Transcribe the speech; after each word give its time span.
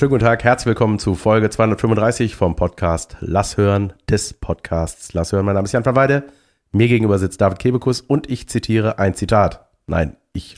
Schönen 0.00 0.12
guten 0.12 0.24
Tag, 0.24 0.44
herzlich 0.44 0.64
willkommen 0.64 0.98
zu 0.98 1.14
Folge 1.14 1.50
235 1.50 2.34
vom 2.34 2.56
Podcast 2.56 3.18
Lass 3.20 3.58
hören, 3.58 3.92
des 4.08 4.32
Podcasts 4.32 5.12
Lass 5.12 5.30
hören. 5.32 5.44
Mein 5.44 5.56
Name 5.56 5.66
ist 5.66 5.72
Jan 5.72 5.84
van 5.84 5.94
Weide, 5.94 6.24
mir 6.72 6.88
gegenüber 6.88 7.18
sitzt 7.18 7.38
David 7.42 7.58
Kebekus 7.58 8.00
und 8.00 8.30
ich 8.30 8.48
zitiere 8.48 8.98
ein 8.98 9.12
Zitat. 9.12 9.68
Nein, 9.86 10.16
ich 10.32 10.56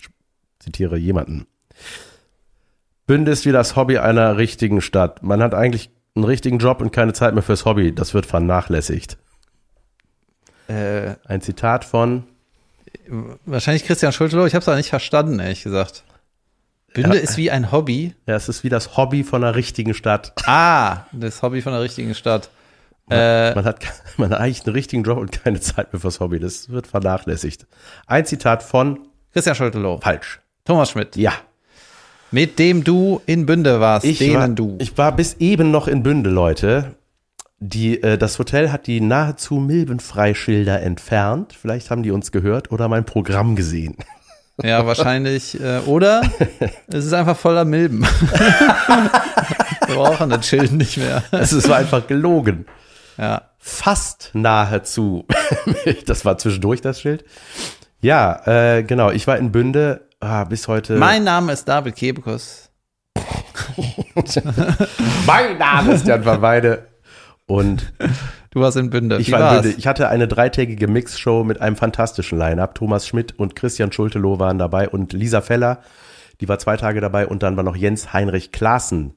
zitiere 0.61 0.97
jemanden. 0.97 1.49
Bünde 3.09 3.33
ist 3.33 3.45
wie 3.45 3.51
das 3.51 3.75
Hobby 3.75 3.99
einer 3.99 4.37
richtigen 4.37 4.81
Stadt. 4.81 5.25
Man 5.25 5.43
hat 5.43 5.55
eigentlich 5.55 5.91
einen 6.15 6.25
richtigen 6.25 6.59
Job 6.59 6.81
und 6.81 6.93
keine 6.93 7.13
Zeit 7.13 7.35
mehr 7.35 7.43
fürs 7.43 7.65
Hobby. 7.65 7.93
Das 7.93 8.15
wird 8.15 8.27
vernachlässigt. 8.27 9.19
Äh, 10.69 11.17
Ein 11.25 11.41
Zitat 11.41 11.85
von 11.85 12.23
wahrscheinlich 13.45 13.87
Christian 13.87 14.13
Schultelow. 14.13 14.47
Ich 14.47 14.55
habe 14.55 14.63
es 14.63 14.69
auch 14.69 14.77
nicht 14.77 14.91
verstanden, 14.91 15.41
ehrlich 15.41 15.65
gesagt. 15.65 16.05
Bünde 16.95 17.17
Ja. 17.17 17.23
ist 17.23 17.37
wie 17.37 17.51
ein 17.51 17.73
Hobby. 17.73 18.15
Ja, 18.27 18.37
es 18.37 18.49
ist 18.49 18.65
wie 18.65 18.69
das 18.69 18.97
Hobby 18.97 19.25
von 19.25 19.43
einer 19.43 19.55
richtigen 19.55 19.95
Stadt. 19.95 20.33
Ah, 20.47 21.07
das 21.13 21.43
Hobby 21.43 21.63
von 21.63 21.73
der 21.73 21.83
richtigen 21.83 22.15
Stadt. 22.15 22.51
Äh, 23.11 23.55
Man 23.55 23.65
hat, 23.65 23.81
man 24.17 24.31
hat 24.31 24.39
eigentlich 24.41 24.65
einen 24.67 24.75
richtigen 24.75 25.03
Job 25.03 25.19
und 25.19 25.33
keine 25.33 25.61
Zeit 25.61 25.93
mehr 25.93 26.01
fürs 26.01 26.21
Hobby. 26.21 26.39
Das 26.39 26.69
wird 26.71 26.87
vernachlässigt. 26.87 27.67
Ein 28.07 28.27
Zitat 28.27 28.63
von 28.63 29.01
Christian 29.33 29.55
Schultelow. 29.57 30.01
falsch. 30.01 30.41
Thomas 30.65 30.91
Schmidt. 30.91 31.17
Ja. 31.17 31.33
Mit 32.31 32.59
dem 32.59 32.85
du 32.85 33.21
in 33.27 33.45
Bünde 33.47 33.81
warst. 33.81 34.07
Ich 34.07 34.19
denen 34.19 34.35
war, 34.37 34.49
du. 34.49 34.77
ich 34.81 34.97
war 34.97 35.13
bis 35.15 35.35
eben 35.35 35.71
noch 35.71 35.89
in 35.89 36.03
Bünde, 36.03 36.31
Leute. 36.31 36.95
Die, 37.59 38.03
äh, 38.03 38.17
das 38.19 38.39
Hotel 38.39 38.73
hat 38.73 38.87
die 38.87 39.01
nahezu 39.01 39.55
Milbenfreischilder 39.57 40.81
entfernt. 40.83 41.53
Vielleicht 41.61 41.91
haben 41.91 42.03
die 42.03 42.11
uns 42.11 42.33
gehört 42.33 42.71
oder 42.73 42.89
mein 42.89 43.05
Programm 43.05 43.57
gesehen. 43.57 43.97
ja, 44.63 44.87
wahrscheinlich. 44.87 45.61
Äh, 45.61 45.79
oder 45.87 46.23
es 46.89 47.05
ist 47.07 47.13
einfach 47.13 47.37
voller 47.37 47.65
Milben. 47.65 48.03
Wir 49.87 49.95
brauchen 49.97 50.31
das 50.31 50.47
Schild 50.47 50.73
nicht 50.73 50.97
mehr. 50.97 51.23
Es 51.33 51.53
ist- 51.53 51.69
war 51.69 51.77
einfach 51.79 52.07
gelogen. 52.07 52.67
Ja. 53.19 53.43
Fast 53.59 54.31
nahezu. 54.33 55.27
das 56.07 56.25
war 56.25 56.39
zwischendurch 56.39 56.81
das 56.81 57.01
Schild. 57.01 57.25
Ja, 58.01 58.43
äh, 58.47 58.83
genau. 58.83 59.11
Ich 59.11 59.27
war 59.27 59.37
in 59.37 59.53
Bünde 59.53 60.09
ah, 60.21 60.45
bis 60.45 60.67
heute. 60.67 60.97
Mein 60.97 61.25
Name 61.25 61.53
ist 61.53 61.69
David 61.69 61.95
Kebekus. 61.95 62.71
mein 65.27 65.59
Name 65.59 65.93
ist 65.93 66.07
Jan 66.07 66.25
van 66.25 66.43
Weide. 66.43 66.89
Und 67.47 67.93
Du 68.53 68.61
warst 68.61 68.77
in 68.77 68.91
Bünde. 68.91 69.17
ich 69.19 69.29
Wie 69.29 69.33
war 69.33 69.39
in 69.41 69.45
war's? 69.47 69.63
Bünde. 69.63 69.79
Ich 69.79 69.87
hatte 69.87 70.09
eine 70.09 70.29
dreitägige 70.29 70.87
Mixshow 70.87 71.43
mit 71.43 71.61
einem 71.61 71.75
fantastischen 71.77 72.39
Line-Up. 72.39 72.75
Thomas 72.75 73.07
Schmidt 73.09 73.39
und 73.39 73.57
Christian 73.57 73.91
Schultelow 73.93 74.39
waren 74.39 74.59
dabei 74.59 74.89
und 74.89 75.15
Lisa 75.15 75.41
Feller, 75.41 75.81
die 76.41 76.49
war 76.49 76.59
zwei 76.59 76.77
Tage 76.77 77.01
dabei. 77.01 77.27
Und 77.27 77.43
dann 77.43 77.57
war 77.57 77.65
noch 77.65 77.77
Jens 77.77 78.13
Heinrich 78.13 78.53
Klaassen, 78.53 79.15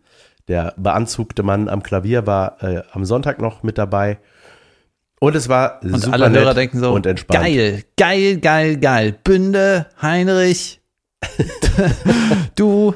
der 0.47 0.73
beanzugte 0.77 1.43
Mann 1.43 1.67
am 1.67 1.83
Klavier, 1.83 2.25
war 2.25 2.63
äh, 2.63 2.83
am 2.93 3.03
Sonntag 3.03 3.41
noch 3.41 3.61
mit 3.61 3.77
dabei. 3.77 4.19
Und 5.19 5.35
es 5.35 5.49
war 5.49 5.81
Und 5.83 5.99
super 5.99 6.13
alle 6.13 6.29
nett 6.29 6.41
Hörer 6.41 6.53
denken 6.53 6.79
so, 6.79 6.93
und 6.93 7.05
entspannt. 7.05 7.43
geil, 7.43 7.83
geil, 7.97 8.37
geil, 8.37 8.77
geil. 8.77 9.15
Bünde, 9.23 9.87
Heinrich, 10.01 10.79
du. 12.55 12.93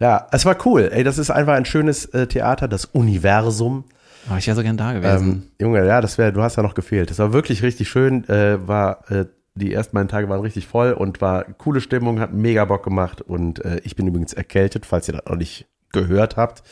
Ja, 0.00 0.26
es 0.32 0.44
war 0.44 0.56
cool. 0.66 0.90
Ey, 0.92 1.04
das 1.04 1.18
ist 1.18 1.30
einfach 1.30 1.54
ein 1.54 1.64
schönes 1.64 2.06
äh, 2.06 2.26
Theater, 2.26 2.66
das 2.66 2.86
Universum. 2.86 3.84
Oh, 4.30 4.36
ich 4.36 4.46
wäre 4.46 4.56
so 4.56 4.62
gern 4.62 4.76
da 4.76 4.92
gewesen. 4.92 5.28
Ähm, 5.28 5.42
Junge, 5.60 5.86
ja, 5.86 6.00
das 6.00 6.18
wäre, 6.18 6.32
du 6.32 6.42
hast 6.42 6.56
ja 6.56 6.62
noch 6.62 6.74
gefehlt. 6.74 7.10
Das 7.10 7.18
war 7.18 7.32
wirklich 7.32 7.62
richtig 7.62 7.88
schön. 7.88 8.28
Äh, 8.28 8.66
war 8.66 9.10
äh, 9.10 9.26
die 9.56 9.72
ersten 9.72 9.94
beiden 9.94 10.08
Tage 10.08 10.28
waren 10.28 10.40
richtig 10.40 10.66
voll 10.66 10.92
und 10.92 11.20
war 11.20 11.44
coole 11.44 11.80
Stimmung, 11.80 12.20
hat 12.20 12.32
mega 12.32 12.64
Bock 12.64 12.84
gemacht 12.84 13.22
und 13.22 13.64
äh, 13.64 13.80
ich 13.84 13.96
bin 13.96 14.06
übrigens 14.06 14.32
erkältet, 14.34 14.84
falls 14.84 15.08
ihr 15.08 15.14
das 15.14 15.24
noch 15.26 15.36
nicht 15.36 15.66
gehört 15.92 16.36
habt. 16.36 16.62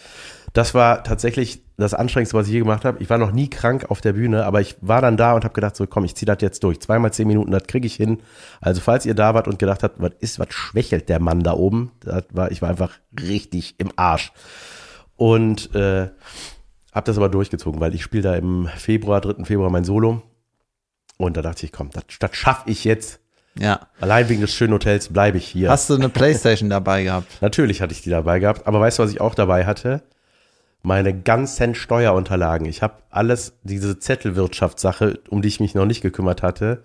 Das 0.52 0.74
war 0.74 1.02
tatsächlich 1.02 1.62
das 1.76 1.94
Anstrengendste, 1.94 2.36
was 2.36 2.46
ich 2.46 2.52
je 2.52 2.60
gemacht 2.60 2.84
habe. 2.84 3.02
Ich 3.02 3.10
war 3.10 3.18
noch 3.18 3.32
nie 3.32 3.48
krank 3.50 3.90
auf 3.90 4.00
der 4.00 4.12
Bühne, 4.12 4.44
aber 4.44 4.60
ich 4.60 4.76
war 4.80 5.00
dann 5.00 5.16
da 5.16 5.32
und 5.32 5.44
habe 5.44 5.54
gedacht, 5.54 5.74
so 5.74 5.86
komm, 5.86 6.04
ich 6.04 6.14
ziehe 6.14 6.26
das 6.26 6.40
jetzt 6.42 6.62
durch. 6.62 6.80
Zweimal 6.80 7.12
zehn 7.12 7.26
Minuten, 7.26 7.50
das 7.50 7.64
kriege 7.66 7.86
ich 7.86 7.96
hin. 7.96 8.18
Also 8.60 8.80
falls 8.80 9.06
ihr 9.06 9.14
da 9.14 9.34
wart 9.34 9.48
und 9.48 9.58
gedacht 9.58 9.82
habt, 9.82 10.00
was 10.00 10.12
ist, 10.20 10.38
was 10.38 10.48
schwächelt 10.50 11.08
der 11.08 11.20
Mann 11.20 11.40
da 11.40 11.54
oben, 11.54 11.90
das 12.00 12.24
war, 12.30 12.52
ich 12.52 12.62
war 12.62 12.68
einfach 12.68 12.92
richtig 13.20 13.74
im 13.78 13.90
Arsch. 13.96 14.32
Und 15.16 15.74
äh, 15.74 16.10
hab 16.94 17.04
das 17.04 17.16
aber 17.16 17.28
durchgezogen, 17.28 17.80
weil 17.80 17.94
ich 17.94 18.02
spiele 18.02 18.22
da 18.22 18.34
im 18.36 18.68
Februar, 18.76 19.20
3. 19.20 19.44
Februar 19.44 19.70
mein 19.70 19.84
Solo. 19.84 20.22
Und 21.16 21.36
da 21.36 21.42
dachte 21.42 21.66
ich, 21.66 21.72
komm, 21.72 21.90
das, 21.90 22.04
das 22.18 22.34
schaffe 22.36 22.70
ich 22.70 22.84
jetzt. 22.84 23.20
ja. 23.58 23.80
Allein 24.00 24.28
wegen 24.28 24.40
des 24.40 24.52
schönen 24.54 24.72
Hotels 24.74 25.08
bleibe 25.12 25.38
ich 25.38 25.46
hier. 25.46 25.70
Hast 25.70 25.90
du 25.90 25.94
eine 25.94 26.08
Playstation 26.08 26.70
dabei 26.70 27.04
gehabt? 27.04 27.28
Natürlich 27.40 27.80
hatte 27.82 27.92
ich 27.92 28.02
die 28.02 28.10
dabei 28.10 28.38
gehabt. 28.40 28.66
Aber 28.66 28.80
weißt 28.80 28.98
du, 28.98 29.02
was 29.04 29.10
ich 29.10 29.20
auch 29.20 29.34
dabei 29.34 29.64
hatte? 29.66 30.02
Meine 30.82 31.18
ganzen 31.18 31.74
Steuerunterlagen. 31.74 32.66
Ich 32.66 32.82
habe 32.82 32.94
alles, 33.10 33.54
diese 33.62 33.98
Zettelwirtschaftssache, 33.98 35.20
um 35.30 35.40
die 35.40 35.48
ich 35.48 35.60
mich 35.60 35.74
noch 35.74 35.86
nicht 35.86 36.00
gekümmert 36.02 36.42
hatte, 36.42 36.82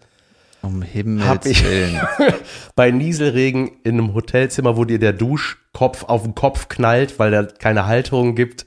Um 0.61 0.81
Hab 0.83 0.89
Himmels 0.89 1.45
ich- 1.47 1.63
Willen. 1.65 1.99
bei 2.75 2.91
Nieselregen 2.91 3.71
in 3.83 3.95
einem 3.99 4.13
Hotelzimmer, 4.13 4.77
wo 4.77 4.85
dir 4.85 4.99
der 4.99 5.13
Duschkopf 5.13 6.03
auf 6.05 6.23
den 6.23 6.35
Kopf 6.35 6.69
knallt, 6.69 7.19
weil 7.19 7.31
da 7.31 7.43
keine 7.43 7.87
Halterung 7.87 8.35
gibt, 8.35 8.65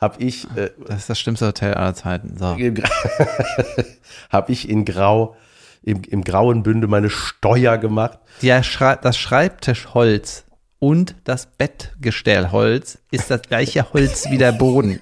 habe 0.00 0.22
ich 0.22 0.44
äh, 0.56 0.70
Das 0.86 0.98
ist 0.98 1.10
das 1.10 1.18
schlimmste 1.20 1.46
Hotel 1.46 1.74
aller 1.74 1.94
Zeiten. 1.94 2.36
So. 2.38 2.56
habe 4.30 4.52
ich 4.52 4.68
in 4.68 4.84
Grau, 4.84 5.36
im, 5.82 6.02
im 6.08 6.24
grauen 6.24 6.62
Bünde 6.62 6.86
meine 6.86 7.10
Steuer 7.10 7.78
gemacht. 7.78 8.18
Schrei 8.62 8.96
das 8.96 9.18
Schreibtischholz 9.18 10.44
und 10.78 11.14
das 11.24 11.46
Bettgestellholz 11.46 12.98
ist 13.10 13.30
das 13.30 13.42
gleiche 13.42 13.92
Holz 13.92 14.30
wie 14.30 14.38
der 14.38 14.52
Boden. 14.52 14.98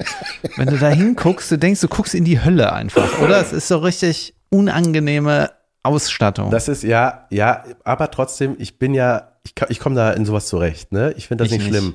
Wenn 0.57 0.67
du 0.69 0.77
da 0.77 0.89
hinguckst, 0.89 1.51
du 1.53 1.57
denkst, 1.57 1.81
du 1.81 1.89
guckst 1.89 2.15
in 2.15 2.25
die 2.25 2.43
Hölle 2.45 2.73
einfach, 2.73 3.21
oder? 3.21 3.41
Es 3.41 3.53
ist 3.53 3.69
so 3.69 3.79
richtig 3.79 4.35
unangenehme 4.51 5.53
Ausstattung. 5.85 6.51
Das 6.51 6.67
ist 6.69 6.83
ja, 6.83 7.27
ja, 7.31 7.65
aber 7.85 8.11
trotzdem, 8.11 8.57
ich 8.59 8.79
bin 8.79 8.93
ja, 8.93 9.33
ich, 9.45 9.55
ich 9.69 9.79
komme 9.79 9.95
da 9.95 10.11
in 10.11 10.25
sowas 10.25 10.47
zurecht, 10.47 10.91
ne? 10.91 11.15
Ich 11.17 11.29
finde 11.29 11.45
das 11.45 11.53
Ich 11.53 11.59
nicht, 11.59 11.71
nicht. 11.71 11.79
schlimm. 11.79 11.95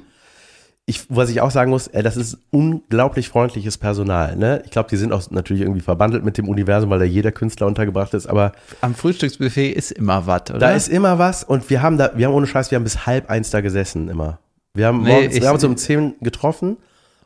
Ich, 0.85 1.05
was 1.07 1.29
ich 1.29 1.39
auch 1.39 1.49
sagen 1.51 1.69
muss, 1.71 1.87
ey, 1.87 2.03
das 2.03 2.17
ist 2.17 2.39
unglaublich 2.51 3.29
freundliches 3.29 3.77
Personal, 3.77 4.35
ne? 4.35 4.61
Ich 4.65 4.71
glaube, 4.71 4.89
die 4.89 4.97
sind 4.97 5.13
auch 5.13 5.31
natürlich 5.31 5.61
irgendwie 5.61 5.79
verbandelt 5.79 6.25
mit 6.25 6.37
dem 6.37 6.49
Universum, 6.49 6.89
weil 6.89 6.99
da 6.99 7.05
jeder 7.05 7.31
Künstler 7.31 7.67
untergebracht 7.67 8.13
ist, 8.13 8.27
aber 8.27 8.51
Am 8.81 8.93
Frühstücksbuffet 8.93 9.71
ist 9.71 9.91
immer 9.93 10.27
was, 10.27 10.41
oder? 10.49 10.59
da 10.59 10.71
ist 10.71 10.89
immer 10.89 11.17
was 11.19 11.45
und 11.45 11.69
wir 11.69 11.81
haben 11.81 11.97
da, 11.97 12.11
wir 12.15 12.25
haben 12.27 12.33
ohne 12.33 12.47
Scheiß, 12.47 12.69
wir 12.71 12.75
haben 12.75 12.83
bis 12.83 13.05
halb 13.05 13.29
eins 13.29 13.49
da 13.49 13.61
gesessen 13.61 14.09
immer. 14.09 14.39
Wir 14.73 14.87
haben, 14.87 15.03
Nee, 15.03 15.09
morgens, 15.13 15.35
ich- 15.35 15.41
wir 15.41 15.47
haben 15.47 15.55
uns 15.55 15.63
um 15.63 15.77
zehn 15.77 16.15
getroffen 16.19 16.75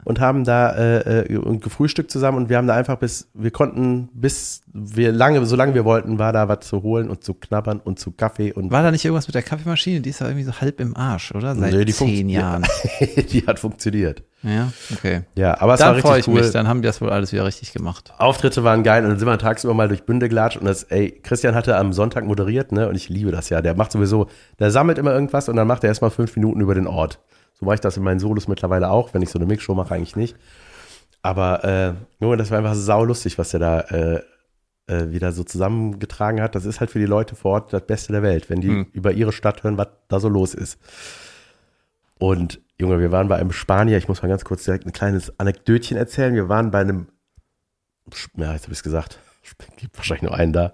und 0.07 0.21
haben 0.21 0.45
da 0.45 0.69
äh, 0.69 1.23
äh, 1.23 1.57
gefrühstückt 1.57 2.09
zusammen 2.09 2.37
und 2.37 2.49
wir 2.49 2.55
haben 2.55 2.65
da 2.65 2.75
einfach 2.75 2.95
bis, 2.95 3.27
wir 3.33 3.51
konnten 3.51 4.07
bis 4.13 4.61
wir 4.71 5.11
lange, 5.11 5.45
solange 5.45 5.73
wir 5.73 5.83
wollten, 5.83 6.17
war 6.17 6.31
da 6.31 6.47
was 6.47 6.61
zu 6.61 6.81
holen 6.81 7.09
und 7.09 7.25
zu 7.25 7.33
knabbern 7.33 7.81
und 7.83 7.99
zu 7.99 8.11
Kaffee 8.11 8.53
und 8.53 8.71
War 8.71 8.83
da 8.83 8.91
nicht 8.91 9.03
irgendwas 9.03 9.27
mit 9.27 9.35
der 9.35 9.43
Kaffeemaschine? 9.43 9.99
Die 9.99 10.11
ist 10.11 10.21
ja 10.21 10.27
irgendwie 10.27 10.45
so 10.45 10.53
halb 10.61 10.79
im 10.79 10.95
Arsch, 10.95 11.33
oder? 11.35 11.55
Seit 11.55 11.73
Nee, 11.73 11.83
die 11.83 11.91
zehn 11.91 12.29
Jahren. 12.29 12.65
die 13.31 13.45
hat 13.45 13.59
funktioniert. 13.59 14.23
Ja, 14.43 14.71
okay. 14.93 15.23
Ja, 15.35 15.59
aber 15.59 15.73
es 15.73 15.81
war 15.81 15.87
Dann 15.87 15.95
richtig 15.95 16.09
freue 16.09 16.19
ich 16.21 16.27
cool. 16.29 16.41
mich, 16.41 16.51
dann 16.51 16.69
haben 16.69 16.81
die 16.81 16.85
das 16.85 17.01
wohl 17.01 17.09
alles 17.09 17.33
wieder 17.33 17.43
richtig 17.43 17.73
gemacht. 17.73 18.13
Auftritte 18.17 18.63
waren 18.63 18.83
geil 18.83 19.03
und 19.03 19.09
dann 19.09 19.19
sind 19.19 19.27
wir 19.27 19.37
tagsüber 19.37 19.73
mal 19.73 19.89
durch 19.89 20.03
Bünde 20.03 20.29
gelatscht 20.29 20.55
und 20.55 20.67
das, 20.67 20.83
ey, 20.83 21.19
Christian 21.21 21.53
hatte 21.53 21.75
am 21.75 21.91
Sonntag 21.91 22.23
moderiert, 22.23 22.71
ne, 22.71 22.87
und 22.87 22.95
ich 22.95 23.09
liebe 23.09 23.31
das 23.31 23.49
ja. 23.49 23.61
Der 23.61 23.75
macht 23.75 23.91
sowieso, 23.91 24.27
der 24.57 24.71
sammelt 24.71 24.99
immer 24.99 25.11
irgendwas 25.11 25.49
und 25.49 25.57
dann 25.57 25.67
macht 25.67 25.83
er 25.83 25.89
erstmal 25.89 26.11
fünf 26.11 26.33
Minuten 26.37 26.61
über 26.61 26.75
den 26.75 26.87
Ort. 26.87 27.19
So 27.59 27.65
mache 27.65 27.75
ich 27.75 27.81
das 27.81 27.97
in 27.97 28.03
meinen 28.03 28.19
Solos 28.19 28.47
mittlerweile 28.47 28.89
auch, 28.89 29.13
wenn 29.13 29.21
ich 29.21 29.29
so 29.29 29.39
eine 29.39 29.45
Mixshow 29.47 29.73
mache, 29.73 29.93
eigentlich 29.93 30.15
nicht. 30.15 30.35
Aber, 31.21 31.63
äh, 31.63 31.93
Junge, 32.23 32.37
das 32.37 32.51
war 32.51 32.59
einfach 32.59 32.75
saulustig, 32.75 33.37
was 33.37 33.49
der 33.49 33.59
da, 33.59 33.79
äh, 33.81 34.21
äh, 34.87 35.11
wieder 35.11 35.31
so 35.31 35.43
zusammengetragen 35.43 36.41
hat. 36.41 36.55
Das 36.55 36.65
ist 36.65 36.79
halt 36.79 36.91
für 36.91 36.99
die 36.99 37.05
Leute 37.05 37.35
vor 37.35 37.53
Ort 37.53 37.73
das 37.73 37.85
Beste 37.85 38.13
der 38.13 38.21
Welt, 38.21 38.49
wenn 38.49 38.61
die 38.61 38.69
Hm. 38.69 38.87
über 38.93 39.11
ihre 39.11 39.33
Stadt 39.33 39.63
hören, 39.63 39.77
was 39.77 39.87
da 40.07 40.19
so 40.19 40.29
los 40.29 40.53
ist. 40.53 40.79
Und 42.19 42.61
Junge, 42.79 42.99
wir 42.99 43.11
waren 43.11 43.27
bei 43.27 43.37
einem 43.37 43.51
Spanier, 43.51 43.97
ich 43.97 44.07
muss 44.07 44.21
mal 44.21 44.29
ganz 44.29 44.45
kurz 44.45 44.63
direkt 44.63 44.85
ein 44.85 44.93
kleines 44.93 45.39
Anekdötchen 45.39 45.97
erzählen. 45.97 46.35
Wir 46.35 46.47
waren 46.47 46.71
bei 46.71 46.81
einem, 46.81 47.07
ja, 48.35 48.53
jetzt 48.53 48.63
habe 48.63 48.73
ich 48.73 48.79
es 48.79 48.83
gesagt, 48.83 49.19
gibt 49.77 49.97
wahrscheinlich 49.97 50.23
nur 50.23 50.35
einen 50.35 50.53
da, 50.53 50.73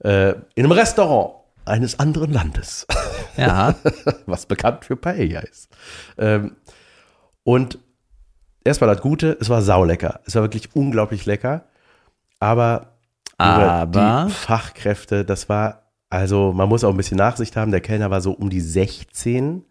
äh, 0.00 0.32
in 0.54 0.64
einem 0.64 0.72
Restaurant 0.72 1.41
eines 1.64 1.98
anderen 1.98 2.32
Landes, 2.32 2.86
Ja, 3.36 3.74
was 4.26 4.46
bekannt 4.46 4.84
für 4.84 4.96
Paella 4.96 5.40
ist. 5.40 5.68
Ähm, 6.18 6.56
und 7.44 7.78
erstmal 8.64 8.94
das 8.94 9.02
Gute, 9.02 9.36
es 9.40 9.48
war 9.48 9.62
saulecker. 9.62 10.20
Es 10.26 10.34
war 10.34 10.42
wirklich 10.42 10.74
unglaublich 10.74 11.26
lecker. 11.26 11.64
Aber, 12.40 12.92
aber 13.38 14.26
die 14.28 14.32
Fachkräfte, 14.32 15.24
das 15.24 15.48
war, 15.48 15.82
also 16.10 16.52
man 16.52 16.68
muss 16.68 16.84
auch 16.84 16.90
ein 16.90 16.96
bisschen 16.96 17.18
Nachsicht 17.18 17.56
haben. 17.56 17.70
Der 17.70 17.80
Kellner 17.80 18.10
war 18.10 18.20
so 18.20 18.32
um 18.32 18.50
die 18.50 18.60
16. 18.60 19.64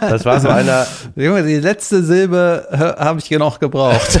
Das 0.00 0.24
war 0.24 0.40
so 0.40 0.48
einer, 0.48 0.86
Junge, 1.16 1.42
die 1.42 1.56
letzte 1.56 2.02
Silbe 2.02 2.68
habe 2.98 3.18
ich 3.18 3.24
hier 3.26 3.38
noch 3.38 3.58
gebraucht. 3.58 4.20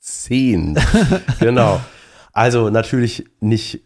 16. 0.00 0.78
genau. 1.40 1.80
Also 2.36 2.68
natürlich 2.68 3.24
nicht 3.40 3.80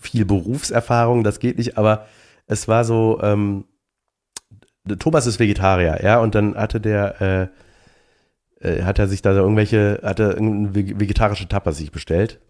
viel 0.00 0.24
Berufserfahrung, 0.24 1.24
das 1.24 1.40
geht 1.40 1.58
nicht, 1.58 1.76
aber 1.76 2.06
es 2.46 2.66
war 2.66 2.84
so, 2.84 3.20
ähm, 3.22 3.66
Thomas 4.98 5.26
ist 5.26 5.38
Vegetarier, 5.38 6.02
ja, 6.02 6.18
und 6.18 6.34
dann 6.34 6.56
hatte 6.56 6.80
der, 6.80 7.50
äh, 8.62 8.66
äh, 8.66 8.82
hat 8.84 8.98
er 8.98 9.08
sich 9.08 9.20
da 9.20 9.32
irgendwelche, 9.32 10.00
hat 10.02 10.20
irgendeine 10.20 10.70
veg- 10.74 10.98
vegetarische 10.98 11.48
Tapas 11.48 11.76
sich 11.76 11.92
bestellt. 11.92 12.40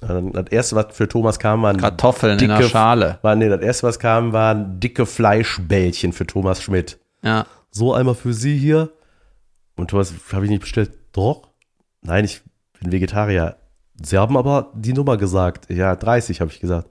Und 0.00 0.32
das 0.32 0.46
erste, 0.50 0.76
was 0.76 0.86
für 0.96 1.06
Thomas 1.06 1.38
kam, 1.38 1.62
waren 1.62 1.76
Kartoffeln 1.76 2.32
in 2.38 2.38
dicke, 2.38 2.62
der 2.62 2.68
Schale. 2.68 3.18
War, 3.22 3.34
nee, 3.36 3.48
das 3.48 3.60
erste, 3.60 3.86
was 3.86 3.98
kam, 3.98 4.32
waren 4.32 4.80
dicke 4.80 5.04
Fleischbällchen 5.06 6.12
für 6.14 6.26
Thomas 6.26 6.62
Schmidt. 6.62 6.98
Ja. 7.22 7.46
So 7.70 7.92
einmal 7.92 8.14
für 8.14 8.32
Sie 8.32 8.56
hier. 8.56 8.90
Und 9.76 9.90
Thomas, 9.90 10.14
habe 10.32 10.44
ich 10.44 10.50
nicht 10.50 10.60
bestellt? 10.60 10.92
Doch. 11.12 11.48
Nein, 12.00 12.24
ich 12.24 12.40
bin 12.80 12.90
Vegetarier. 12.92 13.56
Sie 14.02 14.18
haben 14.18 14.36
aber 14.36 14.70
die 14.74 14.92
Nummer 14.92 15.16
gesagt. 15.16 15.70
Ja, 15.70 15.96
30 15.96 16.40
habe 16.40 16.50
ich 16.50 16.60
gesagt. 16.60 16.88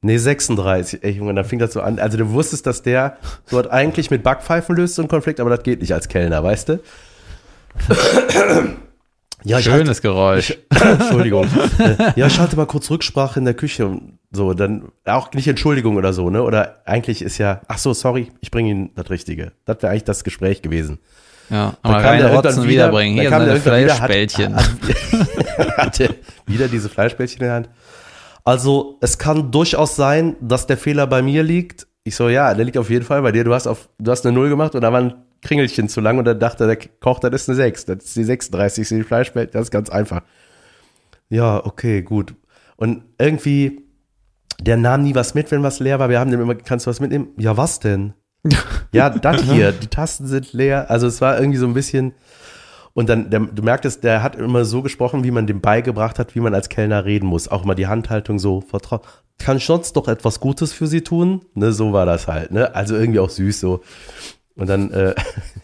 Nee, 0.00 0.16
36. 0.16 1.04
Ey, 1.04 1.12
Junge, 1.12 1.34
dann 1.34 1.44
fing 1.44 1.60
das 1.60 1.72
so 1.72 1.80
an. 1.80 1.98
Also 2.00 2.18
du 2.18 2.30
wusstest, 2.32 2.66
dass 2.66 2.82
der 2.82 3.18
dort 3.50 3.70
eigentlich 3.70 4.10
mit 4.10 4.24
Backpfeifen 4.24 4.74
löst, 4.74 4.96
so 4.96 5.02
ein 5.02 5.08
Konflikt, 5.08 5.38
aber 5.38 5.50
das 5.50 5.62
geht 5.62 5.80
nicht 5.80 5.94
als 5.94 6.08
Kellner, 6.08 6.42
weißt 6.42 6.70
du? 6.70 6.80
ja, 9.44 9.58
ich 9.58 9.68
halte, 9.68 9.78
Schönes 9.78 10.02
Geräusch. 10.02 10.58
Entschuldigung. 10.70 11.46
Äh, 11.78 12.12
ja, 12.16 12.26
ich 12.26 12.40
halte 12.40 12.56
mal 12.56 12.66
kurz 12.66 12.90
Rücksprache 12.90 13.38
in 13.38 13.44
der 13.44 13.54
Küche 13.54 13.86
und 13.86 14.18
so, 14.32 14.54
dann 14.54 14.90
auch 15.04 15.32
nicht 15.34 15.46
Entschuldigung 15.46 15.96
oder 15.96 16.12
so, 16.12 16.30
ne? 16.30 16.42
Oder 16.42 16.82
eigentlich 16.84 17.22
ist 17.22 17.38
ja, 17.38 17.60
ach 17.68 17.78
so, 17.78 17.94
sorry, 17.94 18.32
ich 18.40 18.50
bringe 18.50 18.70
Ihnen 18.70 18.90
das 18.96 19.08
Richtige. 19.08 19.52
Das 19.66 19.82
wäre 19.82 19.90
eigentlich 19.92 20.04
das 20.04 20.24
Gespräch 20.24 20.62
gewesen. 20.62 20.98
Ja, 21.52 21.76
Dann 21.82 21.92
aber 21.94 22.02
kam 22.02 22.18
der 22.18 22.32
Rotzen 22.34 22.56
wieder- 22.62 22.68
wiederbringen. 22.68 23.16
dann 23.16 23.22
Hier 23.22 23.30
kam 23.30 23.46
seine 23.46 23.60
der 23.60 23.74
irgendwann 23.76 23.82
wieder, 23.84 23.94
Fleischbällchen. 23.94 24.56
Hat, 25.58 25.78
hatte 25.78 26.14
wieder 26.46 26.66
diese 26.68 26.88
Fleischbällchen 26.88 27.40
in 27.40 27.46
der 27.46 27.54
Hand. 27.54 27.68
Also, 28.44 28.98
es 29.02 29.18
kann 29.18 29.52
durchaus 29.52 29.94
sein, 29.94 30.36
dass 30.40 30.66
der 30.66 30.76
Fehler 30.78 31.06
bei 31.06 31.22
mir 31.22 31.42
liegt. 31.42 31.86
Ich 32.04 32.16
so, 32.16 32.28
ja, 32.28 32.54
der 32.54 32.64
liegt 32.64 32.78
auf 32.78 32.90
jeden 32.90 33.04
Fall 33.04 33.22
bei 33.22 33.30
dir. 33.32 33.44
Du 33.44 33.54
hast 33.54 33.66
auf, 33.68 33.88
du 33.98 34.10
hast 34.10 34.26
eine 34.26 34.34
Null 34.34 34.48
gemacht 34.48 34.74
und 34.74 34.80
da 34.80 34.92
war 34.92 35.00
ein 35.00 35.14
Kringelchen 35.42 35.88
zu 35.88 36.00
lang 36.00 36.18
und 36.18 36.24
dann 36.24 36.40
dachte 36.40 36.66
der 36.66 36.78
Koch, 37.00 37.20
das 37.20 37.32
ist 37.42 37.48
eine 37.50 37.56
6. 37.56 37.84
Das 37.84 37.98
ist 38.04 38.16
die 38.16 38.24
36, 38.24 38.88
die 38.88 39.02
Fleischbällchen. 39.04 39.52
Das 39.52 39.62
ist 39.64 39.70
ganz 39.70 39.90
einfach. 39.90 40.22
Ja, 41.28 41.64
okay, 41.64 42.02
gut. 42.02 42.34
Und 42.76 43.04
irgendwie, 43.18 43.82
der 44.60 44.76
nahm 44.78 45.02
nie 45.02 45.14
was 45.14 45.34
mit, 45.34 45.50
wenn 45.50 45.62
was 45.62 45.78
leer 45.80 45.98
war. 45.98 46.08
Wir 46.08 46.18
haben 46.18 46.30
dem 46.30 46.40
immer, 46.40 46.54
kannst 46.54 46.86
du 46.86 46.90
was 46.90 46.98
mitnehmen? 47.00 47.28
Ja, 47.36 47.56
was 47.56 47.78
denn? 47.78 48.14
Ja, 48.92 49.08
das 49.10 49.42
hier, 49.42 49.72
die 49.72 49.86
Tasten 49.86 50.26
sind 50.26 50.52
leer. 50.52 50.90
Also 50.90 51.06
es 51.06 51.20
war 51.20 51.38
irgendwie 51.38 51.58
so 51.58 51.66
ein 51.66 51.74
bisschen. 51.74 52.12
Und 52.94 53.08
dann, 53.08 53.30
der, 53.30 53.40
du 53.40 53.62
merktest, 53.62 54.04
der 54.04 54.22
hat 54.22 54.36
immer 54.36 54.64
so 54.64 54.82
gesprochen, 54.82 55.24
wie 55.24 55.30
man 55.30 55.46
dem 55.46 55.60
beigebracht 55.60 56.18
hat, 56.18 56.34
wie 56.34 56.40
man 56.40 56.54
als 56.54 56.68
Kellner 56.68 57.04
reden 57.04 57.26
muss. 57.26 57.48
Auch 57.48 57.64
mal 57.64 57.74
die 57.74 57.86
Handhaltung 57.86 58.38
so 58.38 58.60
vertraut. 58.60 59.02
Kann 59.38 59.56
ich 59.56 59.64
sonst 59.64 59.94
doch 59.94 60.08
etwas 60.08 60.40
Gutes 60.40 60.72
für 60.72 60.86
sie 60.86 61.02
tun? 61.02 61.42
Ne, 61.54 61.72
so 61.72 61.92
war 61.92 62.04
das 62.04 62.28
halt, 62.28 62.50
ne? 62.50 62.74
Also 62.74 62.94
irgendwie 62.96 63.20
auch 63.20 63.30
süß 63.30 63.60
so. 63.60 63.80
Und 64.56 64.68
dann 64.68 64.90
äh, 64.90 65.14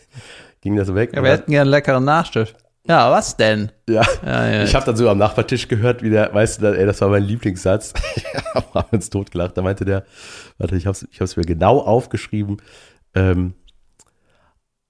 ging 0.62 0.76
das 0.76 0.94
weg. 0.94 1.12
Ja, 1.14 1.22
wir 1.22 1.32
hätten 1.32 1.50
gerne 1.50 1.62
einen 1.62 1.70
leckeren 1.70 2.04
Nachtisch. 2.04 2.54
Ja, 2.88 3.10
was 3.10 3.36
denn? 3.36 3.70
Ja, 3.88 4.02
Ja, 4.24 4.50
ja. 4.50 4.62
ich 4.64 4.74
habe 4.74 4.86
dann 4.86 4.96
so 4.96 5.08
am 5.10 5.18
Nachbartisch 5.18 5.68
gehört, 5.68 6.02
wie 6.02 6.10
der, 6.10 6.32
weißt 6.32 6.62
du, 6.62 6.78
ey, 6.78 6.86
das 6.86 7.00
war 7.02 7.10
mein 7.10 7.22
Lieblingssatz. 7.22 7.92
Wir 8.32 8.62
haben 8.74 8.88
uns 8.92 9.10
totgelacht. 9.10 9.56
Da 9.56 9.62
meinte 9.62 9.84
der, 9.84 10.04
warte, 10.56 10.76
ich 10.76 10.86
habe 10.86 10.96
es 10.96 11.06
ich 11.10 11.20
hab's 11.20 11.36
mir 11.36 11.44
genau 11.44 11.80
aufgeschrieben. 11.80 12.62
Ähm, 13.14 13.54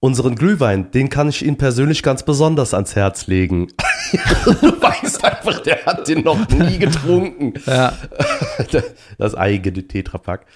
unseren 0.00 0.37
Glühwein, 0.37 0.93
den 0.93 1.09
kann 1.09 1.29
ich 1.29 1.45
Ihnen 1.45 1.59
persönlich 1.59 2.05
ganz 2.05 2.23
besonders 2.23 2.73
ans 2.73 2.95
Herz 2.95 3.27
legen. 3.27 3.69
du 4.12 4.81
weißt 4.81 5.25
einfach, 5.25 5.59
der 5.61 5.85
hat 5.85 6.06
den 6.06 6.23
noch 6.23 6.49
nie 6.50 6.79
getrunken. 6.79 7.55
Ja. 7.67 7.95
das 9.19 9.35
eigene 9.35 9.89
Tetrapack. 9.89 10.47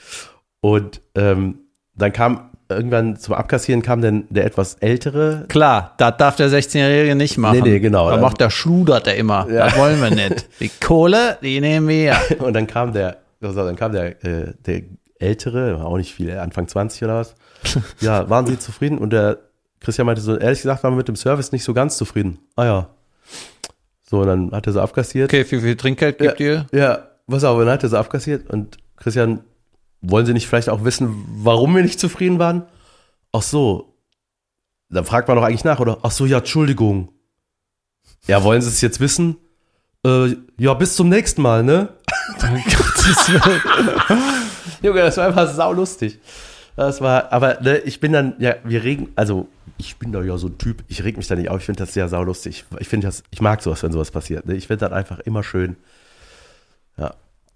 Und 0.60 1.02
ähm, 1.16 1.58
dann 1.94 2.12
kam 2.12 2.51
irgendwann 2.74 3.16
zum 3.16 3.34
Abkassieren 3.34 3.82
kam 3.82 4.00
dann 4.00 4.24
der 4.30 4.44
etwas 4.44 4.74
ältere 4.74 5.44
Klar, 5.48 5.94
das 5.98 6.16
darf 6.16 6.36
der 6.36 6.48
16-Jährige 6.48 7.14
nicht 7.14 7.38
machen. 7.38 7.60
Nee, 7.60 7.70
nee, 7.70 7.80
genau. 7.80 8.10
Da 8.10 8.16
macht 8.16 8.40
der 8.40 8.50
schludert 8.50 9.06
er 9.06 9.16
immer. 9.16 9.48
Ja. 9.50 9.66
Das 9.66 9.76
wollen 9.76 10.00
wir 10.00 10.10
nicht. 10.10 10.48
Die 10.60 10.70
Kohle, 10.80 11.38
die 11.42 11.60
nehmen 11.60 11.88
wir. 11.88 12.16
Und 12.38 12.54
dann 12.54 12.66
kam 12.66 12.92
der, 12.92 13.18
also 13.40 13.64
dann 13.64 13.76
kam 13.76 13.92
der, 13.92 14.24
äh, 14.24 14.52
der 14.66 14.82
Ältere, 15.18 15.78
war 15.78 15.86
auch 15.86 15.96
nicht 15.96 16.14
viel, 16.14 16.36
Anfang 16.38 16.68
20 16.68 17.04
oder 17.04 17.16
was. 17.16 17.34
Ja, 18.00 18.28
waren 18.28 18.46
Sie 18.46 18.58
zufrieden? 18.58 18.98
Und 18.98 19.12
der 19.12 19.38
Christian 19.80 20.06
meinte 20.06 20.20
so, 20.20 20.36
ehrlich 20.36 20.62
gesagt, 20.62 20.82
waren 20.82 20.92
wir 20.92 20.98
mit 20.98 21.08
dem 21.08 21.16
Service 21.16 21.52
nicht 21.52 21.64
so 21.64 21.74
ganz 21.74 21.96
zufrieden. 21.96 22.38
Ah 22.56 22.64
ja. 22.64 22.88
So, 24.02 24.24
dann 24.24 24.52
hat 24.52 24.66
er 24.66 24.72
so 24.72 24.80
abkassiert. 24.80 25.30
Okay, 25.30 25.46
wie 25.48 25.60
viel 25.60 25.76
Trinkgeld 25.76 26.18
gibt 26.18 26.40
ihr? 26.40 26.66
Ja, 26.72 27.08
was 27.26 27.44
auch, 27.44 27.58
dann 27.58 27.68
hat 27.68 27.82
er 27.82 27.88
so 27.88 27.96
abkassiert 27.96 28.50
und 28.50 28.76
Christian, 28.96 29.40
wollen 30.02 30.26
Sie 30.26 30.34
nicht 30.34 30.46
vielleicht 30.46 30.68
auch 30.68 30.84
wissen, 30.84 31.24
warum 31.28 31.74
wir 31.74 31.82
nicht 31.82 32.00
zufrieden 32.00 32.38
waren? 32.38 32.64
Ach 33.32 33.42
so. 33.42 33.94
Dann 34.90 35.04
fragt 35.04 35.28
man 35.28 35.38
doch 35.38 35.44
eigentlich 35.44 35.64
nach, 35.64 35.80
oder? 35.80 35.98
Ach 36.02 36.10
so, 36.10 36.26
ja, 36.26 36.38
Entschuldigung. 36.38 37.08
Ja, 38.26 38.44
wollen 38.44 38.60
Sie 38.60 38.68
es 38.68 38.80
jetzt 38.80 39.00
wissen? 39.00 39.36
Äh, 40.04 40.36
ja, 40.58 40.74
bis 40.74 40.96
zum 40.96 41.08
nächsten 41.08 41.40
Mal, 41.40 41.62
ne? 41.62 41.88
Junge, 44.82 45.00
das 45.00 45.16
war 45.16 45.26
einfach 45.26 45.52
saulustig. 45.52 46.18
Das 46.76 47.00
war, 47.00 47.32
aber 47.32 47.60
ne, 47.60 47.78
ich 47.78 48.00
bin 48.00 48.12
dann, 48.12 48.34
ja, 48.38 48.56
wir 48.64 48.82
regen, 48.82 49.08
also 49.14 49.48
ich 49.78 49.96
bin 49.96 50.12
da 50.12 50.22
ja 50.22 50.38
so 50.38 50.48
ein 50.48 50.58
Typ, 50.58 50.84
ich 50.88 51.04
reg 51.04 51.16
mich 51.16 51.26
da 51.26 51.34
nicht 51.34 51.50
auf, 51.50 51.60
ich 51.60 51.66
finde 51.66 51.84
das 51.84 51.92
sehr 51.92 52.08
saulustig. 52.08 52.64
Ich 52.78 52.88
finde 52.88 53.08
das, 53.08 53.22
ich 53.30 53.40
mag 53.40 53.62
sowas, 53.62 53.82
wenn 53.82 53.92
sowas 53.92 54.10
passiert. 54.10 54.46
Ne? 54.46 54.54
Ich 54.54 54.66
finde 54.66 54.86
das 54.86 54.92
einfach 54.92 55.18
immer 55.20 55.42
schön. 55.42 55.76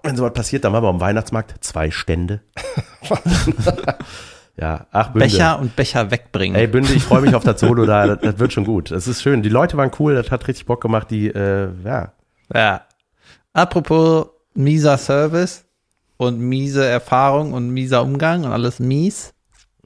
Wenn 0.06 0.16
sowas 0.16 0.32
passiert, 0.32 0.64
dann 0.64 0.72
machen 0.72 0.84
wir 0.84 0.88
am 0.88 1.00
Weihnachtsmarkt 1.00 1.54
zwei 1.60 1.90
Stände. 1.90 2.40
ja, 4.56 4.86
ach, 4.90 5.08
Bünde. 5.08 5.26
Becher 5.26 5.58
und 5.58 5.76
Becher 5.76 6.10
wegbringen. 6.10 6.56
Ey, 6.56 6.66
Bünde, 6.66 6.92
ich 6.92 7.02
freue 7.02 7.22
mich 7.22 7.34
auf 7.34 7.44
das 7.44 7.60
Solo 7.60 7.86
da, 7.86 8.06
das, 8.06 8.18
das 8.22 8.38
wird 8.38 8.52
schon 8.52 8.64
gut. 8.64 8.90
Das 8.90 9.08
ist 9.08 9.22
schön. 9.22 9.42
Die 9.42 9.48
Leute 9.48 9.76
waren 9.76 9.90
cool, 9.98 10.14
das 10.14 10.30
hat 10.30 10.46
richtig 10.48 10.66
Bock 10.66 10.80
gemacht, 10.80 11.10
die, 11.10 11.28
äh, 11.28 11.68
ja. 11.84 12.12
Ja. 12.54 12.82
Apropos 13.52 14.28
mieser 14.54 14.98
Service 14.98 15.64
und 16.16 16.38
miese 16.40 16.84
Erfahrung 16.84 17.52
und 17.52 17.70
mieser 17.70 18.02
Umgang 18.02 18.44
und 18.44 18.52
alles 18.52 18.80
mies, 18.80 19.34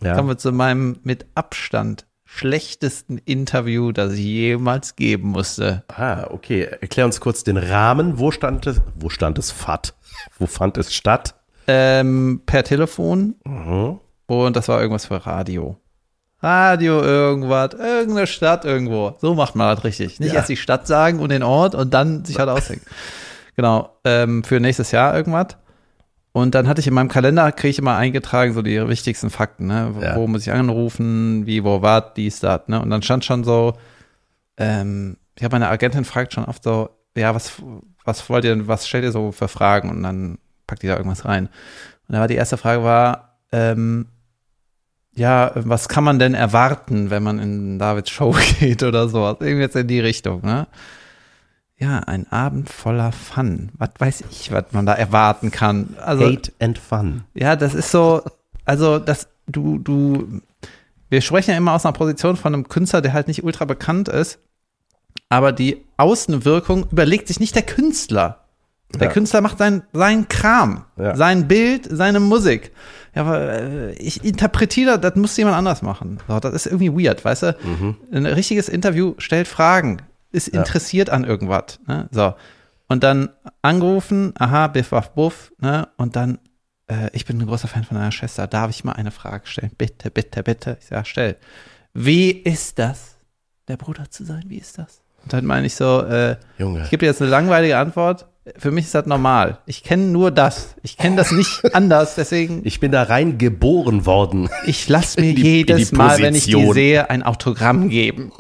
ja. 0.03 0.15
kommen 0.15 0.29
wir 0.29 0.39
zu 0.39 0.53
meinem 0.53 0.99
mit 1.03 1.27
Abstand 1.35 2.07
schlechtesten 2.33 3.19
Interview, 3.19 3.93
das 3.93 4.13
ich 4.15 4.21
jemals 4.21 4.95
geben 4.97 5.31
musste. 5.31 5.83
Ah, 5.89 6.27
okay. 6.31 6.63
Erklär 6.81 7.05
uns 7.05 7.21
kurz 7.21 7.43
den 7.45 7.57
Rahmen. 7.57 8.19
Wo 8.19 8.31
stand 8.31 8.67
es, 8.67 8.81
wo 8.95 9.09
stand 9.09 9.39
es 9.39 9.51
FAT? 9.51 9.95
Wo 10.39 10.47
fand 10.47 10.79
es 10.79 10.95
statt? 10.95 11.35
Ähm, 11.67 12.43
per 12.47 12.63
Telefon 12.65 13.35
Mhm. 13.45 13.99
und 14.27 14.57
das 14.57 14.69
war 14.69 14.81
irgendwas 14.81 15.07
für 15.07 15.27
Radio. 15.27 15.77
Radio 16.43 17.03
irgendwas, 17.03 17.75
irgendeine 17.75 18.27
Stadt 18.27 18.65
irgendwo. 18.65 19.15
So 19.21 19.35
macht 19.35 19.55
man 19.57 19.75
das 19.75 19.85
richtig. 19.85 20.21
Nicht 20.21 20.31
Ja. 20.33 20.37
erst 20.39 20.49
die 20.49 20.57
Stadt 20.57 20.87
sagen 20.87 21.19
und 21.19 21.29
den 21.31 21.43
Ort 21.43 21.75
und 21.75 21.93
dann 21.93 22.25
sich 22.25 22.39
halt 22.39 22.49
ausdenken. 22.49 22.87
Genau, 23.57 23.91
ähm, 24.05 24.43
für 24.45 24.59
nächstes 24.61 24.93
Jahr 24.93 25.15
irgendwas. 25.15 25.49
Und 26.33 26.55
dann 26.55 26.69
hatte 26.69 26.81
ich 26.81 26.87
in 26.87 26.95
meinem 26.95 27.09
Kalender, 27.09 27.51
kriege 27.51 27.71
ich 27.71 27.79
immer 27.79 27.97
eingetragen, 27.97 28.53
so 28.53 28.63
die 28.63 28.87
wichtigsten 28.89 29.31
Fakten, 29.31 29.67
ne? 29.67 29.91
Wo, 29.95 30.01
Ja. 30.01 30.17
wo 30.17 30.27
muss 30.29 30.43
ich 30.43 30.53
anrufen, 30.53 31.45
wie, 31.47 31.65
wo, 31.65 31.83
was, 31.83 32.15
dies, 32.17 32.41
das, 32.41 32.69
ne? 32.69 32.81
Und 32.81 32.91
dann 32.91 33.03
stand 33.03 33.25
schon 33.25 33.43
so, 33.43 33.75
ähm, 34.57 35.17
ich 35.37 35.43
habe 35.45 35.55
meine 35.55 35.69
Agentin 35.69 36.05
fragt 36.05 36.33
schon 36.35 36.45
oft 36.45 36.63
so, 36.63 36.91
ja, 37.17 37.35
was, 37.35 37.55
was 38.05 38.29
wollt 38.31 38.45
ihr 38.45 38.55
denn, 38.55 38.69
was 38.69 38.87
stellt 38.87 39.05
ihr 39.05 39.13
so 39.13 39.33
für 39.33 39.49
Fragen? 39.49 39.91
Und 39.91 40.03
dann 40.05 40.39
packt 40.69 40.83
die 40.83 40.87
da 40.87 40.97
irgendwas 40.97 41.25
rein. 41.25 41.47
Und 42.07 42.15
da 42.15 42.21
war 42.21 42.29
die 42.29 42.35
erste 42.37 42.57
Frage 42.57 42.85
war, 42.85 43.39
ähm, 43.51 44.07
ja, 45.17 45.51
was 45.57 45.89
kann 45.89 46.05
man 46.05 46.21
denn 46.21 46.35
erwarten, 46.35 47.11
wenn 47.11 47.25
man 47.25 47.41
in 47.41 47.79
Davids 47.81 48.11
Show 48.11 48.37
geht 48.61 48.85
oder 48.85 49.09
sowas? 49.09 49.39
Irgendwie 49.41 49.63
jetzt 49.63 49.75
in 49.77 49.89
die 49.89 50.01
Richtung, 50.01 50.43
ne? 50.43 50.69
Ja, 51.81 52.01
ein 52.01 52.31
Abend 52.31 52.69
voller 52.69 53.11
Fun. 53.13 53.71
Was 53.79 53.91
weiß 53.99 54.25
ich, 54.31 54.53
was 54.53 54.67
man 54.73 54.85
da 54.87 54.93
erwarten 54.93 55.51
kann. 55.51 55.97
Also, 56.05 56.27
Hate 56.27 56.53
and 56.61 56.79
Fun. 56.79 57.25
ja, 57.35 57.57
das 57.57 57.75
ist 57.75 57.91
so, 57.91 58.23
also 58.67 58.99
das, 58.99 59.29
du, 59.47 59.79
du, 59.79 60.41
wir 61.09 61.21
sprechen 61.23 61.53
ja 61.53 61.57
immer 61.57 61.73
aus 61.73 61.87
einer 61.87 61.95
Position 61.95 62.37
von 62.37 62.55
einem 62.55 62.69
Künstler, 62.69 63.01
der 63.01 63.13
halt 63.15 63.29
nicht 63.29 63.43
ultra 63.45 63.65
bekannt 63.65 64.09
ist, 64.09 64.39
aber 65.31 65.53
die 65.53 65.85
Außenwirkung 65.97 66.87
überlegt 66.93 67.29
sich 67.29 67.41
nicht 67.41 67.55
der 67.55 67.63
Künstler. 67.63 68.45
Der 68.95 69.07
Ja. 69.07 69.13
Künstler 69.13 69.41
macht 69.41 69.57
sein, 69.59 69.83
seinen 69.93 70.29
Kram, 70.29 70.85
Ja. 70.99 71.17
sein 71.17 71.49
Bild, 71.49 71.89
seine 71.91 72.21
Musik. 72.21 72.73
Ja, 73.15 73.23
aber 73.23 73.49
äh, 73.53 73.93
ich 73.95 74.23
interpretiere, 74.25 74.99
das 74.99 75.15
muss 75.17 75.37
jemand 75.37 75.57
anders 75.57 75.81
machen. 75.83 76.19
So, 76.29 76.41
das 76.41 76.53
ist 76.55 76.67
irgendwie 76.67 76.93
weird, 77.07 77.25
weißt 77.25 77.43
du? 77.45 77.57
Ein 78.13 78.27
richtiges 78.27 78.69
Interview 78.69 79.15
stellt 79.19 79.49
Fragen, 79.49 80.03
ist 80.33 80.49
interessiert 80.49 81.11
an 81.11 81.25
irgendwas. 81.25 81.79
Ne? 81.87 82.09
So. 82.11 82.35
Und 82.89 83.05
dann 83.05 83.31
angerufen, 83.63 84.33
aha, 84.37 84.67
biff, 84.67 84.93
waff, 84.93 85.11
buff, 85.15 85.53
ne? 85.59 85.89
Und 85.97 86.17
dann, 86.17 86.39
äh, 86.89 87.09
ich 87.13 87.25
bin 87.25 87.41
ein 87.41 87.47
großer 87.47 87.69
Fan 87.69 87.85
von 87.85 87.97
deiner 87.97 88.11
Schwester, 88.11 88.47
darf 88.49 88.71
ich 88.71 88.83
mal 88.83 88.93
eine 88.93 89.13
Frage 89.13 89.47
stellen? 89.47 89.71
Bitte, 89.79 90.11
bitte, 90.11 90.43
bitte. 90.43 90.77
Ich 90.81 90.87
sag, 90.87 91.07
stell. 91.07 91.37
Wie 91.95 92.31
ist 92.31 92.79
das, 92.79 93.17
der 93.69 93.77
Bruder 93.77 94.11
zu 94.11 94.25
sein? 94.25 94.45
Wie 94.49 94.59
ist 94.59 94.79
das? 94.79 95.03
Und 95.23 95.33
dann 95.33 95.45
meine 95.45 95.67
ich 95.67 95.75
so, 95.75 96.03
äh, 96.03 96.37
Junge. 96.59 96.83
ich 96.83 96.91
gebe 96.91 97.01
dir 97.01 97.07
jetzt 97.07 97.23
eine 97.23 97.31
langweilige 97.31 97.79
Antwort. 97.79 98.27
Für 98.57 98.71
mich 98.71 98.87
ist 98.87 98.95
das 98.95 99.07
normal. 99.07 99.59
Ich 99.67 99.83
kenne 99.85 100.05
nur 100.07 100.31
das. 100.31 100.75
Ich 100.83 100.97
kenne 100.97 101.17
das 101.17 101.31
nicht 101.31 101.63
anders. 101.75 102.15
Deswegen, 102.15 102.63
Ich 102.65 102.81
bin 102.81 102.91
da 102.91 103.03
rein 103.05 103.37
geboren 103.39 104.07
worden. 104.07 104.49
ich 104.67 104.89
lasse 104.89 105.21
mir 105.21 105.35
die- 105.35 105.43
jedes 105.43 105.93
Mal, 105.93 106.19
wenn 106.21 106.35
ich 106.35 106.45
die 106.47 106.73
sehe, 106.73 107.11
ein 107.11 107.23
Autogramm 107.23 107.89
geben. 107.91 108.33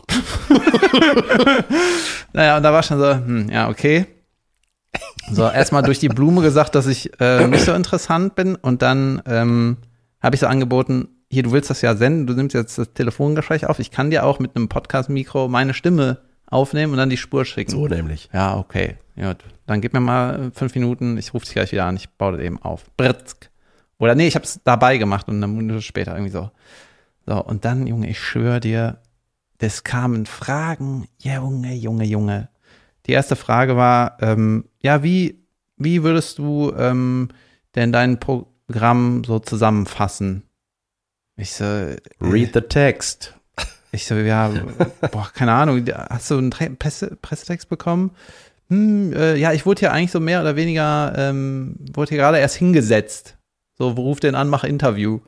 naja, 2.32 2.56
und 2.56 2.62
da 2.62 2.72
war 2.72 2.82
schon 2.82 2.98
so, 2.98 3.10
hm, 3.14 3.48
ja, 3.50 3.68
okay. 3.68 4.06
So, 5.32 5.42
erstmal 5.48 5.82
durch 5.82 5.98
die 6.00 6.08
Blume 6.08 6.42
gesagt, 6.42 6.74
dass 6.74 6.86
ich 6.86 7.10
äh, 7.20 7.46
nicht 7.46 7.64
so 7.64 7.72
interessant 7.72 8.34
bin 8.34 8.56
und 8.56 8.82
dann 8.82 9.22
ähm, 9.26 9.76
habe 10.20 10.34
ich 10.34 10.40
so 10.40 10.46
angeboten, 10.48 11.08
hier, 11.30 11.44
du 11.44 11.52
willst 11.52 11.70
das 11.70 11.82
ja 11.82 11.94
senden, 11.94 12.26
du 12.26 12.34
nimmst 12.34 12.54
jetzt 12.54 12.76
das 12.78 12.92
Telefongespräch 12.92 13.66
auf, 13.66 13.78
ich 13.78 13.92
kann 13.92 14.10
dir 14.10 14.24
auch 14.24 14.40
mit 14.40 14.56
einem 14.56 14.68
Podcast-Mikro 14.68 15.46
meine 15.46 15.74
Stimme 15.74 16.18
aufnehmen 16.50 16.92
und 16.92 16.98
dann 16.98 17.10
die 17.10 17.16
Spur 17.16 17.44
schicken. 17.44 17.70
So 17.70 17.88
nämlich. 17.88 18.28
Ja, 18.32 18.58
okay. 18.58 18.96
Ja, 19.16 19.34
dann 19.66 19.80
gib 19.80 19.92
mir 19.92 20.00
mal 20.00 20.46
äh, 20.46 20.50
fünf 20.50 20.74
Minuten, 20.74 21.16
ich 21.16 21.32
rufe 21.32 21.44
dich 21.44 21.54
gleich 21.54 21.72
wieder 21.72 21.86
an, 21.86 21.96
ich 21.96 22.10
baue 22.10 22.32
das 22.32 22.40
eben 22.40 22.60
auf. 22.60 22.84
Britzk. 22.96 23.50
Oder 23.98 24.14
nee, 24.14 24.26
ich 24.26 24.34
habe 24.34 24.44
es 24.44 24.60
dabei 24.64 24.98
gemacht 24.98 25.28
und 25.28 25.36
eine 25.36 25.46
Minute 25.46 25.82
später 25.82 26.12
irgendwie 26.12 26.32
so. 26.32 26.50
So, 27.26 27.44
und 27.44 27.64
dann, 27.64 27.86
Junge, 27.86 28.08
ich 28.08 28.18
schwöre 28.18 28.60
dir, 28.60 28.98
es 29.58 29.84
kamen 29.84 30.26
Fragen, 30.26 31.06
Junge, 31.18 31.74
Junge, 31.74 32.04
Junge. 32.04 32.48
Die 33.06 33.12
erste 33.12 33.36
Frage 33.36 33.76
war, 33.76 34.16
ähm, 34.20 34.64
ja, 34.80 35.02
wie, 35.02 35.44
wie 35.76 36.02
würdest 36.02 36.38
du 36.38 36.72
ähm, 36.76 37.28
denn 37.74 37.92
dein 37.92 38.18
Programm 38.18 39.22
so 39.24 39.38
zusammenfassen? 39.38 40.44
Ich 41.36 41.52
so, 41.52 41.64
äh, 41.64 41.96
Read 42.20 42.54
the 42.54 42.62
text. 42.62 43.34
Ich 43.92 44.06
so, 44.06 44.14
ja, 44.14 44.50
boah, 45.10 45.30
keine 45.34 45.52
Ahnung, 45.52 45.84
hast 46.10 46.30
du 46.30 46.38
einen 46.38 46.50
Presse, 46.50 47.16
Pressetext 47.20 47.68
bekommen? 47.68 48.12
Hm, 48.68 49.12
äh, 49.12 49.36
ja, 49.36 49.52
ich 49.52 49.66
wurde 49.66 49.80
hier 49.80 49.92
eigentlich 49.92 50.12
so 50.12 50.20
mehr 50.20 50.40
oder 50.40 50.54
weniger, 50.56 51.12
ähm, 51.16 51.74
wurde 51.92 52.10
hier 52.10 52.18
gerade 52.18 52.38
erst 52.38 52.56
hingesetzt. 52.56 53.36
So, 53.76 53.88
ruf 53.90 54.20
den 54.20 54.34
an, 54.34 54.48
mach 54.48 54.62
Interview. 54.64 55.20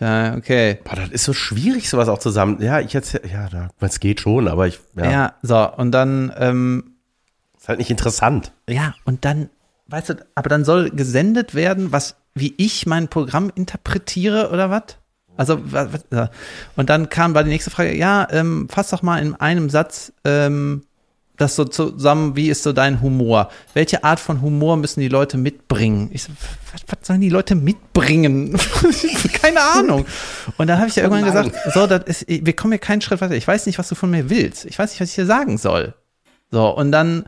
Ja, 0.00 0.34
okay. 0.34 0.78
Boah, 0.84 0.96
das 0.96 1.10
ist 1.10 1.24
so 1.24 1.32
schwierig, 1.32 1.88
sowas 1.88 2.08
auch 2.08 2.18
zusammen. 2.18 2.60
Ja, 2.60 2.80
ich 2.80 2.92
jetzt, 2.92 3.12
ja, 3.30 3.68
es 3.80 4.00
geht 4.00 4.20
schon, 4.20 4.48
aber 4.48 4.66
ich, 4.66 4.80
ja, 4.96 5.10
Ja, 5.10 5.34
so, 5.42 5.72
und 5.76 5.92
dann, 5.92 6.32
ähm, 6.38 6.94
ist 7.58 7.68
halt 7.68 7.78
nicht 7.78 7.90
interessant. 7.90 8.52
ja, 8.68 8.94
und 9.04 9.24
dann, 9.24 9.50
weißt 9.88 10.08
du, 10.10 10.14
aber 10.34 10.48
dann 10.48 10.64
soll 10.64 10.90
gesendet 10.90 11.54
werden, 11.54 11.92
was, 11.92 12.16
wie 12.34 12.54
ich 12.56 12.86
mein 12.86 13.08
Programm 13.08 13.50
interpretiere 13.54 14.50
oder 14.50 14.70
was? 14.70 14.96
Also, 15.36 15.60
und 16.76 16.90
dann 16.90 17.08
kam 17.08 17.32
bei 17.32 17.42
die 17.42 17.50
nächste 17.50 17.70
Frage, 17.70 17.96
ja, 17.96 18.28
ähm, 18.30 18.68
fass 18.70 18.90
doch 18.90 19.02
mal 19.02 19.18
in 19.18 19.34
einem 19.34 19.70
Satz 19.70 20.12
ähm, 20.24 20.82
das 21.40 21.56
so 21.56 21.64
zusammen, 21.64 22.36
wie 22.36 22.50
ist 22.50 22.62
so 22.62 22.72
dein 22.72 23.00
Humor? 23.00 23.50
Welche 23.72 24.04
Art 24.04 24.20
von 24.20 24.42
Humor 24.42 24.76
müssen 24.76 25.00
die 25.00 25.08
Leute 25.08 25.38
mitbringen? 25.38 26.10
Ich 26.12 26.24
so, 26.24 26.32
was, 26.72 26.82
was 26.86 27.06
sollen 27.06 27.22
die 27.22 27.30
Leute 27.30 27.54
mitbringen? 27.54 28.58
Keine 29.40 29.60
Ahnung. 29.60 30.04
Und 30.58 30.66
dann 30.66 30.78
habe 30.78 30.88
ich 30.88 30.96
ja 30.96 31.02
irgendwann 31.02 31.24
gesagt, 31.24 31.52
so, 31.72 31.86
das 31.86 32.04
ist, 32.04 32.26
wir 32.28 32.52
kommen 32.54 32.72
hier 32.72 32.78
keinen 32.78 33.00
Schritt 33.00 33.22
weiter. 33.22 33.34
Ich 33.34 33.48
weiß 33.48 33.64
nicht, 33.64 33.78
was 33.78 33.88
du 33.88 33.94
von 33.94 34.10
mir 34.10 34.28
willst. 34.28 34.66
Ich 34.66 34.78
weiß 34.78 34.90
nicht, 34.90 35.00
was 35.00 35.08
ich 35.08 35.14
hier 35.14 35.26
sagen 35.26 35.56
soll. 35.56 35.94
So, 36.50 36.68
und 36.68 36.92
dann 36.92 37.24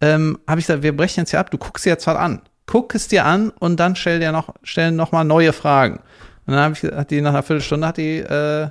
ähm, 0.00 0.38
habe 0.48 0.58
ich 0.58 0.66
gesagt, 0.66 0.82
wir 0.82 0.96
brechen 0.96 1.20
jetzt 1.20 1.30
hier 1.30 1.38
ab, 1.38 1.50
du 1.52 1.58
guckst 1.58 1.84
dir 1.84 1.90
jetzt 1.90 2.06
was 2.08 2.16
an. 2.16 2.42
Guck 2.66 2.94
es 2.96 3.06
dir 3.06 3.24
an 3.24 3.50
und 3.50 3.78
dann 3.78 3.94
stell 3.94 4.18
dir 4.18 4.32
noch, 4.32 4.54
stellen 4.64 4.96
noch 4.96 5.12
mal 5.12 5.24
neue 5.24 5.52
Fragen. 5.52 6.00
Und 6.46 6.54
dann 6.54 6.72
ich, 6.72 6.82
hat 6.82 7.10
die 7.10 7.20
nach 7.20 7.30
einer 7.30 7.42
Viertelstunde 7.42 7.86
hat 7.86 7.96
die 7.96 8.18
äh, 8.18 8.68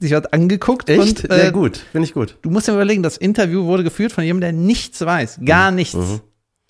sich 0.00 0.12
was 0.12 0.26
angeguckt 0.26 0.88
Echt? 0.88 1.24
und 1.24 1.30
äh, 1.30 1.44
ja, 1.46 1.50
gut, 1.50 1.78
finde 1.78 2.06
ich 2.06 2.14
gut. 2.14 2.36
du 2.42 2.50
musst 2.50 2.68
dir 2.68 2.72
überlegen, 2.72 3.02
das 3.02 3.16
Interview 3.16 3.64
wurde 3.64 3.82
geführt 3.84 4.12
von 4.12 4.22
jemandem, 4.24 4.52
der 4.54 4.60
nichts 4.66 5.04
weiß, 5.04 5.40
gar 5.44 5.70
nichts. 5.70 5.94
Mhm. 5.94 6.20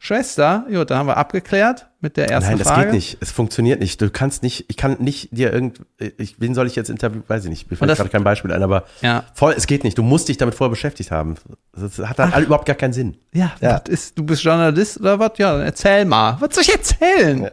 Schwester, 0.00 0.64
gut, 0.72 0.92
da 0.92 0.98
haben 0.98 1.08
wir 1.08 1.16
abgeklärt 1.16 1.88
mit 2.00 2.16
der 2.16 2.30
ersten 2.30 2.50
Nein, 2.50 2.58
das 2.58 2.68
Frage. 2.68 2.84
geht 2.84 2.92
nicht. 2.92 3.16
Es 3.20 3.32
funktioniert 3.32 3.80
nicht. 3.80 4.00
Du 4.00 4.08
kannst 4.10 4.44
nicht, 4.44 4.66
ich 4.68 4.76
kann 4.76 4.96
nicht 5.00 5.36
dir 5.36 5.52
irgend, 5.52 5.80
ich, 5.98 6.36
wen 6.40 6.54
soll 6.54 6.68
ich 6.68 6.76
jetzt 6.76 6.88
interviewen? 6.88 7.24
Weiß 7.26 7.42
ich 7.42 7.50
nicht. 7.50 7.68
Mir 7.68 7.76
fällt 7.76 7.96
gerade 7.96 8.08
kein 8.08 8.22
Beispiel 8.22 8.52
ein, 8.52 8.62
aber 8.62 8.84
Ja, 9.00 9.24
voll, 9.34 9.54
es 9.56 9.66
geht 9.66 9.82
nicht. 9.82 9.98
Du 9.98 10.04
musst 10.04 10.28
dich 10.28 10.36
damit 10.36 10.54
vorher 10.54 10.70
beschäftigt 10.70 11.10
haben. 11.10 11.34
Das 11.72 11.98
hat 11.98 12.20
dann 12.20 12.30
überhaupt 12.44 12.66
gar 12.66 12.76
keinen 12.76 12.92
Sinn. 12.92 13.16
ja, 13.32 13.50
Ja. 13.60 13.78
Ist, 13.88 14.16
du 14.16 14.22
bist 14.22 14.44
Journalist 14.44 15.00
oder 15.00 15.18
was? 15.18 15.32
Ja, 15.38 15.54
dann 15.56 15.62
erzähl 15.66 16.04
mal. 16.04 16.36
Was 16.38 16.54
soll 16.54 16.62
ich 16.62 16.72
erzählen? 16.72 17.42
Ja. 17.42 17.50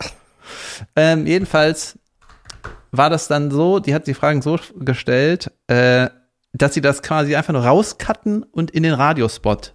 Ähm, 0.95 1.25
jedenfalls 1.25 1.97
war 2.97 3.09
das 3.09 3.27
dann 3.27 3.51
so, 3.51 3.79
die 3.79 3.93
hat 3.93 4.07
die 4.07 4.13
Fragen 4.13 4.41
so 4.41 4.57
gestellt, 4.79 5.51
äh, 5.67 6.09
dass 6.53 6.73
sie 6.73 6.81
das 6.81 7.01
quasi 7.01 7.35
einfach 7.35 7.53
nur 7.53 7.65
rauscutten 7.65 8.43
und 8.43 8.71
in 8.71 8.83
den 8.83 8.93
Radiospot 8.93 9.73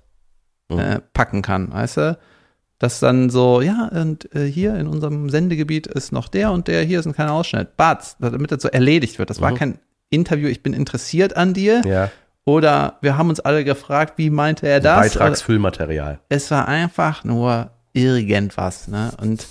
äh, 0.71 1.01
packen 1.13 1.43
kann, 1.43 1.73
weißt 1.73 1.97
du? 1.99 2.19
Das 2.79 2.99
dann 3.01 3.29
so, 3.29 3.61
ja, 3.61 3.91
und 3.93 4.35
äh, 4.35 4.47
hier 4.47 4.75
in 4.77 4.87
unserem 4.87 5.29
Sendegebiet 5.29 5.87
ist 5.87 6.13
noch 6.13 6.29
der 6.29 6.51
und 6.53 6.67
der, 6.69 6.83
hier 6.83 6.99
ist 7.01 7.07
ein 7.07 7.13
kleiner 7.13 7.33
Ausschnitt. 7.35 7.77
Batz, 7.77 8.17
damit 8.19 8.51
das 8.53 8.63
so 8.63 8.69
erledigt 8.69 9.19
wird. 9.19 9.29
Das 9.29 9.41
war 9.43 9.51
Mhm. 9.51 9.57
kein 9.57 9.79
Interview, 10.09 10.49
ich 10.49 10.63
bin 10.63 10.73
interessiert 10.73 11.37
an 11.37 11.53
dir. 11.53 11.83
Ja, 11.85 12.11
Oder 12.47 12.97
wir 13.03 13.19
haben 13.19 13.29
uns 13.29 13.39
alle 13.41 13.65
gefragt, 13.65 14.15
wie 14.17 14.31
meinte 14.31 14.67
er 14.67 14.81
das? 14.81 14.99
Beitragsfüllmaterial. 15.01 16.21
es 16.31 16.51
war 16.51 16.67
einfach 16.69 17.23
nur 17.23 17.71
irgendwas, 17.93 18.89
ne? 18.89 19.13
Und 19.21 19.47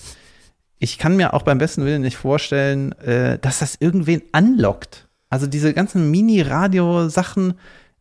ich 0.80 0.98
kann 0.98 1.16
mir 1.18 1.34
auch 1.34 1.44
beim 1.44 1.58
besten 1.58 1.86
Willen 1.86 2.02
nicht 2.02 2.18
vorstellen, 2.18 2.94
äh, 3.00 3.38
dass 3.38 3.60
das 3.60 3.76
irgendwen 3.80 4.24
anlockt. 4.32 5.08
Also 5.30 5.46
diese 5.46 5.74
ganzen 5.74 6.10
Mini-Radio-Sachen, 6.10 7.52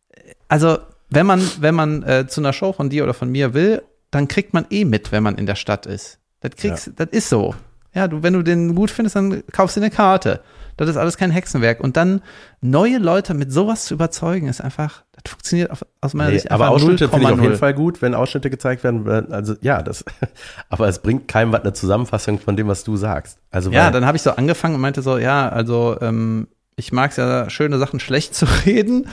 äh, 0.09 0.33
also 0.47 0.79
wenn 1.09 1.25
man, 1.25 1.41
wenn 1.59 1.75
man 1.75 2.03
äh, 2.03 2.27
zu 2.27 2.41
einer 2.41 2.53
Show 2.53 2.71
von 2.73 2.89
dir 2.89 3.03
oder 3.03 3.13
von 3.13 3.29
mir 3.29 3.53
will, 3.53 3.83
dann 4.11 4.27
kriegt 4.27 4.53
man 4.53 4.65
eh 4.69 4.85
mit, 4.85 5.11
wenn 5.11 5.23
man 5.23 5.37
in 5.37 5.45
der 5.45 5.55
Stadt 5.55 5.85
ist. 5.85 6.19
Das 6.39 6.51
kriegst, 6.55 6.91
das 6.95 7.09
ist 7.11 7.29
so. 7.29 7.53
Ja, 7.93 8.07
du, 8.07 8.23
wenn 8.23 8.33
du 8.33 8.43
den 8.43 8.75
gut 8.75 8.91
findest, 8.91 9.15
dann 9.15 9.43
kaufst 9.51 9.75
du 9.75 9.81
eine 9.81 9.89
Karte. 9.89 10.41
Das 10.77 10.87
ist 10.87 10.95
alles 10.95 11.17
kein 11.17 11.31
Hexenwerk. 11.31 11.81
Und 11.81 11.97
dann 11.97 12.21
neue 12.61 12.97
Leute 12.97 13.33
mit 13.33 13.51
sowas 13.51 13.85
zu 13.85 13.95
überzeugen, 13.95 14.47
ist 14.47 14.61
einfach, 14.61 15.03
das 15.23 15.31
funktioniert 15.31 15.71
auf, 15.71 15.85
aus 16.01 16.13
meiner 16.13 16.31
Nee, 16.31 16.37
Sicht 16.39 16.51
aber 16.51 16.69
Ausschnitte 16.69 17.09
finde 17.09 17.25
ich 17.25 17.31
auf 17.33 17.39
0,0. 17.39 17.43
jeden 17.43 17.55
Fall 17.57 17.73
gut, 17.73 18.01
wenn 18.01 18.13
Ausschnitte 18.15 18.49
gezeigt 18.49 18.83
werden. 18.83 19.05
weil- 19.05 19.31
Also 19.31 19.55
ja, 19.61 19.81
das, 19.81 20.03
aber 20.69 20.87
es 20.87 20.99
bringt 20.99 21.27
keinem 21.27 21.51
was 21.51 21.61
eine 21.61 21.73
Zusammenfassung 21.73 22.39
von 22.39 22.55
dem, 22.55 22.67
was 22.67 22.83
du 22.83 22.95
sagst. 22.95 23.37
Also 23.51 23.71
Ja, 23.71 23.91
dann 23.91 24.05
habe 24.05 24.15
ich 24.17 24.21
so 24.23 24.31
angefangen 24.31 24.75
und 24.75 24.81
meinte 24.81 25.01
so, 25.01 25.17
ja, 25.17 25.49
also 25.49 25.97
ähm, 26.01 26.47
ich 26.75 26.91
mag 26.93 27.11
es 27.11 27.17
ja, 27.17 27.49
schöne 27.49 27.77
Sachen 27.77 27.99
schlecht 27.99 28.33
zu 28.35 28.45
reden. 28.65 29.07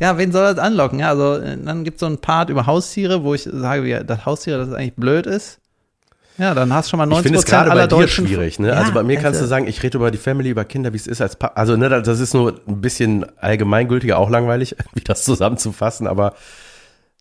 Ja, 0.00 0.16
wen 0.18 0.32
soll 0.32 0.54
das 0.54 0.58
anlocken? 0.64 0.98
Ja, 0.98 1.10
also 1.10 1.34
äh, 1.36 1.56
dann 1.62 1.84
gibt 1.84 1.96
es 1.96 2.00
so 2.00 2.06
ein 2.06 2.18
Part 2.18 2.50
über 2.50 2.66
Haustiere, 2.66 3.22
wo 3.24 3.34
ich 3.34 3.42
sage, 3.50 3.84
wie 3.84 4.04
das 4.04 4.24
Haustiere, 4.26 4.58
das 4.64 4.74
eigentlich 4.74 4.96
blöd 4.96 5.26
ist. 5.26 5.60
Ja, 6.36 6.54
dann 6.54 6.72
hast 6.72 6.86
du 6.86 6.90
schon 6.90 6.98
mal 6.98 7.04
Ich 7.04 7.10
90 7.10 7.22
finde 7.24 7.38
es 7.38 7.44
gerade 7.44 7.70
aller 7.70 7.86
bei 7.86 7.96
dir 7.96 8.08
schwierig. 8.08 8.58
Ne? 8.58 8.68
Ja, 8.68 8.74
also 8.74 8.92
bei 8.92 9.02
mir 9.04 9.16
kannst 9.16 9.38
du 9.40 9.44
also- 9.44 9.46
sagen, 9.46 9.66
ich 9.68 9.82
rede 9.82 9.98
über 9.98 10.10
die 10.10 10.18
Family, 10.18 10.50
über 10.50 10.64
Kinder, 10.64 10.92
wie 10.92 10.96
es 10.96 11.06
ist 11.06 11.20
als 11.20 11.36
pa 11.36 11.48
Also 11.54 11.76
ne, 11.76 11.88
das 11.88 12.18
ist 12.20 12.34
nur 12.34 12.60
ein 12.66 12.80
bisschen 12.80 13.24
allgemeingültiger, 13.38 14.18
auch 14.18 14.30
langweilig, 14.30 14.74
wie 14.94 15.00
das 15.00 15.24
zusammenzufassen. 15.24 16.06
Aber 16.08 16.34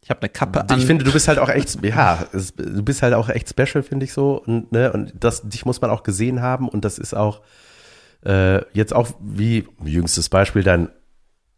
Ich 0.01 0.09
habe 0.09 0.21
eine 0.21 0.29
Kappe 0.29 0.67
an. 0.67 0.79
ich 0.79 0.85
finde, 0.85 1.03
du 1.03 1.11
bist 1.11 1.27
halt 1.27 1.37
auch 1.37 1.49
echt, 1.49 1.83
ja, 1.85 2.25
du 2.57 2.83
bist 2.83 3.03
halt 3.03 3.13
auch 3.13 3.29
echt 3.29 3.49
special, 3.49 3.83
finde 3.83 4.05
ich 4.05 4.13
so. 4.13 4.41
Und, 4.43 4.71
ne, 4.71 4.91
und 4.91 5.13
das, 5.19 5.41
dich 5.47 5.65
muss 5.65 5.79
man 5.79 5.91
auch 5.91 6.01
gesehen 6.03 6.41
haben. 6.41 6.67
Und 6.67 6.83
das 6.83 6.97
ist 6.97 7.13
auch 7.15 7.41
äh, 8.25 8.61
jetzt 8.73 8.95
auch 8.95 9.09
wie 9.19 9.67
jüngstes 9.83 10.29
Beispiel 10.29 10.63
dein 10.63 10.89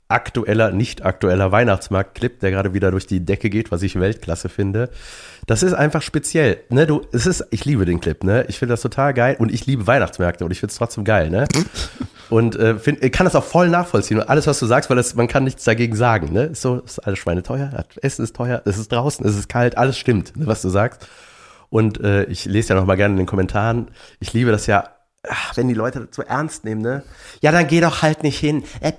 aktueller, 0.07 0.71
nicht 0.71 1.03
aktueller 1.03 1.51
Weihnachtsmarkt-Clip, 1.51 2.39
der 2.39 2.51
gerade 2.51 2.73
wieder 2.73 2.91
durch 2.91 3.07
die 3.07 3.25
Decke 3.25 3.49
geht, 3.49 3.71
was 3.71 3.81
ich 3.81 3.99
Weltklasse 3.99 4.49
finde. 4.49 4.89
Das 5.47 5.63
ist 5.63 5.73
einfach 5.73 6.01
speziell. 6.01 6.57
Ne, 6.69 6.85
du, 6.85 7.01
es 7.11 7.25
ist, 7.25 7.45
ich 7.51 7.65
liebe 7.65 7.85
den 7.85 7.99
Clip, 7.99 8.23
ne? 8.23 8.45
Ich 8.47 8.59
finde 8.59 8.73
das 8.73 8.81
total 8.81 9.13
geil 9.13 9.35
und 9.39 9.51
ich 9.51 9.65
liebe 9.65 9.87
Weihnachtsmärkte 9.87 10.45
und 10.45 10.51
ich 10.51 10.59
finde 10.59 10.71
es 10.71 10.77
trotzdem 10.77 11.05
geil, 11.05 11.29
ne? 11.29 11.47
Und 12.29 12.55
äh, 12.55 12.77
find, 12.77 12.99
kann 13.11 13.25
das 13.25 13.35
auch 13.35 13.43
voll 13.43 13.69
nachvollziehen. 13.69 14.19
Und 14.19 14.29
alles, 14.29 14.47
was 14.47 14.59
du 14.59 14.65
sagst, 14.65 14.89
weil 14.89 14.97
das, 14.97 15.15
man 15.15 15.27
kann 15.27 15.43
nichts 15.43 15.63
dagegen 15.63 15.95
sagen, 15.95 16.33
ne? 16.33 16.45
Ist 16.45 16.61
so, 16.61 16.79
ist 16.79 16.99
alles 16.99 17.19
Schweine 17.19 17.43
teuer, 17.43 17.85
Essen 18.01 18.23
ist 18.23 18.35
teuer, 18.35 18.61
es 18.65 18.77
ist 18.77 18.91
draußen, 18.91 19.25
es 19.25 19.35
ist 19.35 19.49
kalt, 19.49 19.77
alles 19.77 19.97
stimmt, 19.97 20.35
ne, 20.35 20.47
was 20.47 20.61
du 20.61 20.69
sagst. 20.69 21.07
Und 21.69 21.99
äh, 22.01 22.23
ich 22.25 22.45
lese 22.45 22.69
ja 22.69 22.79
noch 22.79 22.85
mal 22.85 22.95
gerne 22.95 23.13
in 23.13 23.17
den 23.17 23.25
Kommentaren. 23.25 23.89
Ich 24.19 24.33
liebe 24.33 24.51
das 24.51 24.67
ja, 24.67 24.94
ach, 25.29 25.57
wenn 25.57 25.67
die 25.67 25.73
Leute 25.73 26.01
das 26.01 26.15
so 26.15 26.21
ernst 26.21 26.63
nehmen, 26.65 26.81
ne? 26.81 27.03
Ja, 27.41 27.51
dann 27.51 27.67
geh 27.67 27.81
doch 27.81 28.01
halt 28.01 28.23
nicht 28.23 28.39
hin. 28.39 28.63
Äh. 28.81 28.91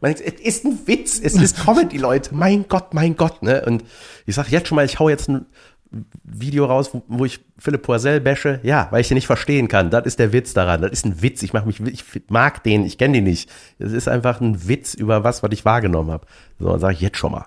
Man 0.00 0.14
denkt, 0.14 0.20
es 0.20 0.42
ist 0.42 0.64
ein 0.64 0.78
Witz, 0.86 1.20
es 1.22 1.34
ist 1.34 1.56
Comedy, 1.64 1.98
Leute. 1.98 2.34
Mein 2.34 2.66
Gott, 2.68 2.94
mein 2.94 3.16
Gott, 3.16 3.42
ne? 3.42 3.64
Und 3.66 3.84
ich 4.26 4.34
sag 4.34 4.50
jetzt 4.50 4.68
schon 4.68 4.76
mal, 4.76 4.84
ich 4.84 4.98
hau 4.98 5.08
jetzt 5.08 5.28
ein 5.28 5.46
Video 6.22 6.64
raus, 6.66 6.90
wo, 6.92 7.02
wo 7.08 7.24
ich 7.24 7.40
Philipp 7.58 7.82
Poisel 7.82 8.20
bashe. 8.20 8.60
Ja, 8.62 8.88
weil 8.90 9.00
ich 9.00 9.08
den 9.08 9.14
nicht 9.14 9.26
verstehen 9.26 9.68
kann. 9.68 9.90
Das 9.90 10.06
ist 10.06 10.18
der 10.18 10.32
Witz 10.32 10.54
daran. 10.54 10.82
Das 10.82 10.90
ist 10.90 11.06
ein 11.06 11.22
Witz. 11.22 11.42
Ich 11.42 11.52
mach 11.52 11.64
mich, 11.64 11.80
ich 11.80 12.04
mag 12.28 12.62
den, 12.62 12.84
ich 12.84 12.98
kenne 12.98 13.14
den 13.14 13.24
nicht. 13.24 13.50
Es 13.78 13.92
ist 13.92 14.08
einfach 14.08 14.40
ein 14.40 14.68
Witz 14.68 14.94
über 14.94 15.24
was, 15.24 15.42
was 15.42 15.52
ich 15.52 15.64
wahrgenommen 15.64 16.10
habe. 16.10 16.26
So, 16.58 16.68
dann 16.70 16.80
sage 16.80 16.94
ich 16.94 17.00
jetzt 17.00 17.18
schon 17.18 17.32
mal. 17.32 17.46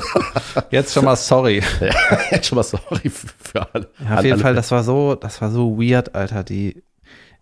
Jetzt 0.70 0.94
schon 0.94 1.04
mal 1.04 1.16
sorry. 1.16 1.62
Ja, 1.80 1.90
jetzt 2.30 2.46
schon 2.46 2.56
mal 2.56 2.62
sorry 2.62 3.10
für, 3.10 3.28
für 3.38 3.74
alle. 3.74 3.90
Ja, 4.02 4.18
auf 4.18 4.24
jeden 4.24 4.38
Fall, 4.38 4.54
das 4.54 4.70
war 4.70 4.84
so, 4.84 5.16
das 5.16 5.40
war 5.40 5.50
so 5.50 5.76
weird, 5.78 6.14
Alter. 6.14 6.44
Die, 6.44 6.82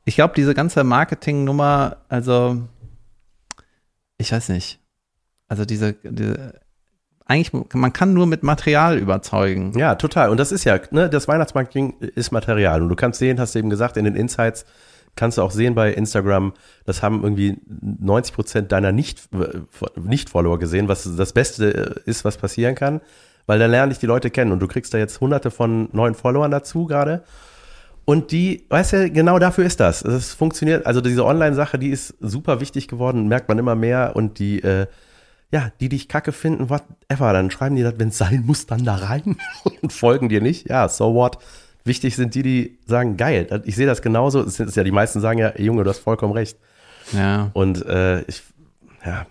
ich 0.08 0.14
glaube, 0.14 0.32
diese 0.34 0.54
ganze 0.54 0.84
Marketing-Nummer, 0.84 1.98
also, 2.08 2.62
ich 4.16 4.32
weiß 4.32 4.48
nicht. 4.48 4.80
Also 5.48 5.64
diese, 5.64 5.92
diese 6.02 6.60
eigentlich, 7.26 7.52
man 7.74 7.92
kann 7.92 8.14
nur 8.14 8.26
mit 8.26 8.42
Material 8.42 8.96
überzeugen. 8.96 9.78
Ja, 9.78 9.96
total. 9.96 10.30
Und 10.30 10.38
das 10.40 10.50
ist 10.50 10.64
ja, 10.64 10.80
ne, 10.92 11.10
das 11.10 11.28
Weihnachtsmarketing 11.28 11.98
ist 12.00 12.32
Material. 12.32 12.82
Und 12.82 12.88
du 12.88 12.96
kannst 12.96 13.18
sehen, 13.18 13.38
hast 13.38 13.54
du 13.54 13.58
eben 13.58 13.68
gesagt, 13.68 13.98
in 13.98 14.06
den 14.06 14.16
Insights 14.16 14.64
kannst 15.14 15.36
du 15.36 15.42
auch 15.42 15.50
sehen 15.50 15.74
bei 15.74 15.92
Instagram, 15.92 16.54
das 16.86 17.02
haben 17.02 17.22
irgendwie 17.22 17.58
90 17.66 18.34
Prozent 18.34 18.72
deiner 18.72 18.92
Nicht- 18.92 19.28
Nicht-Follower 19.96 20.58
gesehen, 20.58 20.88
was 20.88 21.04
das 21.16 21.34
Beste 21.34 21.66
ist, 22.06 22.24
was 22.24 22.38
passieren 22.38 22.74
kann. 22.74 23.02
Weil 23.44 23.58
dann 23.58 23.70
lernen 23.70 23.90
dich 23.90 23.98
die 23.98 24.06
Leute 24.06 24.30
kennen 24.30 24.52
und 24.52 24.60
du 24.60 24.68
kriegst 24.68 24.94
da 24.94 24.98
jetzt 24.98 25.20
hunderte 25.20 25.50
von 25.50 25.90
neuen 25.92 26.14
Followern 26.14 26.50
dazu 26.50 26.86
gerade. 26.86 27.24
Und 28.08 28.32
die, 28.32 28.64
weißt 28.70 28.92
du, 28.94 29.10
genau 29.10 29.38
dafür 29.38 29.66
ist 29.66 29.80
das. 29.80 30.00
Es 30.00 30.32
funktioniert, 30.32 30.86
also 30.86 31.02
diese 31.02 31.26
Online-Sache, 31.26 31.78
die 31.78 31.90
ist 31.90 32.14
super 32.20 32.58
wichtig 32.58 32.88
geworden, 32.88 33.28
merkt 33.28 33.50
man 33.50 33.58
immer 33.58 33.74
mehr. 33.74 34.16
Und 34.16 34.38
die, 34.38 34.62
äh, 34.62 34.86
ja, 35.52 35.72
die 35.78 35.90
dich 35.90 36.08
kacke 36.08 36.32
finden, 36.32 36.70
whatever, 36.70 37.34
dann 37.34 37.50
schreiben 37.50 37.76
die 37.76 37.82
das, 37.82 37.98
wenn 37.98 38.08
es 38.08 38.16
sein 38.16 38.44
muss, 38.46 38.64
dann 38.64 38.82
da 38.82 38.94
rein 38.94 39.36
und 39.82 39.92
folgen 39.92 40.30
dir 40.30 40.40
nicht. 40.40 40.70
Ja, 40.70 40.88
so 40.88 41.12
what. 41.12 41.36
Wichtig 41.84 42.16
sind 42.16 42.34
die, 42.34 42.42
die 42.42 42.78
sagen, 42.86 43.18
geil, 43.18 43.62
ich 43.66 43.76
sehe 43.76 43.86
das 43.86 44.00
genauso. 44.00 44.40
Es 44.40 44.58
ist 44.58 44.74
ja, 44.74 44.84
die 44.84 44.90
meisten 44.90 45.20
sagen 45.20 45.38
ja, 45.38 45.52
Junge, 45.58 45.84
du 45.84 45.90
hast 45.90 45.98
vollkommen 45.98 46.32
recht. 46.32 46.56
Ja. 47.12 47.50
Und 47.52 47.84
äh, 47.84 48.22
ich, 48.22 48.42
ja, 49.04 49.26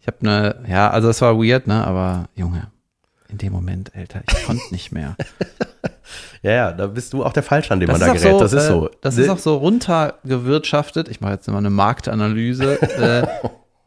Ich 0.00 0.06
habe 0.06 0.18
eine, 0.20 0.64
ja, 0.68 0.90
also 0.90 1.08
es 1.08 1.20
war 1.22 1.36
weird, 1.36 1.66
ne, 1.66 1.84
aber 1.84 2.28
Junge, 2.36 2.68
in 3.28 3.38
dem 3.38 3.52
Moment, 3.52 3.96
Alter, 3.96 4.22
ich 4.28 4.44
konnte 4.44 4.62
nicht 4.70 4.92
mehr. 4.92 5.16
ja, 6.46 6.52
ja, 6.52 6.72
da 6.72 6.86
bist 6.86 7.12
du 7.12 7.24
auch 7.24 7.32
der 7.32 7.42
Falsche, 7.42 7.72
an 7.72 7.80
dem 7.80 7.88
man 7.90 7.98
da 7.98 8.12
gerät. 8.12 8.40
das 8.40 8.52
ist 8.52 8.64
äh, 8.64 8.68
so. 8.68 8.88
Das 9.00 9.16
Ne? 9.16 9.24
ist 9.24 9.28
auch 9.30 9.38
so 9.38 9.56
runtergewirtschaftet. 9.56 11.08
Ich 11.08 11.20
mache 11.20 11.32
jetzt 11.32 11.48
mal 11.48 11.58
eine 11.58 11.70
Marktanalyse. 11.70 12.80
äh, 12.82 13.26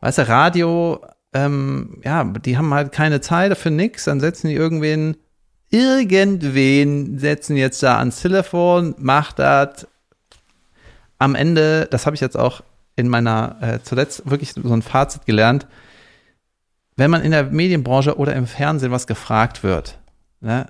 weißt 0.01 0.18
du, 0.18 0.28
Radio, 0.28 1.00
ähm, 1.34 2.01
ja, 2.04 2.25
die 2.25 2.58
haben 2.58 2.74
halt 2.74 2.92
keine 2.92 3.22
Zeit 3.22 3.58
für 3.58 3.72
nix. 3.72 4.04
Dann 4.04 4.20
setzen 4.20 4.50
die 4.50 4.56
irgendwen, 4.56 5.16
irgendwen 5.70 7.18
setzen 7.18 7.56
jetzt 7.56 7.82
da 7.82 7.98
ans 7.98 8.22
Telefon, 8.22 8.94
macht 8.98 9.39
das. 9.39 9.88
Am 11.18 11.36
Ende, 11.36 11.88
das 11.89 12.06
habe 12.06 12.16
ich 12.16 12.22
jetzt 12.22 12.38
auch 12.38 12.62
in 12.98 13.08
meiner, 13.08 13.56
äh, 13.62 13.80
zuletzt 13.82 14.30
wirklich 14.30 14.51
so 14.54 14.74
ein 14.74 14.82
Fazit 14.82 15.25
gelernt. 15.25 15.66
Wenn 16.98 17.10
man 17.10 17.22
in 17.22 17.32
der 17.32 17.46
Medienbranche 17.46 18.18
oder 18.18 18.36
im 18.36 18.48
Fernsehen 18.48 18.92
was 18.92 19.08
gefragt 19.08 19.63
wird, 19.63 19.98
ne, 20.42 20.66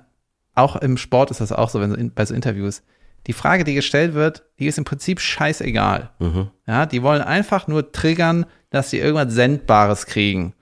auch 0.60 0.76
im 0.76 0.96
Sport 0.96 1.30
ist 1.30 1.40
das 1.40 1.52
auch 1.52 1.68
so, 1.70 1.80
wenn 1.80 1.90
so 1.90 1.96
in, 1.96 2.12
bei 2.12 2.24
so 2.24 2.34
Interviews, 2.34 2.82
die 3.26 3.32
Frage, 3.32 3.64
die 3.64 3.74
gestellt 3.74 4.14
wird, 4.14 4.44
die 4.58 4.66
ist 4.66 4.78
im 4.78 4.84
Prinzip 4.84 5.20
scheißegal. 5.20 6.10
Mhm. 6.18 6.48
Ja, 6.66 6.86
die 6.86 7.02
wollen 7.02 7.20
einfach 7.22 7.66
nur 7.66 7.92
triggern, 7.92 8.46
dass 8.70 8.90
sie 8.90 8.98
irgendwas 8.98 9.32
Sendbares 9.34 10.06
kriegen. 10.06 10.54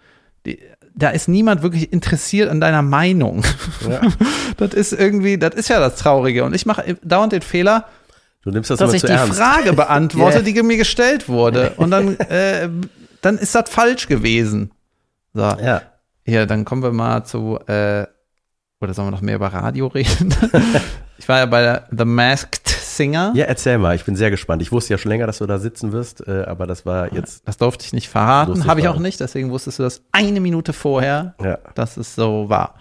Die, 0.46 0.58
da 0.94 1.10
ist 1.10 1.28
niemand 1.28 1.62
wirklich 1.62 1.92
interessiert 1.92 2.50
an 2.50 2.60
deiner 2.60 2.82
Meinung. 2.82 3.44
Ja. 3.88 4.00
Das 4.56 4.74
ist 4.74 4.92
irgendwie, 4.92 5.38
das 5.38 5.54
ist 5.54 5.68
ja 5.68 5.78
das 5.78 5.94
Traurige. 5.94 6.42
Und 6.44 6.52
ich 6.52 6.66
mache 6.66 6.96
dauernd 7.04 7.32
den 7.32 7.42
Fehler, 7.42 7.84
Du 8.42 8.50
nimmst 8.50 8.70
das 8.70 8.80
dass 8.80 8.92
ich 8.92 9.02
die 9.02 9.06
ernst. 9.12 9.38
Frage 9.38 9.72
beantworte, 9.84 10.38
Yeah. 10.38 10.42
die 10.42 10.62
mir 10.64 10.76
gestellt 10.76 11.28
wurde. 11.28 11.74
Und 11.76 11.92
dann, 11.92 12.18
äh, 12.28 12.68
dann 13.20 13.38
ist 13.38 13.54
das 13.54 13.70
falsch 13.70 14.08
gewesen. 14.08 14.72
So, 15.32 15.42
Ja. 15.42 15.82
hier, 16.24 16.46
dann 16.46 16.64
kommen 16.64 16.82
wir 16.82 16.90
mal 16.90 17.22
zu, 17.24 17.60
äh, 17.68 18.06
oder 18.80 18.94
sollen 18.94 19.08
wir 19.08 19.12
noch 19.12 19.22
mehr 19.22 19.36
über 19.36 19.48
Radio 19.48 19.88
reden? 19.88 20.34
ich 21.18 21.28
war 21.28 21.38
ja 21.38 21.46
bei 21.46 21.82
The 21.90 22.04
Masked 22.04 22.68
Singer. 22.68 23.32
ja, 23.34 23.44
erzähl 23.44 23.78
mal, 23.78 23.94
ich 23.94 24.04
bin 24.04 24.16
sehr 24.16 24.30
gespannt. 24.30 24.60
Ich 24.62 24.72
wusste 24.72 24.94
ja 24.94 24.98
schon 24.98 25.10
länger, 25.10 25.26
dass 25.26 25.38
du 25.38 25.46
da 25.46 25.58
sitzen 25.58 25.92
wirst, 25.92 26.26
äh, 26.26 26.44
aber 26.46 26.66
das 26.66 26.84
war 26.84 27.12
jetzt, 27.12 27.46
Das 27.46 27.56
durfte 27.56 27.84
ich 27.84 27.92
nicht 27.92 28.08
verraten, 28.08 28.66
habe 28.66 28.80
ich 28.80 28.88
auch 28.88 28.98
nicht, 28.98 29.20
deswegen 29.20 29.50
wusstest 29.50 29.78
du 29.78 29.84
das 29.84 30.02
eine 30.10 30.40
Minute 30.40 30.72
vorher, 30.72 31.34
ja. 31.42 31.58
dass 31.74 31.96
es 31.96 32.14
so 32.14 32.48
war. 32.48 32.74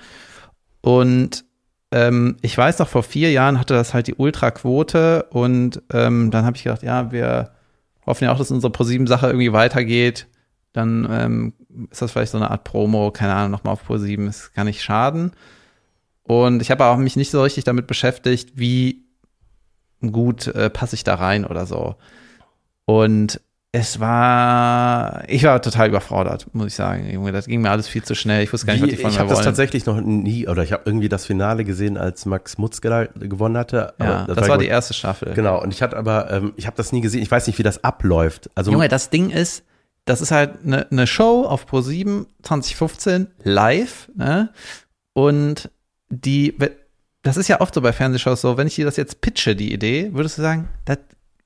Und 0.81 1.45
ähm, 1.91 2.37
ich 2.41 2.57
weiß 2.57 2.79
noch, 2.79 2.87
vor 2.87 3.03
vier 3.03 3.31
Jahren 3.31 3.59
hatte 3.59 3.73
das 3.73 3.93
halt 3.93 4.07
die 4.07 4.15
Ultraquote 4.15 5.27
und 5.29 5.81
ähm, 5.93 6.31
dann 6.31 6.45
habe 6.45 6.57
ich 6.57 6.63
gedacht, 6.63 6.83
ja, 6.83 7.11
wir 7.11 7.51
hoffen 8.05 8.23
ja 8.23 8.31
auch, 8.31 8.37
dass 8.37 8.51
unsere 8.51 8.71
ProSieben-Sache 8.71 9.27
irgendwie 9.27 9.53
weitergeht. 9.53 10.27
Dann 10.73 11.07
ähm, 11.09 11.53
ist 11.91 12.01
das 12.01 12.11
vielleicht 12.11 12.31
so 12.31 12.37
eine 12.37 12.51
Art 12.51 12.63
Promo, 12.63 13.11
keine 13.11 13.33
Ahnung, 13.33 13.51
nochmal 13.51 13.73
auf 13.73 13.85
ProSieben, 13.85 14.27
es 14.27 14.51
kann 14.53 14.67
nicht 14.67 14.81
schaden. 14.81 15.31
Und 16.27 16.61
ich 16.61 16.71
habe 16.71 16.85
auch 16.85 16.97
mich 16.97 17.15
nicht 17.15 17.31
so 17.31 17.41
richtig 17.41 17.63
damit 17.63 17.87
beschäftigt, 17.87 18.51
wie 18.55 19.05
gut 20.11 20.47
äh, 20.47 20.69
passe 20.69 20.95
ich 20.95 21.03
da 21.03 21.15
rein 21.15 21.45
oder 21.45 21.65
so. 21.65 21.95
Und 22.85 23.41
es 23.73 23.99
war, 23.99 25.23
ich 25.27 25.43
war 25.43 25.61
total 25.61 25.89
überfordert, 25.89 26.47
muss 26.53 26.67
ich 26.67 26.75
sagen. 26.75 27.09
Junge, 27.11 27.31
das 27.31 27.45
ging 27.45 27.61
mir 27.61 27.69
alles 27.69 27.87
viel 27.87 28.03
zu 28.03 28.15
schnell. 28.15 28.43
Ich 28.43 28.51
wusste 28.51 28.65
gar 28.65 28.73
nicht, 28.73 28.81
was 28.81 28.89
Wie, 28.89 28.95
die 28.95 29.01
von 29.01 29.11
ich 29.11 29.17
mir 29.17 29.19
habe 29.19 29.29
das 29.29 29.39
wollen. 29.39 29.45
tatsächlich 29.45 29.85
noch 29.85 29.99
nie, 30.01 30.47
oder 30.47 30.63
ich 30.63 30.71
habe 30.71 30.83
irgendwie 30.85 31.09
das 31.09 31.25
Finale 31.25 31.63
gesehen, 31.63 31.97
als 31.97 32.25
Max 32.25 32.57
Mutzke 32.57 33.09
gewonnen 33.15 33.57
hatte. 33.57 33.93
Ja, 33.99 34.23
aber 34.23 34.35
das, 34.35 34.47
war 34.47 34.57
gut. 34.57 34.65
die 34.65 34.69
erste 34.69 34.93
Staffel. 34.93 35.33
Genau, 35.33 35.61
und 35.61 35.73
ich 35.73 35.81
hatte 35.81 35.97
aber, 35.97 36.31
ähm, 36.31 36.53
ich 36.55 36.65
habe 36.65 36.77
das 36.77 36.91
nie 36.91 37.01
gesehen, 37.01 37.21
ich 37.21 37.29
weiß 37.29 37.45
nicht, 37.47 37.59
wie 37.59 37.63
das 37.63 37.83
abläuft. 37.83 38.49
Also, 38.55 38.71
Junge, 38.71 38.87
das 38.87 39.09
Ding 39.09 39.29
ist, 39.29 39.63
das 40.05 40.21
ist 40.21 40.31
halt 40.31 40.65
eine 40.65 40.87
ne 40.89 41.05
Show 41.05 41.45
auf 41.45 41.65
Pro7 41.65 42.25
2015 42.43 43.27
live, 43.43 44.09
ne? 44.15 44.49
Und 45.13 45.69
die, 46.09 46.55
das 47.23 47.37
ist 47.37 47.47
ja 47.47 47.61
oft 47.61 47.73
so 47.73 47.81
bei 47.81 47.93
Fernsehshows 47.93 48.41
so, 48.41 48.57
wenn 48.57 48.67
ich 48.67 48.75
dir 48.75 48.85
das 48.85 48.97
jetzt 48.97 49.21
pitche, 49.21 49.55
die 49.55 49.73
Idee, 49.73 50.11
würdest 50.13 50.37
du 50.37 50.41
sagen, 50.41 50.69
das, 50.85 50.99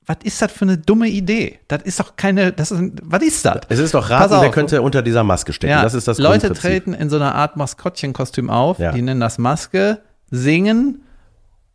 was 0.06 0.18
ist 0.24 0.42
das 0.42 0.50
für 0.52 0.64
eine 0.64 0.78
dumme 0.78 1.08
Idee? 1.08 1.60
Das 1.68 1.82
ist 1.82 2.00
doch 2.00 2.16
keine, 2.16 2.52
das 2.52 2.70
ist, 2.72 2.82
was 3.02 3.22
ist 3.22 3.44
das? 3.44 3.60
es 3.68 3.78
ist 3.78 3.94
doch 3.94 4.10
raten, 4.10 4.34
wer 4.40 4.50
könnte 4.50 4.82
unter 4.82 5.02
dieser 5.02 5.24
Maske 5.24 5.52
stecken. 5.52 5.70
Ja, 5.70 5.82
das 5.82 5.94
ist 5.94 6.08
das 6.08 6.18
Leute 6.18 6.52
treten 6.52 6.92
in 6.92 7.08
so 7.10 7.16
einer 7.16 7.34
Art 7.34 7.56
Maskottchenkostüm 7.56 8.50
auf, 8.50 8.78
Ja. 8.78 8.92
die 8.92 9.02
nennen 9.02 9.20
das 9.20 9.38
Maske, 9.38 10.00
singen 10.30 11.02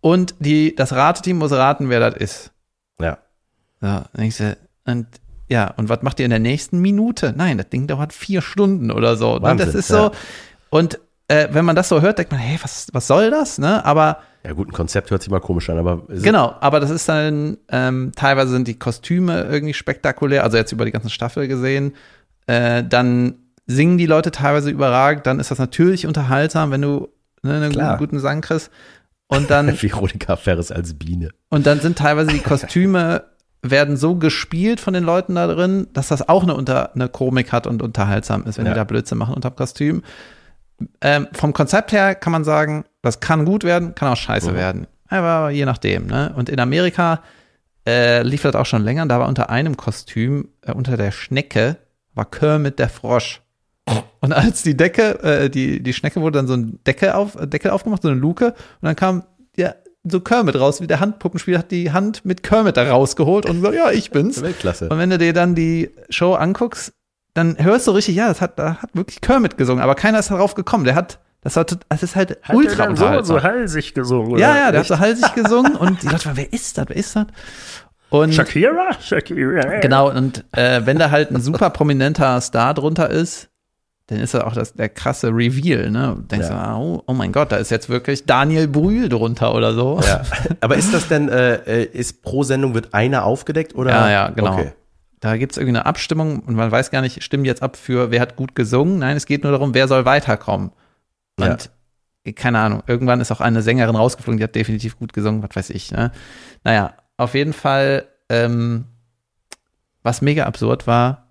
und 0.01 0.35
die, 0.39 0.75
das 0.75 0.93
Rateteam 0.93 1.37
muss 1.37 1.51
raten, 1.51 1.89
wer 1.89 1.99
das 1.99 2.15
ist. 2.15 2.51
Ja. 2.99 3.17
So, 3.81 4.03
du, 4.13 4.57
und 4.85 5.07
ja, 5.49 5.73
und 5.77 5.87
was 5.87 6.01
macht 6.01 6.19
ihr 6.19 6.25
in 6.25 6.31
der 6.31 6.39
nächsten 6.39 6.79
Minute? 6.79 7.33
Nein, 7.35 7.57
das 7.57 7.69
Ding 7.69 7.87
dauert 7.87 8.11
vier 8.11 8.41
Stunden 8.41 8.91
oder 8.91 9.15
so. 9.15 9.35
und 9.35 9.43
Wahnsinn, 9.43 9.65
das 9.67 9.75
ist 9.75 9.89
ja. 9.89 10.05
so, 10.07 10.11
und 10.69 10.99
äh, 11.27 11.47
wenn 11.51 11.65
man 11.65 11.75
das 11.75 11.89
so 11.89 12.01
hört, 12.01 12.17
denkt 12.17 12.31
man, 12.31 12.39
hey, 12.39 12.57
was, 12.61 12.87
was 12.93 13.07
soll 13.07 13.29
das? 13.31 13.57
Ne? 13.57 13.83
Aber 13.85 14.19
Ja, 14.45 14.53
gut, 14.53 14.69
ein 14.69 14.73
Konzept 14.73 15.11
hört 15.11 15.21
sich 15.21 15.29
mal 15.31 15.39
komisch 15.41 15.69
an, 15.69 15.77
aber 15.77 16.03
genau, 16.07 16.55
aber 16.59 16.79
das 16.79 16.89
ist 16.89 17.09
dann, 17.09 17.57
ähm, 17.69 18.11
teilweise 18.15 18.51
sind 18.51 18.67
die 18.67 18.79
Kostüme 18.79 19.43
irgendwie 19.43 19.73
spektakulär, 19.73 20.43
also 20.43 20.57
jetzt 20.57 20.71
über 20.71 20.85
die 20.85 20.91
ganze 20.91 21.09
Staffel 21.09 21.47
gesehen. 21.47 21.93
Äh, 22.45 22.83
dann 22.83 23.35
singen 23.65 23.97
die 23.97 24.05
Leute 24.05 24.31
teilweise 24.31 24.69
überragend, 24.69 25.27
dann 25.27 25.39
ist 25.41 25.51
das 25.51 25.59
natürlich 25.59 26.07
unterhaltsam, 26.07 26.71
wenn 26.71 26.81
du 26.81 27.09
ne, 27.43 27.55
einen 27.55 27.71
Klar. 27.71 27.97
guten, 27.97 28.11
guten 28.11 28.19
Sang 28.21 28.41
kriegst. 28.41 28.71
Und 29.27 29.49
dann 29.51 29.67
Veronika 29.81 30.37
Ferris 30.37 30.71
als 30.71 30.93
Biene. 30.93 31.29
Und 31.49 31.67
dann 31.67 31.81
sind 31.81 31.97
teilweise 31.97 32.31
die 32.31 32.39
Kostüme 32.39 33.23
werden 33.61 33.97
so 33.97 34.15
gespielt 34.15 34.79
von 34.79 34.93
den 34.93 35.03
Leuten 35.03 35.35
da 35.35 35.47
drin, 35.47 35.87
dass 35.91 36.07
das 36.07 36.29
auch 36.29 36.43
eine, 36.43 36.55
unter, 36.55 36.93
eine 36.95 37.09
Komik 37.09 37.51
hat 37.51 37.67
und 37.67 37.81
unterhaltsam 37.81 38.45
ist, 38.45 38.57
wenn 38.57 38.65
Ja. 38.67 38.71
die 38.71 38.77
da 38.77 38.83
Blödsinn 38.85 39.17
machen 39.17 39.33
unter 39.33 39.49
dem 39.49 39.55
Kostüm. 39.57 40.03
Ähm, 41.01 41.27
vom 41.33 41.53
Konzept 41.53 41.91
her 41.91 42.15
kann 42.15 42.31
man 42.31 42.43
sagen, 42.43 42.85
das 43.01 43.19
kann 43.19 43.45
gut 43.45 43.63
werden, 43.63 43.95
kann 43.95 44.09
auch 44.11 44.17
scheiße 44.17 44.51
Mhm. 44.51 44.55
werden. 44.55 44.87
Aber 45.09 45.49
je 45.51 45.65
nachdem. 45.65 46.07
Ne? 46.07 46.33
Und 46.35 46.49
in 46.49 46.59
Amerika 46.59 47.21
äh, 47.87 48.21
lief 48.23 48.41
das 48.41 48.55
auch 48.55 48.65
schon 48.65 48.83
länger. 48.83 49.05
Da 49.05 49.19
war 49.19 49.27
unter 49.27 49.49
einem 49.49 49.77
Kostüm, 49.77 50.49
äh, 50.61 50.73
unter 50.73 50.97
der 50.97 51.11
Schnecke, 51.11 51.77
war 52.13 52.25
Kermit 52.29 52.79
der 52.79 52.89
Frosch. 52.89 53.41
Und 54.19 54.33
als 54.33 54.63
die 54.63 54.75
Decke, 54.75 55.23
äh, 55.23 55.49
die, 55.49 55.81
die 55.81 55.93
Schnecke 55.93 56.19
wurde 56.21 56.39
dann 56.39 56.47
so 56.47 56.53
ein 56.55 56.79
Deckel, 56.85 57.13
auf, 57.13 57.35
äh, 57.35 57.47
Deckel 57.47 57.71
aufgemacht, 57.71 58.01
so 58.01 58.09
eine 58.09 58.19
Luke, 58.19 58.47
und 58.47 58.55
dann 58.81 58.95
kam 58.97 59.23
ja, 59.55 59.73
so 60.03 60.19
Kermit 60.19 60.59
raus, 60.59 60.81
wie 60.81 60.87
der 60.87 60.99
Handpuppenspieler 60.99 61.59
hat 61.59 61.71
die 61.71 61.91
Hand 61.93 62.25
mit 62.25 62.43
Kermit 62.43 62.75
da 62.75 62.89
rausgeholt 62.89 63.45
und 63.49 63.61
so, 63.61 63.71
ja, 63.71 63.91
ich 63.91 64.11
bin's. 64.11 64.41
Weltklasse. 64.41 64.89
Und 64.89 64.97
wenn 64.99 65.09
du 65.09 65.17
dir 65.17 65.31
dann 65.31 65.55
die 65.55 65.91
Show 66.09 66.33
anguckst, 66.33 66.91
dann 67.37 67.55
hörst 67.59 67.85
du 67.85 67.91
richtig, 67.91 68.15
ja, 68.15 68.27
das 68.27 68.41
hat, 68.41 68.57
da 68.57 68.81
hat 68.81 68.89
wirklich 68.93 69.21
Kermit 69.21 69.57
gesungen, 69.57 69.83
aber 69.83 69.93
keiner 69.93 70.17
ist 70.17 70.31
darauf 70.31 70.55
gekommen. 70.55 70.85
Der 70.85 70.95
hat, 70.95 71.19
das, 71.41 71.55
hat, 71.55 71.77
das 71.87 72.01
ist 72.01 72.15
halt 72.15 72.39
ultra 72.51 72.87
unterhaltsam. 72.87 73.43
halsig 73.43 73.93
gesungen? 73.93 74.39
ja, 74.39 74.55
ja, 74.55 74.71
der 74.71 74.79
hat 74.79 74.87
so 74.87 74.97
halsig 74.97 75.33
gesungen 75.35 75.75
und 75.75 76.01
die 76.01 76.07
Leute 76.07 76.25
waren, 76.25 76.37
wer 76.37 76.51
ist 76.51 76.77
das, 76.77 76.85
wer 76.89 76.95
ist 76.95 77.15
das? 77.15 77.27
Und 78.09 78.33
Shakira? 78.33 78.89
Shakira. 78.99 79.79
Genau, 79.81 80.09
und 80.09 80.45
äh, 80.53 80.81
wenn 80.85 80.97
da 80.97 81.11
halt 81.11 81.29
ein 81.29 81.39
super 81.39 81.69
prominenter 81.69 82.41
Star 82.41 82.73
drunter 82.73 83.09
ist, 83.09 83.49
dann 84.07 84.19
ist 84.19 84.33
das 84.33 84.41
auch 84.41 84.53
das, 84.53 84.73
der 84.73 84.89
krasse 84.89 85.27
Reveal, 85.27 85.91
ne? 85.91 86.15
Du 86.15 86.21
denkst, 86.23 86.47
Ja. 86.49 86.55
ah, 86.57 86.77
oh, 86.77 87.03
oh 87.05 87.13
mein 87.13 87.33
Gott, 87.33 87.51
da 87.51 87.57
ist 87.57 87.69
jetzt 87.69 87.89
wirklich 87.89 88.25
Daniel 88.25 88.67
Brühl 88.67 89.09
drunter 89.09 89.53
oder 89.53 89.73
so. 89.73 89.99
Ja. 90.01 90.21
Aber 90.61 90.77
ist 90.77 90.93
das 90.93 91.07
denn, 91.09 91.27
äh, 91.29 91.55
äh, 91.55 91.83
ist 91.83 92.23
pro 92.23 92.43
Sendung 92.43 92.73
wird 92.73 92.93
einer 92.93 93.25
aufgedeckt 93.25 93.75
oder? 93.75 93.91
Ja, 93.91 94.09
ja, 94.09 94.29
genau. 94.29 94.53
Okay. 94.53 94.71
Da 95.19 95.37
gibt 95.37 95.53
es 95.53 95.57
irgendeine 95.57 95.85
Abstimmung 95.85 96.41
und 96.41 96.55
man 96.55 96.71
weiß 96.71 96.91
gar 96.91 97.01
nicht, 97.01 97.23
stimmen 97.23 97.45
jetzt 97.45 97.63
ab 97.63 97.75
für, 97.75 98.11
wer 98.11 98.21
hat 98.21 98.35
gut 98.35 98.55
gesungen? 98.55 98.99
Nein, 98.99 99.17
es 99.17 99.25
geht 99.25 99.43
nur 99.43 99.51
darum, 99.51 99.73
wer 99.73 99.87
soll 99.87 100.05
weiterkommen. 100.05 100.71
Und 101.39 101.71
keine 102.35 102.59
Ahnung, 102.59 102.83
irgendwann 102.87 103.21
ist 103.21 103.31
auch 103.31 103.41
eine 103.41 103.61
Sängerin 103.61 103.95
rausgeflogen, 103.95 104.37
die 104.37 104.43
hat 104.43 104.55
definitiv 104.55 104.97
gut 104.97 105.13
gesungen, 105.13 105.43
was 105.43 105.55
weiß 105.55 105.69
ich. 105.71 105.91
Ne? 105.91 106.11
Naja, 106.63 106.93
auf 107.15 107.33
jeden 107.33 107.53
Fall, 107.53 108.07
ähm, 108.29 108.85
was 110.03 110.21
mega 110.21 110.45
absurd 110.45 110.87
war, 110.87 111.27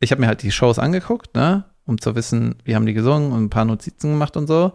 ich 0.00 0.10
habe 0.10 0.20
mir 0.20 0.26
halt 0.26 0.42
die 0.42 0.50
Shows 0.50 0.78
angeguckt, 0.78 1.34
ne? 1.34 1.64
um 1.86 2.00
zu 2.00 2.14
wissen, 2.14 2.56
wie 2.64 2.74
haben 2.74 2.86
die 2.86 2.94
gesungen 2.94 3.32
und 3.32 3.44
ein 3.44 3.50
paar 3.50 3.64
Notizen 3.64 4.12
gemacht 4.12 4.36
und 4.36 4.46
so. 4.46 4.72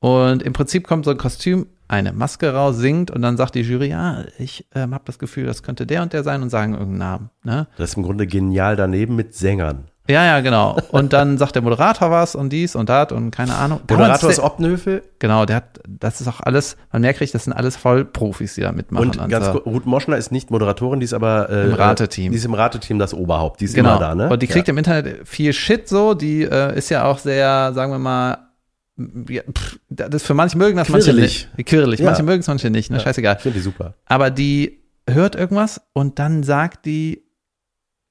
Und 0.00 0.42
im 0.42 0.52
Prinzip 0.52 0.86
kommt 0.86 1.04
so 1.04 1.10
ein 1.10 1.18
Kostüm, 1.18 1.66
eine 1.90 2.12
Maske 2.12 2.52
raus, 2.54 2.76
singt 2.76 3.10
und 3.10 3.20
dann 3.20 3.36
sagt 3.36 3.56
die 3.56 3.62
Jury, 3.62 3.88
ja, 3.88 4.24
ich 4.38 4.66
ähm, 4.74 4.94
habe 4.94 5.02
das 5.06 5.18
Gefühl, 5.18 5.46
das 5.46 5.64
könnte 5.64 5.86
der 5.86 6.02
und 6.02 6.12
der 6.12 6.22
sein 6.22 6.40
und 6.42 6.48
sagen 6.48 6.72
irgendeinen 6.72 6.98
Namen. 6.98 7.30
Ne? 7.42 7.66
Das 7.76 7.90
ist 7.90 7.96
im 7.96 8.04
Grunde 8.04 8.28
genial 8.28 8.76
daneben 8.76 9.16
mit 9.16 9.34
Sängern. 9.34 9.84
Ja, 10.08 10.24
ja, 10.24 10.40
genau. 10.40 10.76
Und 10.90 11.12
dann 11.12 11.38
sagt 11.38 11.54
der 11.54 11.62
Moderator 11.62 12.10
was 12.10 12.34
und 12.34 12.52
dies 12.52 12.74
und 12.74 12.88
das 12.88 13.12
und 13.12 13.30
keine 13.30 13.54
Ahnung. 13.54 13.80
Moderator 13.88 14.30
ist 14.30 14.40
Optenhöfel 14.40 15.02
Genau, 15.18 15.44
der 15.44 15.56
hat, 15.56 15.80
das 15.86 16.20
ist 16.20 16.26
auch 16.26 16.40
alles, 16.40 16.76
man 16.92 17.02
merkt 17.02 17.20
richtig, 17.20 17.32
das 17.32 17.44
sind 17.44 17.52
alles 17.52 17.76
Vollprofis, 17.76 18.54
die 18.54 18.62
da 18.62 18.72
mitmachen. 18.72 19.10
und 19.10 19.28
ganz 19.28 19.46
Also, 19.46 19.60
kurz, 19.60 19.66
Ruth 19.66 19.86
Moschner 19.86 20.16
ist 20.16 20.32
nicht 20.32 20.50
Moderatorin, 20.50 21.00
die 21.00 21.04
ist 21.04 21.14
aber 21.14 21.50
äh, 21.50 21.66
Im 21.66 21.74
Rateteam. 21.74 22.32
Die 22.32 22.38
ist 22.38 22.44
im 22.44 22.54
Rateteam 22.54 22.98
das 22.98 23.14
Oberhaupt. 23.14 23.60
Die 23.60 23.66
ist 23.66 23.74
genau. 23.74 23.96
immer 23.96 24.00
da, 24.00 24.14
ne? 24.14 24.28
Und 24.30 24.42
die 24.42 24.46
kriegt 24.46 24.68
im 24.68 24.78
Internet 24.78 25.28
viel 25.28 25.52
Shit 25.52 25.88
so, 25.88 26.14
die 26.14 26.42
äh, 26.42 26.76
ist 26.76 26.88
ja 26.88 27.04
auch 27.04 27.18
sehr, 27.18 27.72
sagen 27.74 27.92
wir 27.92 27.98
mal, 27.98 28.49
ja, 29.28 29.42
pff, 29.42 29.78
das 29.88 30.22
für 30.22 30.34
manche 30.34 30.58
mögen 30.58 30.76
das, 30.76 30.88
manche 30.88 31.12
Quirlig. 31.12 31.48
nicht. 31.56 31.66
Quirlig. 31.66 32.00
Ja. 32.00 32.06
Manche 32.06 32.22
mögen 32.22 32.40
es, 32.40 32.46
manche 32.48 32.70
nicht, 32.70 32.90
ne? 32.90 32.98
Ja. 32.98 33.02
Scheißegal. 33.04 33.36
Ich 33.36 33.42
finde 33.42 33.58
die 33.58 33.62
super. 33.64 33.94
Aber 34.06 34.30
die 34.30 34.80
hört 35.08 35.34
irgendwas 35.34 35.80
und 35.92 36.18
dann 36.18 36.42
sagt 36.42 36.86
die 36.86 37.22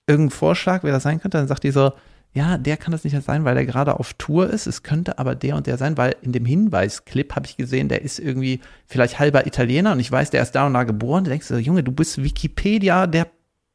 irgendeinen 0.08 0.32
Vorschlag, 0.32 0.84
wer 0.84 0.92
das 0.92 1.04
sein 1.04 1.20
könnte, 1.22 1.38
dann 1.38 1.48
sagt 1.48 1.64
die 1.64 1.72
so, 1.72 1.92
ja, 2.34 2.58
der 2.60 2.78
kann 2.78 2.92
das 2.92 3.04
nicht 3.04 3.20
sein, 3.24 3.44
weil 3.44 3.56
der 3.56 3.66
gerade 3.66 4.00
auf 4.00 4.14
Tour 4.14 4.50
ist. 4.50 4.68
Es 4.68 4.84
könnte 4.84 5.18
aber 5.18 5.34
der 5.36 5.56
und 5.56 5.66
der 5.66 5.78
sein, 5.78 5.98
weil 5.98 6.16
in 6.22 6.32
dem 6.32 6.46
Hinweisclip 6.46 7.36
habe 7.36 7.48
ich 7.48 7.58
gesehen, 7.58 7.90
der 7.90 8.04
ist 8.04 8.20
irgendwie 8.20 8.60
vielleicht 8.86 9.18
halber 9.20 9.48
Italiener 9.48 9.94
und 9.94 10.00
ich 10.00 10.12
weiß, 10.12 10.30
der 10.30 10.44
ist 10.44 10.52
da 10.52 10.68
und 10.68 10.74
da 10.74 10.84
geboren. 10.84 11.24
Da 11.24 11.32
denkst 11.32 11.48
du, 11.48 11.58
Junge, 11.58 11.84
du 11.84 11.92
bist 11.92 12.24
Wikipedia 12.24 13.08
der, 13.08 13.28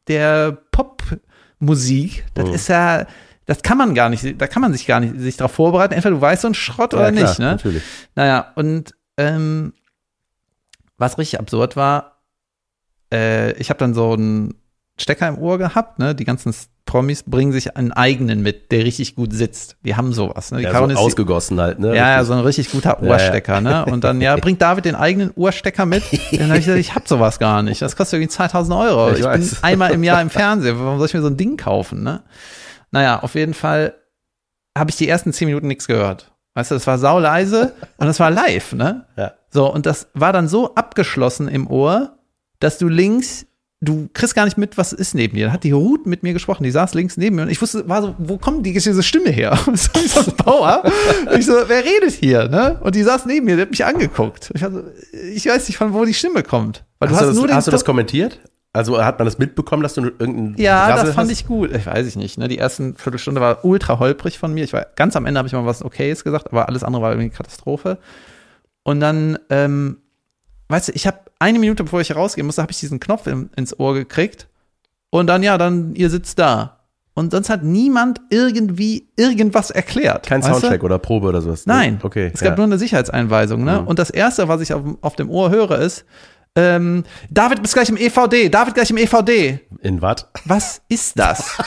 der 0.06 0.56
Popmusik. 0.70 2.24
Das 2.34 2.48
Mhm. 2.48 2.54
ist 2.54 2.68
ja, 2.68 3.06
das 3.46 3.62
kann 3.62 3.76
man 3.78 3.94
gar 3.94 4.08
nicht, 4.08 4.40
da 4.40 4.46
kann 4.46 4.62
man 4.62 4.72
sich 4.72 4.86
gar 4.86 5.00
nicht 5.00 5.18
sich 5.20 5.36
darauf 5.36 5.52
vorbereiten. 5.52 5.92
Entweder 5.94 6.14
du 6.16 6.20
weißt 6.20 6.42
so 6.42 6.48
einen 6.48 6.54
Schrott 6.54 6.94
oder 6.94 7.04
ja, 7.06 7.12
klar, 7.12 7.28
nicht, 7.28 7.38
ne? 7.38 7.46
Natürlich. 7.46 7.82
Naja, 8.14 8.52
und 8.54 8.94
ähm, 9.16 9.72
was 10.96 11.18
richtig 11.18 11.38
absurd 11.40 11.76
war, 11.76 12.20
äh, 13.12 13.52
ich 13.54 13.70
habe 13.70 13.78
dann 13.78 13.94
so 13.94 14.12
einen 14.12 14.54
Stecker 14.98 15.28
im 15.28 15.38
Ohr 15.38 15.58
gehabt, 15.58 15.98
ne? 15.98 16.14
Die 16.14 16.24
ganzen 16.24 16.54
Promis 16.86 17.24
bringen 17.24 17.50
sich 17.50 17.76
einen 17.76 17.92
eigenen 17.92 18.42
mit, 18.42 18.70
der 18.70 18.84
richtig 18.84 19.16
gut 19.16 19.32
sitzt. 19.32 19.76
Die 19.84 19.96
haben 19.96 20.12
sowas, 20.12 20.52
ne? 20.52 20.58
Die 20.58 20.64
Ja, 20.64 20.70
Caroline 20.70 20.94
so 20.94 21.00
ist- 21.00 21.06
ausgegossen 21.06 21.60
halt, 21.60 21.78
ne? 21.80 21.88
ja, 21.88 21.94
ja, 21.94 22.08
Richtig. 22.18 22.26
so 22.28 22.32
ein 22.34 22.38
richtig 22.40 22.70
guter 22.70 22.98
ja. 23.02 23.08
Ohrstecker, 23.10 23.60
ne? 23.60 23.84
Und 23.86 24.04
dann, 24.04 24.20
ja, 24.20 24.36
bringt 24.40 24.62
David 24.62 24.84
den 24.84 24.94
eigenen 24.94 25.32
Ohrstecker 25.34 25.84
mit. 25.86 26.02
Dann 26.32 26.48
habe 26.48 26.58
ich 26.58 26.64
gesagt, 26.66 26.78
ich 26.80 26.94
hab 26.94 27.08
sowas 27.08 27.38
gar 27.38 27.62
nicht. 27.62 27.82
Das 27.82 27.96
kostet 27.96 28.18
irgendwie 28.20 28.28
2000 28.34 28.76
Euro. 28.78 29.10
Ich 29.12 29.20
Ich, 29.20 29.26
bin 29.26 29.50
einmal 29.62 29.90
im 29.92 30.04
Jahr 30.04 30.22
im 30.22 30.30
Fernsehen. 30.30 30.78
Warum 30.78 30.98
soll 30.98 31.08
ich 31.08 31.14
mir 31.14 31.22
so 31.22 31.28
ein 31.28 31.36
Ding 31.36 31.56
kaufen, 31.56 32.02
ne? 32.04 32.22
Naja, 32.90 33.20
auf 33.20 33.34
jeden 33.34 33.54
Fall 33.54 33.94
habe 34.76 34.90
ich 34.90 34.96
die 34.96 35.08
ersten 35.08 35.32
10 35.32 35.46
Minuten 35.46 35.68
nichts 35.68 35.86
gehört. 35.86 36.32
Weißt 36.54 36.70
du, 36.70 36.76
das 36.76 36.86
war 36.86 36.98
sauleise 36.98 37.72
und 37.96 38.06
das 38.06 38.20
war 38.20 38.30
live, 38.30 38.72
ne? 38.72 39.06
Ja. 39.16 39.32
So, 39.50 39.72
und 39.72 39.86
das 39.86 40.08
war 40.14 40.32
dann 40.32 40.48
so 40.48 40.74
abgeschlossen 40.74 41.48
im 41.48 41.68
Ohr, 41.68 42.18
dass 42.60 42.78
du 42.78 42.88
links, 42.88 43.46
du 43.80 44.08
kriegst 44.12 44.34
gar 44.34 44.44
nicht 44.44 44.56
mit, 44.56 44.78
was 44.78 44.92
ist 44.92 45.14
neben 45.14 45.36
dir. 45.36 45.46
Dann 45.46 45.52
hat 45.52 45.64
die 45.64 45.72
Ruth 45.72 46.06
mit 46.06 46.22
mir 46.22 46.32
gesprochen, 46.32 46.64
die 46.64 46.70
saß 46.70 46.94
links 46.94 47.16
neben 47.16 47.36
mir 47.36 47.42
und 47.42 47.50
ich 47.50 47.60
wusste, 47.60 47.88
war 47.88 48.02
so, 48.02 48.14
wo 48.18 48.38
kommt 48.38 48.64
die, 48.66 48.72
diese 48.72 49.02
Stimme 49.02 49.30
her? 49.30 49.58
so, 49.74 49.90
ich 49.94 50.12
so, 50.12 50.32
Bauer. 50.32 50.82
ich 51.36 51.46
so, 51.46 51.52
wer 51.66 51.84
redet 51.84 52.12
hier, 52.12 52.48
ne? 52.48 52.80
Und 52.82 52.94
die 52.94 53.02
saß 53.02 53.26
neben 53.26 53.46
mir, 53.46 53.56
die 53.56 53.62
hat 53.62 53.70
mich 53.70 53.84
angeguckt. 53.84 54.52
Ich, 54.54 54.60
so, 54.60 54.82
ich 55.12 55.46
weiß 55.46 55.68
nicht, 55.68 55.76
von 55.76 55.92
wo 55.92 56.04
die 56.04 56.14
Stimme 56.14 56.42
kommt. 56.42 56.84
Weil 56.98 57.10
Hast, 57.10 57.22
du, 57.22 57.26
das, 57.26 57.40
den 57.40 57.54
hast 57.54 57.66
du 57.66 57.70
das 57.72 57.84
kommentiert? 57.84 58.40
Also 58.74 59.02
hat 59.02 59.20
man 59.20 59.24
das 59.24 59.38
mitbekommen, 59.38 59.84
dass 59.84 59.94
du 59.94 60.02
irgendeinen 60.02 60.56
ja, 60.58 60.88
Rassel 60.88 61.06
das 61.06 61.14
fand 61.14 61.30
hast? 61.30 61.40
ich 61.40 61.46
gut. 61.46 61.70
Ich 61.74 61.86
weiß 61.86 62.08
ich 62.08 62.16
nicht. 62.16 62.38
Ne? 62.38 62.48
Die 62.48 62.58
ersten 62.58 62.96
Viertelstunde 62.96 63.40
war 63.40 63.64
ultra 63.64 64.00
holprig 64.00 64.36
von 64.36 64.52
mir. 64.52 64.64
Ich 64.64 64.72
war 64.72 64.84
ganz 64.96 65.14
am 65.14 65.26
Ende 65.26 65.38
habe 65.38 65.46
ich 65.46 65.54
mal 65.54 65.64
was 65.64 65.84
Okayes 65.84 66.24
gesagt, 66.24 66.48
aber 66.50 66.68
alles 66.68 66.82
andere 66.82 67.00
war 67.00 67.12
irgendwie 67.12 67.28
eine 67.28 67.36
Katastrophe. 67.36 67.98
Und 68.82 68.98
dann, 68.98 69.38
ähm, 69.48 69.98
weißt 70.68 70.88
du, 70.88 70.92
ich 70.92 71.06
habe 71.06 71.20
eine 71.38 71.60
Minute 71.60 71.84
bevor 71.84 72.00
ich 72.00 72.16
rausgehen 72.16 72.46
musste, 72.46 72.62
habe 72.62 72.72
ich 72.72 72.80
diesen 72.80 72.98
Knopf 72.98 73.28
im, 73.28 73.48
ins 73.54 73.78
Ohr 73.78 73.94
gekriegt. 73.94 74.48
Und 75.10 75.28
dann 75.28 75.44
ja, 75.44 75.56
dann 75.56 75.94
ihr 75.94 76.10
sitzt 76.10 76.40
da. 76.40 76.80
Und 77.14 77.30
sonst 77.30 77.50
hat 77.50 77.62
niemand 77.62 78.20
irgendwie 78.28 79.06
irgendwas 79.16 79.70
erklärt. 79.70 80.26
Kein 80.26 80.42
weißt 80.42 80.50
du? 80.50 80.60
Soundcheck 80.60 80.82
oder 80.82 80.98
Probe 80.98 81.28
oder 81.28 81.40
sowas? 81.40 81.64
Nein. 81.64 82.00
Okay. 82.02 82.32
Es 82.34 82.40
gab 82.40 82.54
ja. 82.54 82.56
nur 82.56 82.66
eine 82.66 82.78
Sicherheitseinweisung, 82.78 83.62
ne? 83.62 83.82
Mhm. 83.82 83.86
Und 83.86 84.00
das 84.00 84.10
erste, 84.10 84.48
was 84.48 84.60
ich 84.60 84.74
auf, 84.74 84.82
auf 85.00 85.14
dem 85.14 85.30
Ohr 85.30 85.50
höre, 85.50 85.78
ist, 85.78 86.04
ähm, 86.56 87.04
David 87.30 87.62
bist 87.62 87.74
gleich 87.74 87.88
im 87.88 87.96
EVD, 87.96 88.48
David 88.48 88.74
gleich 88.74 88.90
im 88.90 88.96
EVD. 88.96 89.60
In 89.82 90.00
was? 90.00 90.26
Was 90.44 90.82
ist 90.88 91.18
das? 91.18 91.58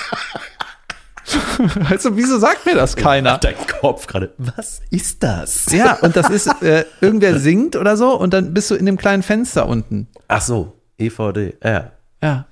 also, 1.89 2.15
wieso 2.15 2.39
sagt 2.39 2.65
mir 2.65 2.75
das 2.75 2.95
keiner? 2.95 3.37
Dein 3.37 3.55
Kopf 3.81 4.07
gerade. 4.07 4.33
Was 4.37 4.81
ist 4.89 5.21
das? 5.23 5.71
Ja, 5.71 5.97
und 6.01 6.15
das 6.15 6.29
ist, 6.29 6.47
äh, 6.61 6.85
irgendwer 7.01 7.37
singt 7.39 7.75
oder 7.75 7.97
so 7.97 8.17
und 8.17 8.33
dann 8.33 8.53
bist 8.53 8.71
du 8.71 8.75
in 8.75 8.85
dem 8.85 8.97
kleinen 8.97 9.23
Fenster 9.23 9.67
unten. 9.67 10.07
Ach 10.27 10.41
so, 10.41 10.73
EVD. 10.97 11.55
Ja. 11.63 11.91
Ja. 12.23 12.45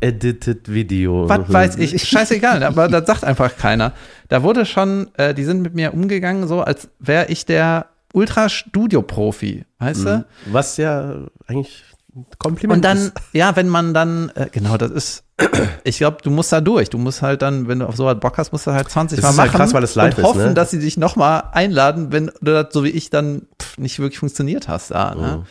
Edited 0.00 0.72
Video. 0.72 1.28
Was 1.28 1.52
weiß 1.52 1.76
ich, 1.78 2.02
scheißegal, 2.02 2.62
aber 2.64 2.88
das 2.88 3.06
sagt 3.06 3.24
einfach 3.24 3.56
keiner. 3.56 3.92
Da 4.28 4.42
wurde 4.42 4.66
schon, 4.66 5.10
äh, 5.16 5.32
die 5.32 5.44
sind 5.44 5.62
mit 5.62 5.74
mir 5.74 5.94
umgegangen, 5.94 6.48
so 6.48 6.60
als 6.60 6.88
wäre 6.98 7.26
ich 7.28 7.46
der 7.46 7.86
Ultra-Studio-Profi, 8.12 9.64
weißt 9.78 10.04
du? 10.04 10.26
Was 10.46 10.76
ja 10.76 11.16
eigentlich 11.46 11.82
ein 12.14 12.26
Kompliment 12.38 12.76
Und 12.78 12.84
dann, 12.84 12.98
ist. 12.98 13.12
ja, 13.32 13.56
wenn 13.56 13.68
man 13.68 13.94
dann, 13.94 14.30
äh, 14.34 14.48
genau, 14.52 14.76
das 14.76 14.90
ist, 14.90 15.24
ich 15.84 15.96
glaube, 15.98 16.18
du 16.22 16.30
musst 16.30 16.52
da 16.52 16.60
durch. 16.60 16.90
Du 16.90 16.98
musst 16.98 17.22
halt 17.22 17.40
dann, 17.42 17.68
wenn 17.68 17.78
du 17.78 17.86
auf 17.86 17.96
sowas 17.96 18.18
Bock 18.20 18.36
hast, 18.38 18.52
musst 18.52 18.66
du 18.66 18.72
halt 18.72 18.88
20 18.90 19.16
Das 19.16 19.22
Mal 19.24 19.30
ist 19.30 19.36
machen 19.36 19.50
halt 19.50 19.56
krass, 19.58 19.74
weil 19.74 19.82
es 19.84 19.94
live 19.94 20.14
und 20.14 20.20
ist, 20.20 20.26
hoffen, 20.28 20.44
ne? 20.48 20.54
dass 20.54 20.70
sie 20.70 20.78
dich 20.78 20.96
nochmal 20.98 21.44
einladen, 21.52 22.12
wenn 22.12 22.26
du 22.26 22.52
das 22.52 22.66
so 22.72 22.84
wie 22.84 22.90
ich 22.90 23.08
dann 23.10 23.46
pff, 23.60 23.78
nicht 23.78 23.98
wirklich 23.98 24.18
funktioniert 24.18 24.68
hast 24.68 24.90
da. 24.90 25.14
Ne? 25.14 25.36
Mhm. 25.38 25.42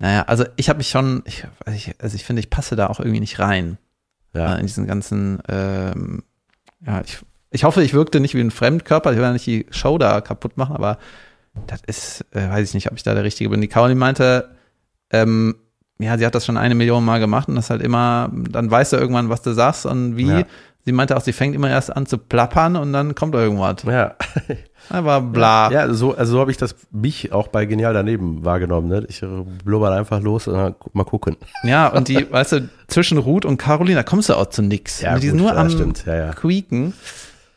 Naja, 0.00 0.22
also 0.22 0.44
ich 0.56 0.68
habe 0.68 0.78
mich 0.78 0.88
schon, 0.88 1.22
ich, 1.26 1.46
also 1.98 2.16
ich 2.16 2.24
finde, 2.24 2.40
ich 2.40 2.50
passe 2.50 2.74
da 2.74 2.88
auch 2.88 2.98
irgendwie 2.98 3.20
nicht 3.20 3.38
rein 3.38 3.78
Ja. 4.34 4.56
äh, 4.56 4.60
in 4.60 4.66
diesen 4.66 4.86
ganzen, 4.88 5.38
ähm, 5.48 6.24
ja, 6.84 7.00
ich, 7.04 7.18
ich 7.50 7.62
hoffe, 7.62 7.84
ich 7.84 7.94
wirkte 7.94 8.18
nicht 8.18 8.34
wie 8.34 8.40
ein 8.40 8.50
Fremdkörper, 8.50 9.12
ich 9.12 9.16
will 9.18 9.24
ja 9.24 9.32
nicht 9.32 9.46
die 9.46 9.66
Show 9.70 9.96
da 9.96 10.20
kaputt 10.20 10.56
machen, 10.56 10.74
aber 10.74 10.98
das 11.66 11.80
ist, 11.86 12.26
äh, 12.32 12.48
weiß 12.48 12.68
ich 12.68 12.74
nicht, 12.74 12.90
ob 12.90 12.96
ich 12.96 13.02
da 13.02 13.14
der 13.14 13.24
Richtige 13.24 13.50
bin. 13.50 13.60
Die 13.60 13.68
Caroline 13.68 13.98
meinte, 13.98 14.50
ähm, 15.10 15.56
ja, 15.98 16.18
sie 16.18 16.26
hat 16.26 16.34
das 16.34 16.44
schon 16.44 16.56
eine 16.56 16.74
Million 16.74 17.04
Mal 17.04 17.20
gemacht 17.20 17.48
und 17.48 17.54
das 17.54 17.70
halt 17.70 17.82
immer, 17.82 18.30
dann 18.32 18.70
weißt 18.70 18.92
du 18.92 18.96
irgendwann, 18.96 19.28
was 19.28 19.42
du 19.42 19.52
sagst 19.52 19.86
und 19.86 20.16
wie. 20.16 20.28
Ja. 20.28 20.42
Sie 20.86 20.92
meinte 20.92 21.16
auch, 21.16 21.22
sie 21.22 21.32
fängt 21.32 21.54
immer 21.54 21.70
erst 21.70 21.96
an 21.96 22.04
zu 22.04 22.18
plappern 22.18 22.76
und 22.76 22.92
dann 22.92 23.14
kommt 23.14 23.34
irgendwas. 23.34 23.84
Ja. 23.84 24.16
Aber 24.90 25.22
bla. 25.22 25.70
Ja, 25.70 25.90
so, 25.94 26.14
also 26.14 26.32
so 26.32 26.40
habe 26.40 26.50
ich 26.50 26.58
das 26.58 26.76
mich 26.90 27.32
auch 27.32 27.48
bei 27.48 27.64
Genial 27.64 27.94
daneben 27.94 28.44
wahrgenommen. 28.44 28.88
Ne? 28.88 29.06
Ich 29.08 29.24
blubber 29.64 29.92
einfach 29.92 30.20
los 30.20 30.46
und 30.46 30.54
dann 30.54 30.74
mal 30.92 31.04
gucken. 31.04 31.36
Ja, 31.64 31.88
und 31.88 32.08
die, 32.08 32.30
weißt 32.30 32.52
du, 32.52 32.68
zwischen 32.88 33.16
Ruth 33.16 33.46
und 33.46 33.56
Caroline, 33.56 33.96
da 33.96 34.02
kommst 34.02 34.28
du 34.28 34.34
auch 34.34 34.50
zu 34.50 34.60
nix. 34.60 35.00
Ja, 35.00 35.18
die 35.18 35.28
sind 35.28 35.38
gut, 35.38 35.46
nur 35.46 35.54
ja, 35.54 35.60
am 35.60 35.70
stimmt. 35.70 36.04
Ja, 36.04 36.16
ja. 36.16 36.32
quieken. 36.34 36.92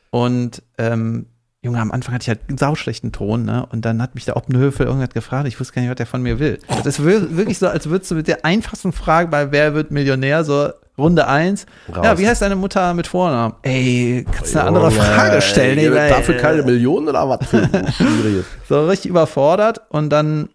Und 0.09 0.63
ähm, 0.77 1.25
Junge, 1.67 1.79
am 1.81 1.91
Anfang 1.91 2.13
hatte 2.15 2.23
ich 2.23 2.29
halt 2.29 2.39
einen 2.47 2.57
sauschlechten 2.57 3.11
Ton, 3.11 3.43
ne? 3.45 3.65
Und 3.71 3.85
dann 3.85 4.01
hat 4.01 4.15
mich 4.15 4.25
der 4.25 4.35
Oppenhöfel 4.37 4.85
irgendwas 4.87 5.09
gefragt, 5.09 5.47
ich 5.47 5.59
wusste 5.59 5.73
gar 5.75 5.81
nicht, 5.81 5.89
was 5.91 5.97
der 5.97 6.05
von 6.07 6.21
mir 6.21 6.39
will. 6.39 6.59
Das 6.67 6.85
ist 6.87 7.05
wir- 7.05 7.37
wirklich 7.37 7.59
so, 7.59 7.67
als 7.67 7.89
würdest 7.89 8.09
du 8.11 8.15
mit 8.15 8.27
der 8.27 8.43
einfachsten 8.45 8.91
Frage 8.93 9.29
bei 9.29 9.51
Wer 9.51 9.73
wird 9.75 9.91
Millionär, 9.91 10.43
so 10.43 10.69
Runde 10.97 11.27
eins. 11.27 11.67
Raus. 11.95 12.03
Ja, 12.03 12.17
wie 12.17 12.27
heißt 12.27 12.41
deine 12.41 12.55
Mutter 12.55 12.93
mit 12.95 13.05
Vornamen? 13.05 13.53
Ey, 13.61 14.25
kannst 14.31 14.55
du 14.55 14.59
eine 14.59 14.67
andere 14.69 14.89
Frage 14.89 15.41
stellen? 15.43 15.77
ey, 15.77 15.85
ey, 15.95 16.09
Dafür 16.09 16.37
keine 16.37 16.63
Millionen 16.63 17.07
oder 17.09 17.29
was? 17.29 17.47
Schwierig. 17.95 18.45
So 18.67 18.87
richtig 18.87 19.11
überfordert 19.11 19.81
und 19.89 20.09
dann 20.09 20.49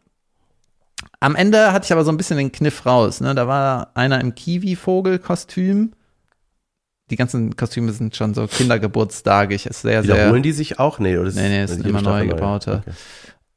am 1.21 1.37
Ende 1.37 1.73
hatte 1.73 1.85
ich 1.85 1.93
aber 1.93 2.03
so 2.05 2.11
ein 2.11 2.17
bisschen 2.17 2.37
den 2.39 2.51
Kniff 2.51 2.85
raus. 2.85 3.21
Ne? 3.21 3.35
Da 3.37 3.47
war 3.47 3.91
einer 3.95 4.21
im 4.21 4.35
Kiwi-Vogel-Kostüm. 4.35 5.93
Die 7.11 7.17
ganzen 7.17 7.57
Kostüme 7.57 7.93
sind 7.93 8.17
schon 8.17 8.33
so 8.35 8.47
kindergeburtstagig. 8.47 9.67
Ist 9.67 9.83
sehr, 9.83 10.03
sehr. 10.03 10.15
Wiederholen 10.15 10.43
die 10.43 10.53
sich 10.53 10.79
auch? 10.79 10.99
Nee, 10.99 11.19
oder 11.19 11.29
ist 11.29 11.37
Nee, 11.37 11.49
nee, 11.49 11.63
es 11.63 11.71
ist 11.71 11.77
sind 11.79 11.87
immer 11.87 12.03
neu 12.03 12.27
gebaute. 12.27 12.83
Okay. 12.87 12.97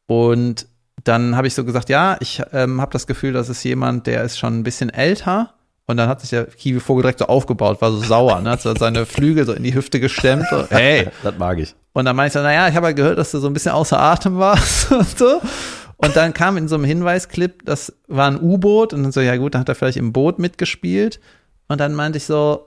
Und 0.08 0.67
dann 1.03 1.36
habe 1.38 1.47
ich 1.47 1.53
so 1.53 1.63
gesagt, 1.63 1.89
ja, 1.89 2.17
ich 2.19 2.41
ähm, 2.51 2.81
habe 2.81 2.91
das 2.91 3.08
Gefühl, 3.08 3.34
das 3.34 3.49
ist 3.49 3.63
jemand, 3.63 4.08
der 4.08 4.23
ist 4.23 4.38
schon 4.38 4.58
ein 4.60 4.63
bisschen 4.63 4.89
älter. 4.89 5.53
Und 5.88 5.97
dann 5.97 6.10
hat 6.10 6.21
sich 6.21 6.31
der 6.31 6.45
Kiwi-Vogel 6.45 7.03
direkt 7.03 7.19
so 7.19 7.25
aufgebaut, 7.25 7.79
war 7.79 7.91
so 7.91 7.99
sauer, 7.99 8.41
ne? 8.41 8.49
hat 8.49 8.62
so 8.62 8.73
seine 8.75 9.05
Flügel 9.05 9.45
so 9.45 9.53
in 9.53 9.62
die 9.62 9.75
Hüfte 9.75 9.99
gestemmt. 9.99 10.45
So, 10.49 10.65
hey, 10.69 11.10
Das 11.23 11.38
mag 11.38 11.60
ich. 11.60 11.75
und 11.93 12.05
dann 12.05 12.15
meinte 12.15 12.29
ich 12.29 12.34
so, 12.34 12.41
naja, 12.41 12.67
ich 12.67 12.75
habe 12.75 12.88
ja 12.88 12.93
gehört, 12.93 13.19
dass 13.19 13.29
du 13.31 13.38
so 13.38 13.45
ein 13.47 13.53
bisschen 13.53 13.71
außer 13.73 13.99
Atem 13.99 14.39
warst 14.39 14.91
und 14.91 15.17
so. 15.17 15.41
Und 15.97 16.15
dann 16.15 16.34
kam 16.34 16.58
in 16.58 16.67
so 16.67 16.75
einem 16.75 16.86
Hinweisclip, 16.86 17.65
das 17.65 17.93
war 18.08 18.27
ein 18.31 18.41
U-Boot 18.41 18.93
und 18.93 19.03
dann 19.03 19.12
so, 19.12 19.21
ja 19.21 19.38
gut, 19.38 19.53
dann 19.53 19.62
hat 19.62 19.69
er 19.69 19.75
vielleicht 19.75 19.97
im 19.97 20.12
Boot 20.12 20.39
mitgespielt. 20.39 21.19
Und 21.67 21.79
dann 21.79 21.93
meinte 21.93 22.17
ich 22.17 22.25
so, 22.25 22.65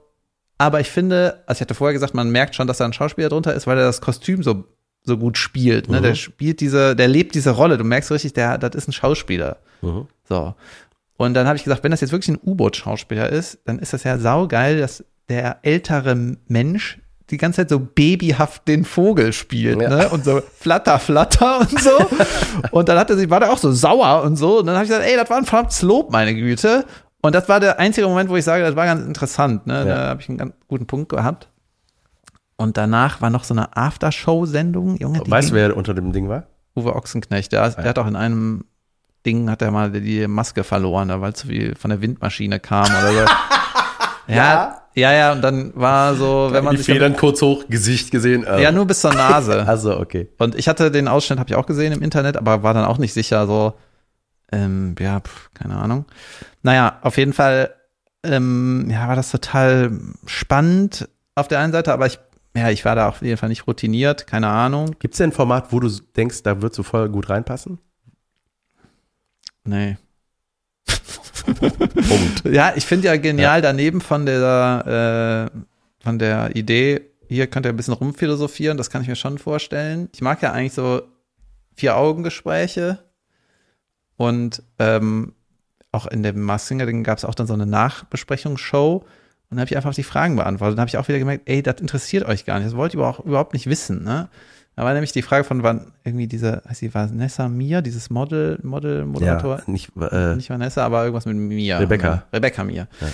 aber 0.59 0.81
ich 0.81 0.91
finde, 0.91 1.43
also 1.47 1.59
ich 1.59 1.61
hatte 1.63 1.75
vorher 1.75 1.93
gesagt, 1.95 2.15
man 2.15 2.31
merkt 2.31 2.55
schon, 2.55 2.67
dass 2.67 2.79
da 2.79 2.85
ein 2.85 2.93
Schauspieler 2.93 3.29
drunter 3.29 3.55
ist, 3.55 3.67
weil 3.67 3.79
er 3.79 3.85
das 3.85 4.01
Kostüm 4.01 4.43
so, 4.43 4.65
so 5.05 5.17
gut 5.17 5.39
spielt. 5.39 5.89
Ne? 5.89 5.99
Mhm. 5.99 6.03
Der 6.03 6.15
spielt 6.17 6.61
diese, 6.61 6.97
der 6.97 7.09
lebt 7.09 7.35
diese 7.35 7.51
Rolle. 7.51 7.79
Du 7.79 7.85
merkst 7.85 8.11
richtig, 8.11 8.33
der, 8.35 8.59
das 8.59 8.75
ist 8.75 8.89
ein 8.89 8.93
Schauspieler. 8.93 9.59
Mhm. 9.83 10.09
So. 10.29 10.55
Und 11.17 11.35
dann 11.35 11.47
habe 11.47 11.57
ich 11.57 11.65
gesagt, 11.65 11.83
wenn 11.85 11.91
das 11.91 12.01
jetzt 12.01 12.13
wirklich 12.13 12.37
ein 12.37 12.41
U-Boot-Schauspieler 12.45 13.29
ist, 13.31 13.59
dann 13.65 13.79
ist 13.79 13.93
das 13.93 14.05
ja 14.05 14.19
saugeil, 14.19 14.79
dass 14.79 15.05
der 15.29 15.59
ältere 15.63 16.37
Mensch 16.47 16.99
die 17.31 17.37
ganze 17.37 17.57
Zeit 17.59 17.69
so 17.69 17.79
babyhaft 17.79 18.67
den 18.67 18.85
Vogel 18.85 19.33
spielt, 19.33 19.81
Ja. 19.83 19.89
ne? 19.89 20.09
Und 20.09 20.25
so 20.25 20.41
flatter, 20.59 20.99
flatter 20.99 21.61
und 21.61 21.79
so. 21.81 21.91
und 22.71 22.89
dann 22.89 22.99
hat 22.99 23.11
er 23.11 23.17
sich, 23.17 23.29
war 23.29 23.41
der 23.41 23.53
auch 23.53 23.59
so 23.59 23.71
sauer 23.71 24.23
und 24.23 24.37
so. 24.37 24.61
Und 24.61 24.67
dann 24.67 24.77
habe 24.77 24.85
ich 24.85 24.91
gesagt, 24.91 25.07
ey, 25.07 25.17
das 25.17 25.29
war 25.29 25.37
ein 25.37 25.45
verdammtes 25.45 25.83
Lob, 25.83 26.11
meine 26.11 26.35
Güte. 26.35 26.87
Und 27.21 27.35
das 27.35 27.49
war 27.49 27.59
der 27.61 27.79
einzige 27.81 28.07
Moment, 28.07 28.31
wo 28.31 28.37
ich 28.37 28.45
sage, 28.45 28.63
das 28.65 28.77
war 28.77 28.87
ganz 28.87 29.05
interessant, 29.05 29.67
ne? 29.67 29.85
Da 29.85 29.89
Ja. 30.05 30.09
habe 30.11 30.21
ich 30.21 30.29
einen 30.29 30.39
ganz 30.39 30.55
guten 30.69 30.87
Punkt 30.87 31.09
gehabt. 31.09 31.49
Und 32.57 32.77
danach 32.77 33.21
war 33.21 33.31
noch 33.31 33.45
so 33.45 33.55
eine 33.55 33.77
Aftershow-Sendung, 33.77 34.97
Junge. 34.97 35.21
Weißt 35.27 35.51
du, 35.51 35.55
wer 35.55 35.77
unter 35.77 35.95
dem 35.95 36.13
Ding 36.13 36.29
war? 36.29 36.45
Uwe 36.77 36.95
Ochsenknecht, 36.95 37.53
der, 37.53 37.69
der 37.71 37.85
hat 37.85 37.99
auch 37.99 38.07
in 38.07 38.17
einem 38.17 38.65
Ding, 39.27 39.51
hat 39.51 39.63
er 39.63 39.71
mal 39.71 39.91
die 39.91 40.27
Maske 40.29 40.63
verloren, 40.65 41.09
weil 41.21 41.35
zu 41.35 41.49
viel 41.49 41.75
von 41.75 41.91
der 41.91 42.01
Windmaschine 42.01 42.61
kam 42.61 42.87
oder 42.87 43.13
so. 43.13 43.25
ja, 44.33 44.83
ja, 44.95 45.13
ja, 45.13 45.33
und 45.33 45.43
dann 45.43 45.73
war 45.75 46.15
so, 46.15 46.49
wenn 46.53 46.65
man 46.65 46.73
die 46.77 46.79
sich. 46.83 46.87
Federn 46.87 47.17
kurz 47.17 47.41
hoch, 47.43 47.65
Gesicht 47.69 48.11
gesehen. 48.11 48.45
äh, 48.45 48.63
Ja, 48.63 48.73
nur 48.73 48.87
bis 48.87 49.01
zur 49.01 49.13
Nase. 49.15 49.65
Also, 49.69 49.99
okay. 49.99 50.29
Und 50.39 50.55
ich 50.57 50.69
hatte 50.69 50.91
den 50.91 51.09
Ausschnitt, 51.09 51.39
habe 51.39 51.49
ich 51.51 51.57
auch 51.57 51.67
gesehen 51.67 51.93
im 51.93 52.03
Internet, 52.03 52.37
aber 52.37 52.63
war 52.63 52.75
dann 52.75 52.85
auch 52.85 52.99
nicht 52.99 53.13
sicher, 53.13 53.47
so, 53.47 53.75
ähm, 54.53 54.95
ja, 54.99 55.21
pf, 55.21 55.51
keine 55.55 55.77
Ahnung. 55.77 56.07
Naja, 56.63 56.99
auf 57.03 57.19
jeden 57.19 57.33
Fall, 57.33 57.75
ähm, 58.23 58.89
ja, 58.91 59.09
war 59.09 59.17
das 59.17 59.31
total 59.31 59.99
spannend 60.27 61.09
auf 61.35 61.49
der 61.49 61.61
einen 61.61 61.73
Seite, 61.73 61.93
aber 61.93 62.07
ich, 62.07 62.19
ja, 62.57 62.71
ich 62.71 62.85
war 62.85 62.97
da 62.97 63.09
auf 63.09 63.23
jeden 63.23 63.37
Fall 63.37 63.49
nicht 63.49 63.67
routiniert, 63.67 64.27
keine 64.27 64.49
Ahnung. 64.49 64.97
Gibt 64.99 65.15
es 65.15 65.19
denn 65.19 65.31
ein 65.31 65.33
Format, 65.33 65.73
wo 65.73 65.81
du 65.81 65.89
denkst, 66.17 66.43
da 66.43 66.61
würdest 66.63 66.79
du 66.79 66.83
voll 66.83 67.09
gut 67.09 67.29
reinpassen? 67.29 67.79
Nee. 69.65 69.97
Punkt. 71.45 72.45
Ja, 72.45 72.73
ich 72.75 72.87
finde 72.87 73.09
ja 73.09 73.17
genial 73.17 73.63
daneben 73.63 74.01
von 74.01 74.27
der, 74.27 75.51
äh, 75.53 75.59
von 76.03 76.19
der 76.19 76.57
Idee, 76.57 77.03
hier 77.29 77.47
könnt 77.47 77.67
ihr 77.67 77.71
ein 77.71 77.77
bisschen 77.77 77.95
rumphilosophieren, 77.95 78.79
das 78.79 78.91
kann 78.91 79.03
ich 79.03 79.09
mir 79.09 79.17
schon 79.17 79.39
vorstellen. 79.39 80.09
Ich 80.15 80.23
mag 80.23 80.41
ja 80.43 80.53
eigentlich 80.53 80.73
so 80.73 81.03
Vier-Augen-Gespräche 81.77 82.99
und 84.19 84.63
ähm, 84.79 85.33
auch 85.93 86.07
in 86.07 86.23
dem 86.23 86.43
Mars 86.43 86.69
Singer 86.69 86.85
Ding 86.85 87.03
gab 87.03 87.17
es 87.17 87.25
auch 87.25 87.35
dann 87.35 87.47
so 87.47 87.55
eine 87.55 87.65
Nachbesprechungsshow 87.65 88.97
und 88.97 89.07
dann 89.51 89.61
habe 89.61 89.71
ich 89.71 89.77
einfach 89.77 89.95
die 89.95 90.03
Fragen 90.03 90.37
beantwortet. 90.37 90.77
Dann 90.77 90.83
habe 90.83 90.89
ich 90.89 90.99
auch 90.99 91.09
wieder 91.09 91.19
gemerkt, 91.19 91.49
ey, 91.49 91.63
das 91.63 91.81
interessiert 91.81 92.27
euch 92.27 92.45
gar 92.45 92.59
nicht, 92.59 92.67
das 92.67 92.77
wollt 92.77 92.93
ihr 92.93 92.99
überhaupt, 92.99 93.25
überhaupt 93.25 93.55
nicht 93.55 93.67
wissen. 93.67 94.05
Ne? 94.05 94.29
Da 94.77 94.85
war 94.85 94.93
nämlich 94.93 95.13
die 95.13 95.23
Frage 95.23 95.45
von 95.45 95.63
wann 95.63 95.93
irgendwie 96.05 96.27
diese, 96.27 96.63
heißt 96.69 96.83
die 96.83 96.93
Vanessa 96.93 97.49
Mir, 97.49 97.81
dieses 97.81 98.11
Model, 98.11 98.59
Model, 98.63 99.07
Moderator. 99.07 99.59
Ja, 99.59 99.65
nicht, 99.67 99.91
äh, 99.97 100.35
Nicht 100.37 100.51
Vanessa, 100.51 100.85
aber 100.85 101.03
irgendwas 101.05 101.25
mit 101.25 101.37
Mia. 101.37 101.79
Rebecca. 101.79 102.25
Rebecca 102.33 102.65
Mia. 102.65 102.89
Ja. 103.01 103.07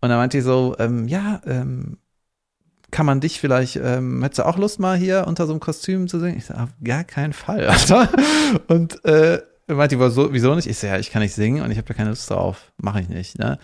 Und 0.00 0.08
dann 0.08 0.18
meinte 0.18 0.38
die 0.38 0.42
so, 0.42 0.74
ähm, 0.78 1.06
ja, 1.08 1.42
ähm, 1.46 1.98
kann 2.90 3.06
man 3.06 3.20
dich 3.20 3.40
vielleicht, 3.40 3.76
ähm, 3.76 4.22
hättest 4.22 4.38
du 4.38 4.46
auch 4.46 4.56
Lust 4.56 4.80
mal 4.80 4.96
hier 4.96 5.26
unter 5.26 5.46
so 5.46 5.52
einem 5.52 5.60
Kostüm 5.60 6.08
zu 6.08 6.20
singen? 6.20 6.38
Ich 6.38 6.46
so, 6.46 6.54
auf 6.54 6.70
gar 6.82 7.04
keinen 7.04 7.32
Fall, 7.32 7.66
Alter. 7.68 8.08
Und 8.68 9.04
äh, 9.04 9.42
meinte 9.66 9.96
die, 9.96 10.00
wieso, 10.00 10.54
nicht? 10.54 10.68
Ich 10.68 10.78
so, 10.78 10.86
ja, 10.86 10.98
ich 10.98 11.10
kann 11.10 11.22
nicht 11.22 11.34
singen 11.34 11.62
und 11.62 11.70
ich 11.70 11.78
habe 11.78 11.86
da 11.86 11.94
keine 11.94 12.10
Lust 12.10 12.30
drauf. 12.30 12.72
Mache 12.76 13.00
ich 13.00 13.08
nicht. 13.08 13.38
Ne? 13.38 13.58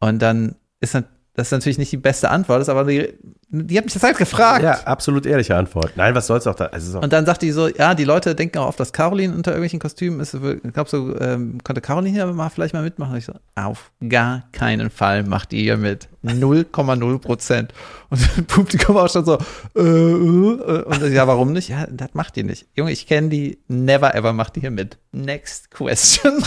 Und 0.00 0.20
dann 0.20 0.56
ist 0.80 0.94
dann, 0.94 1.06
das 1.34 1.48
ist 1.48 1.52
natürlich 1.52 1.78
nicht 1.78 1.90
die 1.90 1.96
beste 1.96 2.28
Antwort, 2.28 2.60
ist 2.60 2.68
aber 2.68 2.84
die, 2.84 3.14
die 3.48 3.78
hat 3.78 3.84
mich 3.84 3.94
das 3.94 4.02
halt 4.02 4.18
gefragt. 4.18 4.62
ja, 4.62 4.80
absolut 4.84 5.24
ehrliche 5.24 5.56
Antwort. 5.56 5.92
Nein, 5.96 6.14
was 6.14 6.26
soll's 6.26 6.46
auch 6.46 6.54
da? 6.54 6.66
Also, 6.66 7.00
Und 7.00 7.10
dann 7.12 7.24
sagt 7.24 7.40
die 7.40 7.52
so, 7.52 7.68
ja, 7.68 7.94
die 7.94 8.04
Leute 8.04 8.34
denken 8.34 8.58
auch 8.58 8.68
oft, 8.68 8.78
dass 8.78 8.92
Caroline 8.92 9.34
unter 9.34 9.52
irgendwelchen 9.52 9.80
Kostümen 9.80 10.20
ist. 10.20 10.34
Ich 10.34 10.72
glaube, 10.74 10.90
so 10.90 11.18
ähm, 11.18 11.58
könnte 11.64 11.80
Caroline 11.80 12.14
hier 12.14 12.26
mal 12.26 12.50
vielleicht 12.50 12.74
mal 12.74 12.82
mitmachen. 12.82 13.12
Und 13.12 13.18
ich 13.18 13.24
so, 13.24 13.32
auf 13.54 13.92
gar 14.06 14.44
keinen 14.52 14.90
Fall 14.90 15.22
macht 15.22 15.52
die 15.52 15.62
hier 15.62 15.78
mit. 15.78 16.08
0,0 16.22 17.18
Prozent. 17.18 17.72
Und 18.10 18.20
das 18.20 18.44
Publikum 18.46 18.96
auch 18.96 19.10
schon 19.10 19.24
so, 19.24 19.38
äh, 19.76 19.80
äh, 19.80 20.82
und 20.82 21.02
ich, 21.02 21.14
ja, 21.14 21.26
warum 21.26 21.52
nicht? 21.52 21.68
Ja, 21.68 21.86
das 21.86 22.10
macht 22.12 22.36
die 22.36 22.44
nicht. 22.44 22.66
Junge, 22.74 22.92
ich 22.92 23.06
kenne 23.06 23.28
die, 23.28 23.58
never 23.68 24.14
ever 24.14 24.32
macht 24.32 24.56
die 24.56 24.60
hier 24.60 24.70
mit. 24.70 24.98
Next 25.12 25.70
question. 25.70 26.44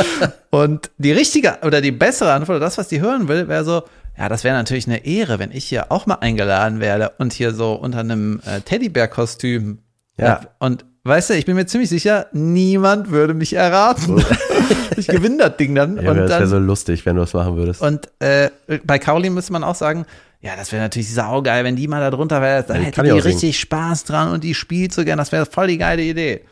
und 0.50 0.90
die 0.98 1.12
richtige 1.12 1.58
oder 1.62 1.80
die 1.80 1.92
bessere 1.92 2.32
Antwort, 2.32 2.62
das, 2.62 2.78
was 2.78 2.88
die 2.88 3.00
hören 3.00 3.28
will, 3.28 3.48
wäre 3.48 3.64
so, 3.64 3.82
ja, 4.20 4.28
das 4.28 4.44
wäre 4.44 4.54
natürlich 4.54 4.86
eine 4.86 5.06
Ehre, 5.06 5.38
wenn 5.38 5.50
ich 5.50 5.64
hier 5.64 5.90
auch 5.90 6.04
mal 6.04 6.16
eingeladen 6.16 6.78
werde 6.78 7.12
und 7.16 7.32
hier 7.32 7.54
so 7.54 7.72
unter 7.72 8.00
einem 8.00 8.42
äh, 8.44 8.60
Teddybär-Kostüm. 8.60 9.78
Ja. 10.18 10.42
Und 10.58 10.84
weißt 11.04 11.30
du, 11.30 11.34
ich 11.34 11.46
bin 11.46 11.56
mir 11.56 11.64
ziemlich 11.64 11.88
sicher, 11.88 12.26
niemand 12.32 13.10
würde 13.10 13.32
mich 13.32 13.54
erraten. 13.54 14.22
ich 14.98 15.06
gewinne 15.06 15.38
das 15.38 15.56
Ding 15.56 15.74
dann. 15.74 15.96
ja, 16.02 16.10
und 16.10 16.18
das 16.18 16.30
wäre 16.32 16.46
so 16.48 16.58
lustig, 16.58 17.06
wenn 17.06 17.16
du 17.16 17.22
das 17.22 17.32
machen 17.32 17.56
würdest. 17.56 17.80
und 17.80 18.10
äh, 18.18 18.50
bei 18.84 18.98
Caroline 18.98 19.34
müsste 19.34 19.54
man 19.54 19.64
auch 19.64 19.74
sagen, 19.74 20.04
ja, 20.42 20.54
das 20.54 20.70
wäre 20.70 20.82
natürlich 20.82 21.14
saugeil, 21.14 21.64
wenn 21.64 21.76
die 21.76 21.88
mal 21.88 22.00
da 22.00 22.10
drunter 22.10 22.42
wäre, 22.42 22.62
da 22.62 22.74
Ja, 22.74 22.80
hätte 22.82 23.02
die 23.02 23.12
auch 23.12 23.22
singen. 23.22 23.26
richtig 23.26 23.58
Spaß 23.58 24.04
dran 24.04 24.32
und 24.32 24.44
die 24.44 24.54
spielt 24.54 24.92
so 24.92 25.02
gern, 25.02 25.16
das 25.16 25.32
wäre 25.32 25.46
voll 25.46 25.68
die 25.68 25.78
geile 25.78 26.02
Idee. 26.02 26.44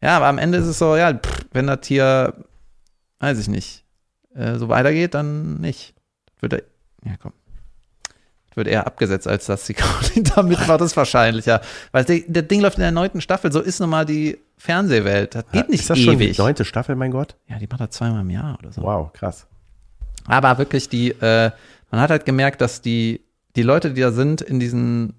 Ja, 0.00 0.16
aber 0.18 0.26
am 0.26 0.38
Ende 0.38 0.58
ist 0.58 0.66
es 0.66 0.78
so, 0.78 0.94
ja, 0.96 1.12
pff, 1.14 1.46
wenn 1.52 1.66
das 1.66 1.80
hier, 1.84 2.34
weiß 3.18 3.40
ich 3.40 3.48
nicht, 3.48 3.82
äh, 4.36 4.54
so 4.56 4.68
weitergeht, 4.68 5.14
dann 5.14 5.54
nicht. 5.60 5.94
Wird 6.40 6.62
ja 7.04 7.16
komm. 7.20 7.32
Wird 8.54 8.66
eher 8.66 8.88
abgesetzt, 8.88 9.28
als 9.28 9.46
dass 9.46 9.66
die 9.66 9.74
Caroline 9.74 10.22
da 10.34 10.42
mitmacht, 10.42 10.80
ist 10.80 10.96
wahrscheinlicher. 10.96 11.60
Weil 11.92 12.04
das 12.04 12.48
Ding 12.48 12.60
läuft 12.60 12.76
in 12.78 12.82
der 12.82 12.90
neunten 12.90 13.20
Staffel, 13.20 13.52
so 13.52 13.60
ist 13.60 13.78
nun 13.78 13.88
mal 13.88 14.04
die 14.04 14.36
Fernsehwelt. 14.56 15.36
Das 15.36 15.44
geht 15.52 15.68
nicht 15.68 15.82
ist 15.82 15.90
das 15.90 15.98
schon 16.00 16.18
die 16.18 16.24
ewig. 16.24 16.38
neunte 16.38 16.64
Staffel, 16.64 16.96
mein 16.96 17.12
Gott? 17.12 17.36
Ja, 17.46 17.58
die 17.60 17.68
macht 17.68 17.80
das 17.80 17.90
zweimal 17.90 18.22
im 18.22 18.30
Jahr 18.30 18.58
oder 18.58 18.72
so. 18.72 18.82
Wow, 18.82 19.12
krass. 19.12 19.46
Aber 20.26 20.58
wirklich 20.58 20.88
die, 20.88 21.10
äh, 21.10 21.52
man 21.92 22.00
hat 22.00 22.10
halt 22.10 22.26
gemerkt, 22.26 22.60
dass 22.60 22.82
die, 22.82 23.20
die 23.54 23.62
Leute, 23.62 23.92
die 23.92 24.00
da 24.00 24.10
sind 24.10 24.40
in 24.40 24.58
diesen 24.58 25.14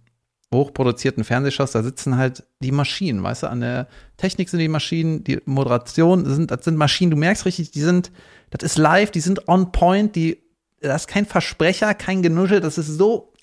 hochproduzierten 0.54 1.24
Fernsehshows, 1.24 1.72
da 1.72 1.82
sitzen 1.82 2.18
halt 2.18 2.44
die 2.60 2.72
Maschinen, 2.72 3.24
weißt 3.24 3.44
du, 3.44 3.48
an 3.48 3.62
der 3.62 3.88
Technik 4.18 4.50
sind 4.50 4.60
die 4.60 4.68
Maschinen, 4.68 5.24
die 5.24 5.39
Moderation 5.46 6.26
sind, 6.26 6.52
das 6.52 6.65
sind 6.65 6.76
Maschinen, 6.76 7.12
du 7.12 7.18
merkst 7.18 7.46
richtig, 7.46 7.72
die 7.72 7.82
sind, 7.82 8.12
das 8.50 8.63
ist 8.63 8.78
live, 8.78 9.12
die 9.12 9.22
sind 9.22 9.48
on 9.48 9.72
point, 9.72 10.15
die, 10.15 10.42
das 10.82 11.04
ist 11.04 11.08
kein 11.08 11.26
Versprecher, 11.26 11.94
kein 11.94 12.22
Genuschel, 12.22 12.60
das 12.60 12.78
ist 12.78 12.88
so 12.88 13.34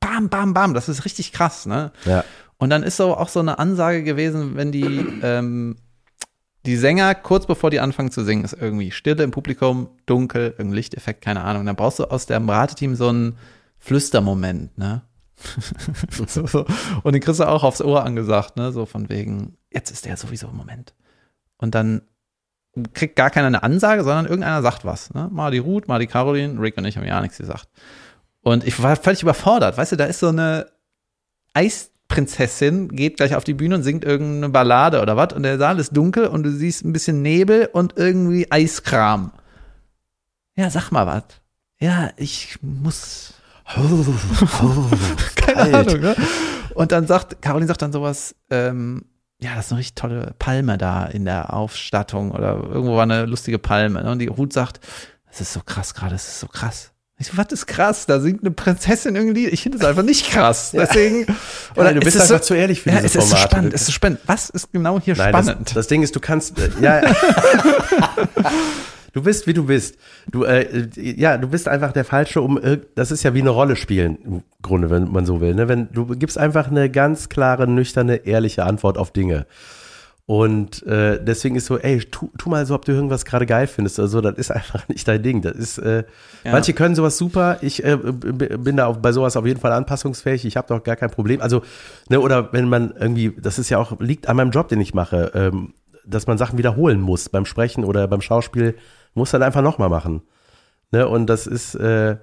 bam, 0.00 0.28
bam, 0.28 0.54
bam, 0.54 0.74
das 0.74 0.88
ist 0.88 1.04
richtig 1.04 1.32
krass, 1.32 1.66
ne? 1.66 1.92
Ja. 2.04 2.24
Und 2.58 2.70
dann 2.70 2.82
ist 2.82 2.96
so 2.96 3.16
auch 3.16 3.28
so 3.28 3.40
eine 3.40 3.58
Ansage 3.58 4.02
gewesen, 4.02 4.56
wenn 4.56 4.70
die, 4.70 4.84
ähm, 5.22 5.76
die 6.64 6.76
Sänger, 6.76 7.14
kurz 7.14 7.46
bevor 7.46 7.70
die 7.70 7.80
anfangen 7.80 8.12
zu 8.12 8.22
singen, 8.22 8.44
ist 8.44 8.52
irgendwie 8.52 8.92
Stille 8.92 9.24
im 9.24 9.32
Publikum, 9.32 9.88
dunkel, 10.06 10.50
irgendein 10.50 10.74
Lichteffekt, 10.74 11.22
keine 11.22 11.42
Ahnung. 11.42 11.66
Dann 11.66 11.76
brauchst 11.76 11.98
du 11.98 12.04
aus 12.04 12.26
dem 12.26 12.48
Rateteam 12.48 12.94
so 12.94 13.08
einen 13.08 13.36
Flüstermoment, 13.78 14.78
ne? 14.78 15.02
so, 16.28 16.46
so. 16.46 16.64
Und 17.02 17.14
den 17.14 17.20
kriegst 17.20 17.40
du 17.40 17.48
auch 17.48 17.64
aufs 17.64 17.82
Ohr 17.82 18.04
angesagt, 18.04 18.56
ne? 18.56 18.70
So 18.70 18.86
von 18.86 19.08
wegen, 19.08 19.56
jetzt 19.72 19.90
ist 19.90 20.04
der 20.04 20.16
sowieso 20.16 20.48
im 20.48 20.56
Moment. 20.56 20.94
Und 21.56 21.74
dann 21.74 22.02
kriegt 22.94 23.16
gar 23.16 23.30
keiner 23.30 23.48
eine 23.48 23.62
Ansage, 23.62 24.02
sondern 24.04 24.26
irgendeiner 24.26 24.62
sagt 24.62 24.84
was. 24.84 25.12
Ne? 25.12 25.28
Mal 25.30 25.50
die 25.50 25.58
Ruth, 25.58 25.88
mal 25.88 25.98
die 25.98 26.06
Caroline, 26.06 26.60
Rick 26.60 26.78
und 26.78 26.84
ich 26.84 26.96
haben 26.96 27.06
ja 27.06 27.20
nichts 27.20 27.38
gesagt. 27.38 27.68
Und 28.40 28.66
ich 28.66 28.82
war 28.82 28.96
völlig 28.96 29.22
überfordert. 29.22 29.76
Weißt 29.76 29.92
du, 29.92 29.96
da 29.96 30.04
ist 30.04 30.20
so 30.20 30.28
eine 30.28 30.66
Eisprinzessin, 31.54 32.88
geht 32.88 33.18
gleich 33.18 33.34
auf 33.36 33.44
die 33.44 33.54
Bühne 33.54 33.76
und 33.76 33.82
singt 33.82 34.04
irgendeine 34.04 34.48
Ballade 34.48 35.00
oder 35.02 35.16
was. 35.16 35.32
Und 35.34 35.42
der 35.42 35.58
Saal 35.58 35.78
ist 35.78 35.96
dunkel 35.96 36.26
und 36.26 36.42
du 36.42 36.50
siehst 36.50 36.84
ein 36.84 36.92
bisschen 36.92 37.22
Nebel 37.22 37.68
und 37.72 37.94
irgendwie 37.96 38.50
Eiskram. 38.50 39.32
Ja, 40.56 40.70
sag 40.70 40.90
mal 40.90 41.06
was. 41.06 41.24
Ja, 41.78 42.10
ich 42.16 42.58
muss. 42.62 43.34
Keine 45.36 45.70
Kalt. 45.70 45.74
Ahnung, 45.74 46.00
ne? 46.00 46.16
Und 46.74 46.92
dann 46.92 47.06
sagt, 47.06 47.40
Caroline 47.42 47.68
sagt 47.68 47.82
dann 47.82 47.92
sowas, 47.92 48.34
ähm, 48.50 49.04
ja, 49.42 49.56
das 49.56 49.66
ist 49.66 49.72
eine 49.72 49.80
richtig 49.80 49.94
tolle 49.96 50.34
Palme 50.38 50.78
da 50.78 51.04
in 51.04 51.24
der 51.24 51.52
Aufstattung 51.52 52.30
oder 52.30 52.54
irgendwo 52.54 52.96
war 52.96 53.02
eine 53.02 53.26
lustige 53.26 53.58
Palme. 53.58 54.02
Ne? 54.02 54.10
Und 54.10 54.20
die 54.20 54.28
Ruth 54.28 54.52
sagt, 54.52 54.80
das 55.28 55.40
ist 55.40 55.52
so 55.52 55.60
krass 55.64 55.94
gerade, 55.94 56.12
das 56.12 56.28
ist 56.28 56.40
so 56.40 56.46
krass. 56.46 56.90
Ich 57.18 57.28
so, 57.28 57.36
was 57.36 57.52
ist 57.52 57.66
krass? 57.66 58.06
Da 58.06 58.20
singt 58.20 58.42
eine 58.42 58.50
Prinzessin 58.50 59.14
irgendwie. 59.14 59.46
Ich 59.46 59.62
finde 59.62 59.78
es 59.78 59.84
einfach 59.84 60.02
nicht 60.02 60.30
krass. 60.30 60.72
Deswegen. 60.72 61.26
Oder 61.76 61.94
du 61.94 62.00
bist 62.00 62.16
ist 62.16 62.24
es 62.24 62.30
einfach 62.30 62.44
zu 62.44 62.54
ehrlich 62.54 62.82
für 62.82 62.90
ja, 62.90 62.96
diese 62.96 63.18
es 63.18 63.24
ist 63.24 63.30
so 63.30 63.36
spannend, 63.36 63.74
es 63.74 63.82
ist 63.82 63.86
so 63.86 63.92
spannend. 63.92 64.20
Was 64.26 64.50
ist 64.50 64.72
genau 64.72 65.00
hier 65.00 65.16
Nein, 65.16 65.28
spannend? 65.28 65.68
Das, 65.68 65.74
das 65.74 65.86
Ding 65.86 66.02
ist, 66.02 66.16
du 66.16 66.20
kannst, 66.20 66.58
äh, 66.58 66.70
ja. 66.80 67.00
du 69.12 69.22
bist, 69.22 69.46
wie 69.46 69.54
du 69.54 69.64
bist. 69.66 69.96
Du, 70.30 70.44
äh, 70.44 70.88
ja, 70.96 71.36
du 71.38 71.48
bist 71.48 71.68
einfach 71.68 71.92
der 71.92 72.04
Falsche, 72.04 72.40
um, 72.40 72.60
das 72.94 73.10
ist 73.10 73.22
ja 73.22 73.34
wie 73.34 73.40
eine 73.40 73.50
Rolle 73.50 73.76
spielen, 73.76 74.16
im 74.24 74.42
Grunde, 74.62 74.90
wenn 74.90 75.10
man 75.10 75.26
so 75.26 75.40
will. 75.40 75.54
Ne? 75.54 75.68
Wenn, 75.68 75.88
du 75.92 76.06
gibst 76.06 76.38
einfach 76.38 76.70
eine 76.70 76.90
ganz 76.90 77.28
klare, 77.28 77.66
nüchterne, 77.66 78.16
ehrliche 78.26 78.64
Antwort 78.64 78.98
auf 78.98 79.10
Dinge. 79.10 79.46
Und 80.24 80.86
äh, 80.86 81.22
deswegen 81.22 81.56
ist 81.56 81.66
so, 81.66 81.78
ey, 81.78 81.98
tu, 81.98 82.30
tu 82.38 82.48
mal 82.48 82.64
so, 82.64 82.76
ob 82.76 82.84
du 82.84 82.92
irgendwas 82.92 83.24
gerade 83.24 83.44
geil 83.44 83.66
findest. 83.66 83.98
Also, 83.98 84.20
das 84.20 84.38
ist 84.38 84.50
einfach 84.52 84.88
nicht 84.88 85.06
dein 85.08 85.22
Ding. 85.22 85.42
Das 85.42 85.56
ist, 85.56 85.78
äh, 85.78 86.04
Ja. 86.44 86.52
manche 86.52 86.72
können 86.72 86.94
sowas 86.94 87.18
super. 87.18 87.58
Ich 87.60 87.84
äh, 87.84 87.96
bin 87.96 88.76
da 88.76 88.86
auch 88.86 88.98
bei 88.98 89.12
sowas 89.12 89.36
auf 89.36 89.44
jeden 89.44 89.60
Fall 89.60 89.72
anpassungsfähig. 89.72 90.44
Ich 90.44 90.56
habe 90.56 90.68
doch 90.68 90.82
gar 90.84 90.96
kein 90.96 91.10
Problem. 91.10 91.40
Also, 91.40 91.62
ne, 92.08 92.20
oder 92.20 92.52
wenn 92.52 92.68
man 92.68 92.94
irgendwie, 92.98 93.32
das 93.36 93.58
ist 93.58 93.68
ja 93.68 93.78
auch, 93.78 93.98
liegt 94.00 94.28
an 94.28 94.36
meinem 94.36 94.52
Job, 94.52 94.68
den 94.68 94.80
ich 94.80 94.94
mache, 94.94 95.32
ähm, 95.34 95.74
dass 96.06 96.26
man 96.26 96.38
Sachen 96.38 96.56
wiederholen 96.56 97.00
muss 97.00 97.28
beim 97.28 97.44
Sprechen 97.44 97.84
oder 97.84 98.06
beim 98.08 98.20
Schauspiel, 98.20 98.76
muss 99.14 99.30
dann 99.30 99.42
einfach 99.42 99.62
nochmal 99.62 99.88
machen. 99.88 100.22
Ne, 100.90 101.08
und 101.08 101.26
das 101.26 101.46
ist, 101.46 101.74
äh, 101.74 102.16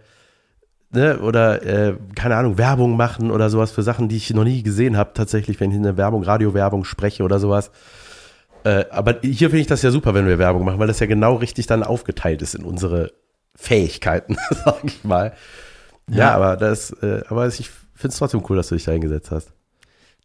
ne, 0.91 1.19
oder 1.19 1.63
äh, 1.63 1.95
keine 2.15 2.35
Ahnung, 2.35 2.57
Werbung 2.57 2.95
machen 2.97 3.31
oder 3.31 3.49
sowas 3.49 3.71
für 3.71 3.81
Sachen, 3.83 4.09
die 4.09 4.17
ich 4.17 4.29
noch 4.33 4.43
nie 4.43 4.61
gesehen 4.63 4.95
habe, 4.97 5.11
tatsächlich, 5.13 5.59
wenn 5.59 5.71
ich 5.71 5.77
in 5.77 5.83
der 5.83 5.97
Werbung, 5.97 6.23
Radiowerbung 6.23 6.83
spreche 6.85 7.23
oder 7.23 7.39
sowas. 7.39 7.71
Äh, 8.63 8.85
aber 8.91 9.15
hier 9.21 9.49
finde 9.49 9.61
ich 9.61 9.67
das 9.67 9.81
ja 9.81 9.89
super, 9.91 10.13
wenn 10.13 10.27
wir 10.27 10.37
Werbung 10.37 10.65
machen, 10.65 10.79
weil 10.79 10.87
das 10.87 10.99
ja 10.99 11.07
genau 11.07 11.35
richtig 11.35 11.65
dann 11.67 11.83
aufgeteilt 11.83 12.41
ist 12.41 12.55
in 12.55 12.63
unsere 12.63 13.11
Fähigkeiten, 13.55 14.37
sag 14.65 14.83
ich 14.83 15.03
mal. 15.03 15.33
Ja, 16.09 16.17
Ja. 16.17 16.35
aber 16.35 16.57
das, 16.57 16.91
äh, 17.01 17.21
aber 17.29 17.47
ich 17.47 17.69
finde 17.95 18.13
es 18.13 18.17
trotzdem 18.17 18.43
cool, 18.49 18.57
dass 18.57 18.67
du 18.67 18.75
dich 18.75 18.83
da 18.85 18.91
hingesetzt 18.91 19.31
hast. 19.31 19.51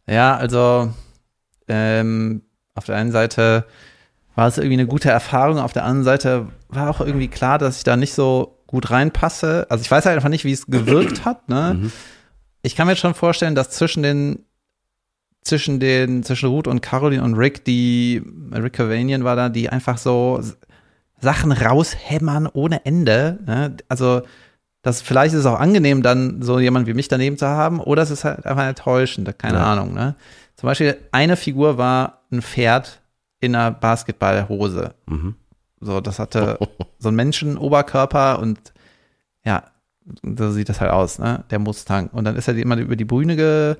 Ja, 0.07 0.35
also 0.35 0.93
ähm, 1.67 2.43
auf 2.75 2.85
der 2.85 2.95
einen 2.95 3.11
Seite 3.11 3.65
war 4.35 4.47
es 4.47 4.57
irgendwie 4.57 4.73
eine 4.73 4.87
gute 4.87 5.09
Erfahrung, 5.09 5.59
auf 5.59 5.73
der 5.73 5.85
anderen 5.85 6.03
Seite 6.03 6.47
war 6.69 6.89
auch 6.89 6.99
irgendwie 6.99 7.27
klar, 7.29 7.57
dass 7.57 7.77
ich 7.77 7.83
da 7.83 7.95
nicht 7.95 8.13
so 8.13 8.59
gut 8.67 8.91
reinpasse. 8.91 9.67
Also 9.69 9.81
ich 9.81 9.89
weiß 9.91 10.05
halt 10.05 10.15
einfach 10.15 10.29
nicht, 10.29 10.43
wie 10.43 10.51
es 10.51 10.65
gewirkt 10.67 11.23
hat. 11.25 11.47
Ne? 11.49 11.77
Mhm. 11.79 11.91
Ich 12.61 12.75
kann 12.75 12.87
mir 12.87 12.93
jetzt 12.93 12.99
schon 13.01 13.13
vorstellen, 13.13 13.55
dass 13.55 13.69
zwischen 13.71 14.03
den 14.03 14.39
zwischen 15.41 15.79
den 15.79 16.23
zwischen 16.23 16.49
Ruth 16.49 16.67
und 16.67 16.81
Caroline 16.81 17.23
und 17.23 17.35
Rick, 17.35 17.63
die 17.65 18.23
Rick 18.51 18.73
Cavanian 18.73 19.23
war 19.23 19.35
da, 19.35 19.49
die 19.49 19.69
einfach 19.69 19.99
so 19.99 20.41
Sachen 21.21 21.51
raushämmern 21.51 22.47
ohne 22.51 22.83
Ende. 22.85 23.37
Ne? 23.45 23.77
Also 23.87 24.23
das 24.81 25.01
vielleicht 25.01 25.33
ist 25.35 25.41
es 25.41 25.45
auch 25.45 25.59
angenehm, 25.59 26.01
dann 26.01 26.41
so 26.41 26.59
jemand 26.59 26.87
wie 26.87 26.93
mich 26.95 27.07
daneben 27.07 27.37
zu 27.37 27.47
haben, 27.47 27.79
oder 27.79 28.01
es 28.03 28.11
ist 28.11 28.23
halt 28.23 28.45
einfach 28.45 28.65
enttäuschend, 28.67 29.37
keine 29.37 29.57
Ja. 29.59 29.71
Ahnung. 29.73 29.93
Ne? 29.93 30.15
Zum 30.55 30.67
Beispiel 30.67 30.97
eine 31.11 31.37
Figur 31.37 31.77
war 31.77 32.23
ein 32.31 32.41
Pferd 32.41 33.01
in 33.45 33.55
einer 33.55 33.71
Basketballhose. 33.71 34.93
Mhm. 35.07 35.35
So, 35.79 36.01
das 36.01 36.19
hatte 36.19 36.57
so 36.99 37.09
einen 37.09 37.17
Menschenoberkörper 37.17 38.39
und 38.39 38.73
ja, 39.43 39.63
so 40.23 40.51
sieht 40.51 40.69
das 40.69 40.81
halt 40.81 40.91
aus, 40.91 41.19
ne? 41.19 41.43
Der 41.49 41.59
Mustang. 41.59 42.07
Und 42.07 42.25
dann 42.25 42.35
ist 42.35 42.47
er 42.47 42.55
immer 42.55 42.77
über 42.77 42.95
die 42.95 43.05
Bühne 43.05 43.35
ge 43.35 43.75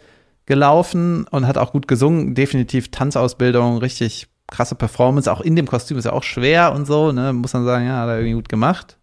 gelaufen 0.47 1.25
und 1.31 1.47
hat 1.47 1.57
auch 1.57 1.71
gut 1.71 1.87
gesungen. 1.87 2.35
Definitiv 2.35 2.91
Tanzausbildung, 2.91 3.79
richtig 3.79 4.27
krasse 4.47 4.75
Performance. 4.75 5.31
Auch 5.31 5.41
in 5.41 5.55
dem 5.55 5.67
Kostüm 5.67 5.97
ist 5.97 6.05
ja 6.05 6.13
auch 6.13 6.21
schwer 6.21 6.71
und 6.73 6.85
so, 6.85 7.11
ne? 7.11 7.33
Muss 7.33 7.53
man 7.53 7.65
sagen, 7.65 7.87
ja, 7.87 8.01
hat 8.01 8.09
er 8.09 8.17
irgendwie 8.17 8.35
gut 8.35 8.49
gemacht. 8.49 8.97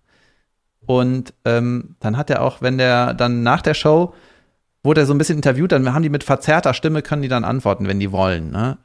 Und 0.87 1.35
ähm, 1.45 1.97
dann 2.01 2.17
hat 2.17 2.31
er 2.31 2.43
auch, 2.43 2.61
wenn 2.61 2.79
der 2.79 3.15
dann 3.15 3.43
nach 3.43 3.63
der 3.63 3.75
Show 3.75 4.15
wurde 4.85 5.03
er 5.03 5.07
so 5.07 5.15
ein 5.15 5.19
bisschen 5.19 5.37
interviewt, 5.37 5.73
dann 5.73 5.93
haben 5.93 6.03
die 6.03 6.09
mit 6.09 6.25
verzerrter 6.25 6.75
Stimme, 6.75 7.03
können 7.03 7.23
die 7.23 7.29
dann 7.29 7.45
antworten, 7.45 7.87
wenn 7.87 8.01
die 8.01 8.13
wollen, 8.13 8.51
ne? 8.51 8.79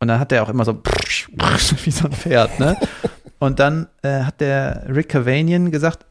Und 0.00 0.08
dann 0.08 0.18
hat 0.18 0.32
er 0.32 0.42
auch 0.42 0.48
immer 0.48 0.64
so 0.64 0.74
wie 1.84 1.90
so 1.90 2.06
ein 2.06 2.12
Pferd, 2.12 2.58
ne? 2.58 2.76
Und 3.38 3.58
dann 3.58 3.88
äh, 4.02 4.22
hat 4.22 4.40
der 4.40 4.84
Rick 4.88 5.10
Cavanian 5.10 5.70
gesagt, 5.70 6.04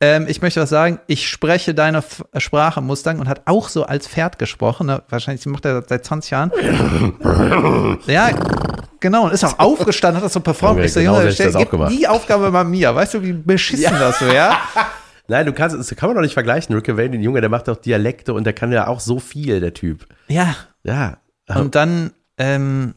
ähm, 0.00 0.26
ich 0.28 0.42
möchte 0.42 0.60
was 0.60 0.68
sagen, 0.68 1.00
ich 1.06 1.28
spreche 1.28 1.74
deine 1.74 1.98
F 1.98 2.22
Sprache 2.36 2.82
Mustang 2.82 3.18
und 3.18 3.28
hat 3.28 3.42
auch 3.46 3.68
so 3.68 3.84
als 3.84 4.06
Pferd 4.06 4.38
gesprochen. 4.38 4.88
Ne? 4.88 5.02
Wahrscheinlich 5.08 5.44
macht 5.46 5.64
er 5.64 5.80
das 5.80 5.88
seit 5.88 6.04
20 6.04 6.30
Jahren. 6.30 6.52
ja, 8.06 8.30
genau. 9.00 9.24
Und 9.24 9.32
ist 9.32 9.44
auch 9.44 9.58
aufgestanden, 9.58 10.18
hat 10.18 10.26
das 10.26 10.34
so 10.34 10.40
performt. 10.40 10.84
Ich 10.84 10.92
so, 10.92 11.00
genau 11.00 11.18
Junge, 11.20 11.32
stell, 11.32 11.46
das 11.46 11.56
auch 11.56 11.60
gib 11.60 11.70
gemacht. 11.70 11.92
die 11.92 12.06
Aufgabe 12.06 12.50
mal 12.50 12.64
mir. 12.64 12.94
Weißt 12.94 13.14
du, 13.14 13.22
wie 13.22 13.32
beschissen 13.32 13.96
das 13.98 14.20
wäre? 14.20 14.52
Nein, 15.28 15.46
du 15.46 15.52
kannst, 15.52 15.76
das 15.76 15.88
kann 15.96 16.10
man 16.10 16.16
doch 16.16 16.22
nicht 16.22 16.34
vergleichen. 16.34 16.74
Rick 16.74 16.84
Cavanian, 16.84 17.12
den 17.12 17.22
Junge, 17.22 17.40
der 17.40 17.50
macht 17.50 17.68
doch 17.68 17.76
Dialekte 17.76 18.34
und 18.34 18.44
der 18.44 18.52
kann 18.52 18.70
ja 18.72 18.88
auch 18.88 19.00
so 19.00 19.18
viel, 19.18 19.60
der 19.60 19.72
Typ. 19.72 20.06
Ja. 20.28 20.56
Ja. 20.84 21.16
Und 21.48 21.74
dann, 21.74 22.12
ähm, 22.38 22.94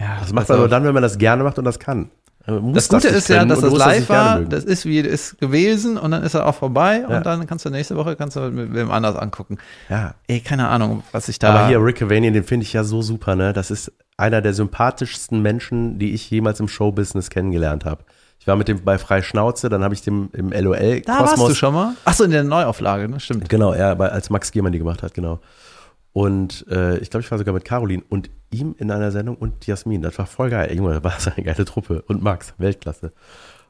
ja, 0.00 0.16
das 0.20 0.32
macht 0.32 0.42
also- 0.50 0.54
man 0.54 0.60
nur 0.60 0.68
dann, 0.68 0.84
wenn 0.84 0.94
man 0.94 1.02
das 1.02 1.18
gerne 1.18 1.44
macht 1.44 1.58
und 1.58 1.64
das 1.64 1.78
kann. 1.78 2.10
Muss 2.46 2.74
Das 2.74 2.88
Gute 2.88 3.08
nicht 3.08 3.16
ist 3.18 3.28
ja, 3.28 3.44
dass 3.44 3.60
das 3.60 3.72
live 3.72 4.08
war, 4.08 4.40
das 4.40 4.64
ist 4.64 4.86
wie 4.86 4.98
es 5.00 5.06
ist 5.06 5.38
gewesen 5.40 5.98
und 5.98 6.10
dann 6.10 6.22
ist 6.22 6.34
er 6.34 6.46
auch 6.46 6.54
vorbei 6.54 7.04
Ja. 7.08 7.18
und 7.18 7.26
dann 7.26 7.46
kannst 7.46 7.66
du 7.66 7.70
nächste 7.70 7.96
Woche 7.96 8.16
kannst 8.16 8.34
du 8.34 8.40
mit 8.50 8.72
wem 8.74 8.90
anders 8.90 9.14
angucken. 9.14 9.58
ja. 9.90 10.14
Ey, 10.26 10.40
keine 10.40 10.66
Ahnung, 10.68 11.02
was 11.12 11.28
ich 11.28 11.38
da. 11.38 11.50
Aber 11.54 11.68
hier 11.68 11.84
Rick 11.84 11.96
Cavanian, 11.98 12.32
den 12.32 12.42
finde 12.44 12.64
ich 12.64 12.72
ja 12.72 12.82
so 12.82 13.02
super, 13.02 13.36
ne? 13.36 13.52
Das 13.52 13.70
ist 13.70 13.92
einer 14.16 14.40
der 14.40 14.54
sympathischsten 14.54 15.42
Menschen, 15.42 15.98
die 15.98 16.12
ich 16.14 16.30
jemals 16.30 16.60
im 16.60 16.66
Showbusiness 16.68 17.28
kennengelernt 17.30 17.84
habe. 17.84 18.04
Ich 18.40 18.46
war 18.46 18.56
mit 18.56 18.68
dem 18.68 18.82
bei 18.84 18.96
Freischnauze, 18.96 19.68
dann 19.68 19.84
habe 19.84 19.92
ich 19.92 20.00
dem 20.00 20.30
im 20.32 20.50
LOL 20.50 21.02
da 21.02 21.20
warst 21.20 21.36
du 21.38 21.54
schon 21.54 21.74
mal? 21.74 21.92
Achso, 22.06 22.24
in 22.24 22.30
der 22.30 22.42
Neuauflage, 22.42 23.06
ne? 23.06 23.20
Stimmt. 23.20 23.50
Genau, 23.50 23.74
ja, 23.74 23.92
als 23.92 24.30
Max 24.30 24.50
Giermann 24.50 24.72
die 24.72 24.78
gemacht 24.78 25.02
hat, 25.02 25.12
genau. 25.12 25.40
Und 26.14 26.66
äh, 26.70 26.96
ich 26.98 27.10
glaube, 27.10 27.22
ich 27.22 27.30
war 27.30 27.36
sogar 27.38 27.52
mit 27.54 27.64
Caroline 27.66 28.02
und 28.08 28.30
ihm 28.50 28.74
in 28.78 28.90
einer 28.90 29.10
Sendung 29.10 29.36
und 29.36 29.66
Jasmin. 29.66 30.02
Das 30.02 30.18
war 30.18 30.26
voll 30.26 30.50
geil. 30.50 30.74
Junge, 30.76 31.02
war 31.04 31.14
eine 31.34 31.44
geile 31.44 31.64
Truppe. 31.64 32.02
Und 32.08 32.22
Max, 32.22 32.54
Weltklasse. 32.58 33.12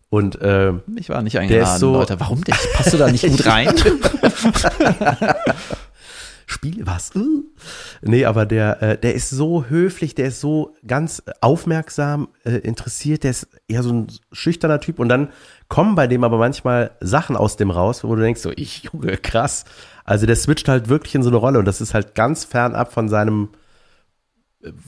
Und 0.08 0.38
ähm, 0.42 0.82
Ich 0.96 1.08
war 1.08 1.22
nicht 1.22 1.38
eingeladen, 1.38 1.78
so- 1.78 1.92
Leute. 1.92 2.18
Warum 2.18 2.40
nicht? 2.40 2.72
Passt 2.74 2.92
du 2.92 2.96
da 2.98 3.10
nicht 3.10 3.26
gut 3.26 3.46
rein? 3.46 3.68
Spiel 6.46 6.84
was? 6.84 7.14
Uh. 7.14 7.44
Nee, 8.02 8.24
aber 8.24 8.44
der, 8.44 8.82
äh, 8.82 8.98
der 8.98 9.14
ist 9.14 9.30
so 9.30 9.66
höflich, 9.66 10.16
der 10.16 10.26
ist 10.26 10.40
so 10.40 10.74
ganz 10.84 11.22
aufmerksam, 11.40 12.26
äh, 12.44 12.56
interessiert, 12.56 13.22
der 13.22 13.30
ist 13.30 13.46
eher 13.68 13.84
so 13.84 13.92
ein 13.92 14.08
schüchterner 14.32 14.80
Typ 14.80 14.98
und 14.98 15.08
dann 15.08 15.28
kommen 15.68 15.94
bei 15.94 16.08
dem 16.08 16.24
aber 16.24 16.38
manchmal 16.38 16.90
Sachen 17.00 17.36
aus 17.36 17.56
dem 17.56 17.70
raus, 17.70 18.02
wo 18.02 18.12
du 18.16 18.22
denkst, 18.22 18.40
so, 18.40 18.50
ich, 18.56 18.82
Junge, 18.92 19.16
krass. 19.16 19.64
Also 20.04 20.26
der 20.26 20.34
switcht 20.34 20.68
halt 20.68 20.88
wirklich 20.88 21.14
in 21.14 21.22
so 21.22 21.28
eine 21.30 21.36
Rolle 21.36 21.60
und 21.60 21.66
das 21.66 21.80
ist 21.80 21.94
halt 21.94 22.16
ganz 22.16 22.44
fernab 22.44 22.92
von 22.92 23.08
seinem, 23.08 23.50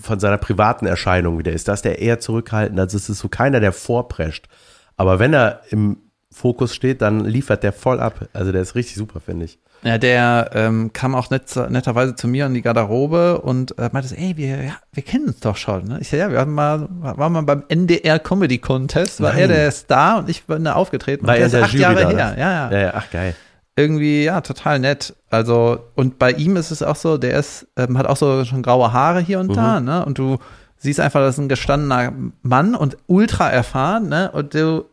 von 0.01 0.21
seiner 0.21 0.39
privaten 0.39 0.87
Erscheinung, 0.87 1.39
wie 1.39 1.43
der 1.43 1.55
ist. 1.55 1.69
Da 1.69 1.73
ist 1.73 1.85
der 1.85 2.01
eher 2.01 2.21
zurückhaltend, 2.21 2.79
also 2.79 2.97
es 2.97 3.09
ist 3.09 3.19
so 3.19 3.29
keiner, 3.29 3.61
der 3.61 3.73
vorprescht. 3.73 4.49
Aber 4.97 5.19
wenn 5.19 5.33
er 5.33 5.63
im 5.71 5.97
Fokus 6.31 6.75
steht, 6.75 7.03
dann 7.03 7.25
liefert 7.25 7.63
der 7.63 7.73
voll 7.73 8.01
ab. 8.01 8.27
Also 8.33 8.53
der 8.53 8.63
ist 8.63 8.75
richtig 8.75 8.97
super, 8.97 9.21
finde 9.21 9.45
ich. 9.47 9.59
Ja, 9.83 9.99
der 9.99 10.51
ähm, 10.55 10.93
kam 10.93 11.15
auch 11.15 11.29
net, 11.31 11.57
netterweise 11.69 12.15
zu 12.15 12.29
mir 12.29 12.47
in 12.47 12.55
die 12.55 12.63
Garderobe 12.63 13.41
und 13.41 13.77
äh, 13.79 13.91
meinte 13.93 14.17
ey, 14.17 14.37
wir, 14.37 14.63
ja, 14.63 14.77
wir 14.93 15.03
kennen 15.03 15.27
uns 15.27 15.41
doch 15.41 15.57
schon. 15.57 15.89
Ne? 15.89 15.99
Ich 16.01 16.09
so, 16.09 16.17
ja, 16.17 16.31
wir 16.31 16.39
hatten 16.39 16.53
mal, 16.53 16.87
waren 16.91 17.33
mal 17.33 17.43
beim 17.43 17.65
NDR 17.69 18.21
Comedy 18.21 18.59
Contest, 18.59 19.21
war 19.21 19.33
Nein. 19.33 19.41
er 19.41 19.49
der 19.49 19.71
Star 19.73 20.19
und 20.19 20.31
ich 20.31 20.45
bin 20.45 20.65
da 20.65 20.75
aufgetreten. 20.75 21.27
War 21.27 21.35
und 21.35 21.41
er 21.41 21.49
der 21.49 21.61
ist 21.61 21.65
acht 21.65 21.75
Jahre 21.75 22.09
her. 22.09 22.13
Ja, 22.13 22.35
ja, 22.37 22.71
Ja, 22.71 22.79
ja, 22.79 22.93
ach 22.95 23.11
geil. 23.11 23.35
Irgendwie, 23.77 24.25
ja, 24.25 24.41
total 24.43 24.79
nett. 24.81 25.15
Also, 25.31 25.79
und 25.95 26.19
bei 26.19 26.33
ihm 26.33 26.57
ist 26.57 26.71
es 26.71 26.83
auch 26.83 26.97
so, 26.97 27.17
der 27.17 27.39
ist, 27.39 27.67
ähm, 27.77 27.97
hat 27.97 28.07
auch 28.07 28.17
so 28.19 28.45
schon 28.45 28.63
graue 28.63 28.93
Haare 28.93 29.21
hier 29.21 29.41
und 29.41 29.57
da, 29.57 29.81
Mhm. 29.81 29.87
ne? 29.87 30.05
Und 30.05 30.19
du 30.19 30.37
siehst 30.77 31.01
einfach, 31.01 31.21
das 31.21 31.37
ist 31.37 31.39
ein 31.39 31.49
gestandener 31.49 32.13
Mann 32.43 32.75
und 32.75 32.99
ultra 33.07 33.49
erfahren, 33.51 34.09
ne? 34.09 34.31
Und 34.33 34.53
du, 34.55 34.85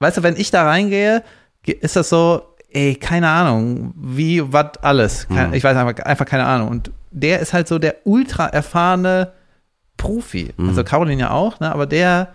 weißt 0.00 0.18
du, 0.18 0.22
wenn 0.24 0.36
ich 0.36 0.50
da 0.50 0.64
reingehe, 0.64 1.22
ge- 1.62 1.76
ist 1.80 1.94
das 1.94 2.08
so, 2.08 2.42
ey, 2.72 2.96
keine 2.96 3.28
Ahnung, 3.28 3.94
wie, 3.96 4.52
was 4.52 4.78
alles. 4.82 5.28
Kein, 5.28 5.48
Mhm. 5.50 5.54
Ich 5.54 5.62
weiß 5.62 5.76
einfach, 5.76 6.04
einfach 6.04 6.26
keine 6.26 6.44
Ahnung. 6.46 6.68
Und 6.70 6.90
der 7.12 7.38
ist 7.38 7.52
halt 7.52 7.68
so 7.68 7.78
der 7.78 7.94
ultra 8.04 8.46
erfahrene 8.48 9.32
Profi. 9.96 10.52
Mhm. 10.56 10.68
Also 10.70 10.82
Caroline 10.84 11.20
ja 11.20 11.30
auch, 11.30 11.60
ne? 11.60 11.70
Aber 11.72 11.86
der, 11.86 12.28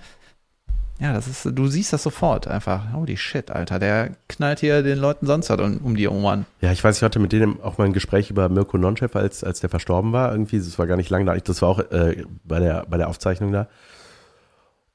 ja, 1.04 1.12
das 1.12 1.28
ist, 1.28 1.50
du 1.52 1.68
siehst 1.68 1.92
das 1.92 2.02
sofort 2.02 2.48
einfach. 2.48 2.94
Holy 2.94 3.18
shit, 3.18 3.52
Alter, 3.52 3.78
der 3.78 4.12
knallt 4.30 4.62
hier 4.62 4.84
den 4.84 4.98
Leuten 4.98 5.26
sonst 5.26 5.50
was 5.50 5.60
um, 5.60 5.98
die 5.98 6.08
Ohren. 6.08 6.46
Ja, 6.62 6.72
ich 6.72 6.82
weiß, 6.82 6.96
ich 6.96 7.04
hatte 7.04 7.20
mit 7.20 7.34
denen 7.34 7.62
auch 7.62 7.78
mal 7.78 7.84
ein 7.84 7.92
Gespräch 7.92 8.30
über 8.30 8.48
Mirko 8.48 8.78
Nonchef, 8.78 9.14
als, 9.18 9.44
als 9.44 9.60
der 9.60 9.70
verstorben 9.70 10.14
war. 10.14 10.32
Irgendwie, 10.32 10.60
das 10.60 10.80
war 10.80 10.88
gar 10.88 10.96
nicht 10.96 11.10
lange 11.10 11.26
da. 11.26 11.36
Das 11.36 11.62
war 11.62 11.68
auch 11.68 11.80
äh, 11.92 12.24
bei, 12.46 12.62
der, 12.62 12.86
bei 12.90 12.96
der 12.96 13.10
Aufzeichnung 13.10 13.52
da. 13.52 13.68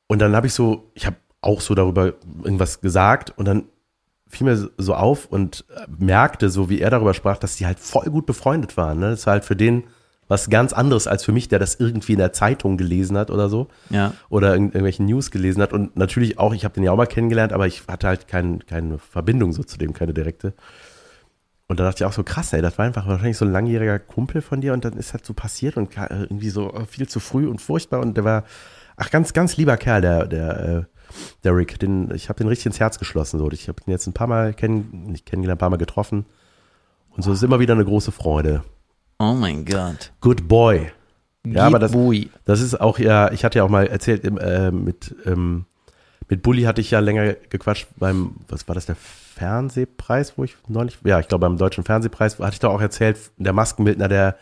Und 0.07 0.21
dann 0.21 0.35
habe 0.35 0.47
ich 0.47 0.55
so, 0.55 0.91
ich 0.95 1.05
habe 1.05 1.17
auch 1.43 1.61
so 1.61 1.75
darüber 1.75 2.15
irgendwas 2.43 2.81
gesagt 2.81 3.37
und 3.37 3.45
dann 3.45 3.65
fiel 4.29 4.47
mir 4.47 4.71
so 4.79 4.95
auf 4.95 5.27
und 5.27 5.67
äh, 5.77 5.87
merkte, 5.99 6.49
so 6.49 6.71
wie 6.71 6.81
er 6.81 6.89
darüber 6.89 7.13
sprach, 7.13 7.37
dass 7.37 7.57
die 7.57 7.67
halt 7.67 7.79
voll 7.79 8.07
gut 8.07 8.25
befreundet 8.25 8.79
waren. 8.79 8.99
Ne? 8.99 9.11
Das 9.11 9.27
war 9.27 9.35
halt 9.35 9.45
für 9.45 9.57
den 9.57 9.85
was 10.29 10.51
ganz 10.51 10.73
anderes 10.75 11.07
als 11.07 11.25
für 11.25 11.33
mich, 11.33 11.49
der 11.49 11.59
das 11.59 11.75
irgendwie 11.77 12.13
in 12.13 12.19
der 12.19 12.33
Zeitung 12.33 12.77
gelesen 12.77 13.17
hat 13.17 13.31
oder 13.31 13.49
so 13.49 13.69
Ja. 13.91 14.13
oder 14.29 14.55
in 14.55 14.65
irgendwelchen 14.67 15.07
News 15.07 15.31
gelesen 15.31 15.63
hat. 15.63 15.73
Und 15.73 15.97
natürlich 15.97 16.39
auch, 16.39 16.53
ich 16.55 16.65
habe 16.65 16.75
den 16.75 16.85
ja 16.85 16.93
auch 16.93 16.97
mal 16.97 17.07
kennengelernt, 17.07 17.53
aber 17.53 17.67
ich 17.67 17.83
hatte 17.89 18.07
halt 18.07 18.29
kein, 18.29 18.65
keine 18.67 18.99
Verbindung 18.99 19.53
so 19.53 19.63
zu 19.63 19.79
dem, 19.79 19.93
keine 19.95 20.13
direkte. 20.13 20.53
Und 21.67 21.81
da 21.81 21.85
dachte 21.85 22.03
ich 22.03 22.07
auch 22.07 22.13
so, 22.15 22.23
krass, 22.25 22.53
ey, 22.53 22.63
das 22.63 22.79
war 22.79 22.87
einfach 22.87 23.07
wahrscheinlich 23.07 23.37
so 23.37 23.45
ein 23.45 23.53
langjähriger 23.53 23.99
Kumpel 23.99 24.41
von 24.41 24.61
dir 24.61 24.73
und 24.73 24.85
dann 24.85 24.95
ist 24.95 25.13
halt 25.13 25.27
so 25.27 25.35
passiert 25.35 25.77
und 25.77 25.91
ka- 25.91 26.09
irgendwie 26.11 26.49
so 26.51 26.73
äh, 26.73 26.85
viel 26.87 27.07
zu 27.09 27.21
früh 27.21 27.47
und 27.47 27.61
furchtbar. 27.61 28.01
Und 28.01 28.17
der 28.17 28.25
war, 28.25 28.45
ach, 28.97 29.11
ganz, 29.11 29.33
ganz 29.35 29.57
lieber 29.59 29.77
Kerl, 29.77 30.01
der, 30.01 30.27
der, 30.27 30.59
äh, 30.79 30.83
der 31.45 31.55
Rick. 31.57 31.79
Den, 31.79 32.11
ich 32.15 32.29
habe 32.31 32.39
den 32.39 32.49
richtig 32.49 32.67
ins 32.67 32.81
Herz 32.81 32.99
geschlossen. 32.99 33.39
So. 33.39 33.51
Ich 33.51 33.69
habe 33.69 33.81
ihn 33.87 33.91
jetzt 33.91 34.07
ein 34.07 34.15
paar 34.15 34.27
Mal 34.27 34.55
kenn, 34.55 35.05
nicht 35.09 35.27
kennengelernt, 35.27 35.59
ein 35.59 35.61
paar 35.61 35.71
Mal 35.71 35.77
getroffen. 35.77 36.25
Und 37.11 37.23
so 37.23 37.33
ist 37.33 37.43
immer 37.43 37.61
wieder 37.61 37.75
eine 37.75 37.85
große 37.85 38.13
Freude. 38.13 38.63
Oh 39.19 39.35
mein 39.35 39.65
Gott. 39.65 40.13
Good 40.21 40.47
boy. 40.47 40.93
Ja, 41.47 41.67
aber 41.67 41.79
das, 41.79 41.93
das 42.45 42.61
ist 42.61 42.81
auch 42.81 42.99
ja, 42.99 43.33
ich 43.33 43.45
hatte 43.45 43.59
ja 43.59 43.65
auch 43.65 43.69
mal 43.69 43.87
erzählt, 43.87 44.25
äh, 44.25 44.71
mit, 44.71 45.15
ähm, 45.25 45.65
mit 46.29 46.43
Bully 46.43 46.63
hatte 46.63 46.81
ich 46.81 46.91
ja 46.91 47.01
länger 47.01 47.35
gequatscht 47.49 47.89
beim, 47.97 48.37
was 48.49 48.69
war 48.69 48.75
das, 48.75 48.87
der 48.87 48.97
Fernsehpreis, 48.97 50.37
wo 50.37 50.45
ich 50.45 50.57
neulich, 50.67 50.99
ja, 51.05 51.21
ich 51.21 51.29
glaube 51.29 51.47
beim 51.47 51.57
Deutschen 51.57 51.85
Fernsehpreis, 51.85 52.39
hatte 52.39 52.55
ich 52.55 52.61
doch 52.61 52.73
auch 52.73 52.81
erzählt, 52.81 53.19
der 53.39 53.53
Maskenbildner, 53.53 54.09
der 54.09 54.37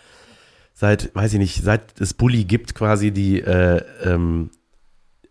seit, 0.74 1.14
weiß 1.14 1.35
ich 1.35 1.39
nicht, 1.39 1.62
seit 1.62 2.01
es 2.01 2.14
Bully 2.14 2.45
gibt, 2.45 2.74
quasi 2.74 3.12
die, 3.12 3.41
äh, 3.41 3.83
ähm, 4.05 4.51
äh, 4.51 4.56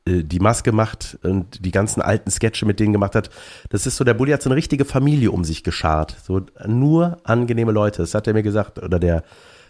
die 0.07 0.39
Maske 0.39 0.71
macht 0.71 1.17
und 1.23 1.65
die 1.65 1.71
ganzen 1.71 2.01
alten 2.01 2.29
Sketche 2.29 2.65
mit 2.65 2.79
denen 2.79 2.93
gemacht 2.93 3.15
hat. 3.15 3.29
Das 3.69 3.87
ist 3.87 3.97
so, 3.97 4.03
der 4.03 4.13
Bulli 4.13 4.31
hat 4.31 4.41
so 4.41 4.49
eine 4.49 4.55
richtige 4.55 4.85
Familie 4.85 5.31
um 5.31 5.43
sich 5.43 5.63
geschart. 5.63 6.15
So 6.23 6.41
nur 6.67 7.17
angenehme 7.23 7.71
Leute. 7.71 8.03
Das 8.03 8.13
hat 8.13 8.27
er 8.27 8.33
mir 8.33 8.43
gesagt, 8.43 8.77
oder 8.77 8.99
der, 8.99 9.23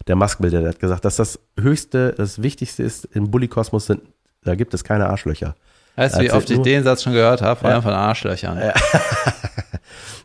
der 0.07 0.15
Maskenbilder, 0.17 0.59
der 0.59 0.69
hat 0.69 0.79
gesagt, 0.79 1.05
dass 1.05 1.15
das 1.15 1.39
Höchste, 1.57 2.13
das 2.17 2.41
Wichtigste 2.41 2.83
ist 2.83 3.05
im 3.13 3.31
Bulli-Kosmos 3.31 3.85
sind, 3.85 4.01
da 4.43 4.55
gibt 4.55 4.73
es 4.73 4.83
keine 4.83 5.07
Arschlöcher. 5.07 5.55
Weißt 5.95 6.17
du, 6.17 6.21
wie 6.21 6.31
oft 6.31 6.49
ich 6.49 6.61
den 6.61 6.83
Satz 6.83 7.03
schon 7.03 7.13
gehört 7.13 7.41
habe? 7.41 7.59
Vor 7.59 7.69
allem 7.69 7.81
von 7.81 7.93
Arschlöchern. 7.93 8.59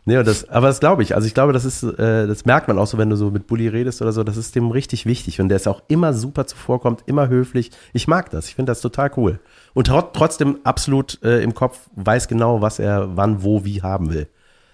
Nee, 0.05 0.17
und 0.17 0.27
das, 0.27 0.49
aber 0.49 0.67
das 0.67 0.79
glaube 0.79 1.03
ich. 1.03 1.13
Also 1.15 1.27
ich 1.27 1.33
glaube, 1.33 1.53
das 1.53 1.63
ist, 1.63 1.83
äh, 1.83 2.25
das 2.25 2.45
merkt 2.45 2.67
man 2.67 2.79
auch 2.79 2.87
so, 2.87 2.97
wenn 2.97 3.09
du 3.09 3.15
so 3.15 3.29
mit 3.29 3.45
Bulli 3.45 3.67
redest 3.67 4.01
oder 4.01 4.11
so, 4.11 4.23
das 4.23 4.35
ist 4.35 4.55
dem 4.55 4.71
richtig 4.71 5.05
wichtig. 5.05 5.39
Und 5.39 5.49
der 5.49 5.57
ist 5.57 5.67
auch 5.67 5.83
immer 5.89 6.13
super 6.13 6.47
zuvorkommt, 6.47 7.03
immer 7.05 7.27
höflich. 7.27 7.71
Ich 7.93 8.07
mag 8.07 8.31
das. 8.31 8.47
Ich 8.47 8.55
finde 8.55 8.71
das 8.71 8.81
total 8.81 9.11
cool. 9.17 9.39
Und 9.73 9.87
tro 9.87 10.01
trotzdem 10.01 10.59
absolut 10.63 11.19
äh, 11.23 11.41
im 11.41 11.53
Kopf 11.53 11.79
weiß 11.95 12.27
genau, 12.27 12.61
was 12.61 12.79
er 12.79 13.15
wann, 13.15 13.41
wo, 13.43 13.63
wie 13.63 13.81
haben 13.81 14.13
will. 14.13 14.27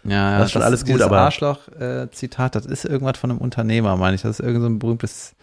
Ja, 0.03 0.31
ja, 0.31 0.37
Das 0.39 0.47
ist 0.47 0.51
schon 0.53 0.61
alles 0.61 0.85
gut, 0.85 1.01
aber- 1.01 1.19
Arschloch-Zitat, 1.19 2.55
das 2.55 2.65
ist 2.65 2.85
irgendwas 2.85 3.17
von 3.17 3.29
einem 3.31 3.39
Unternehmer, 3.39 3.95
meine 3.97 4.15
ich. 4.15 4.21
Das 4.21 4.39
ist 4.39 4.45
irgend 4.45 4.61
so 4.61 4.67
ein 4.69 4.79
berühmtes 4.79 5.35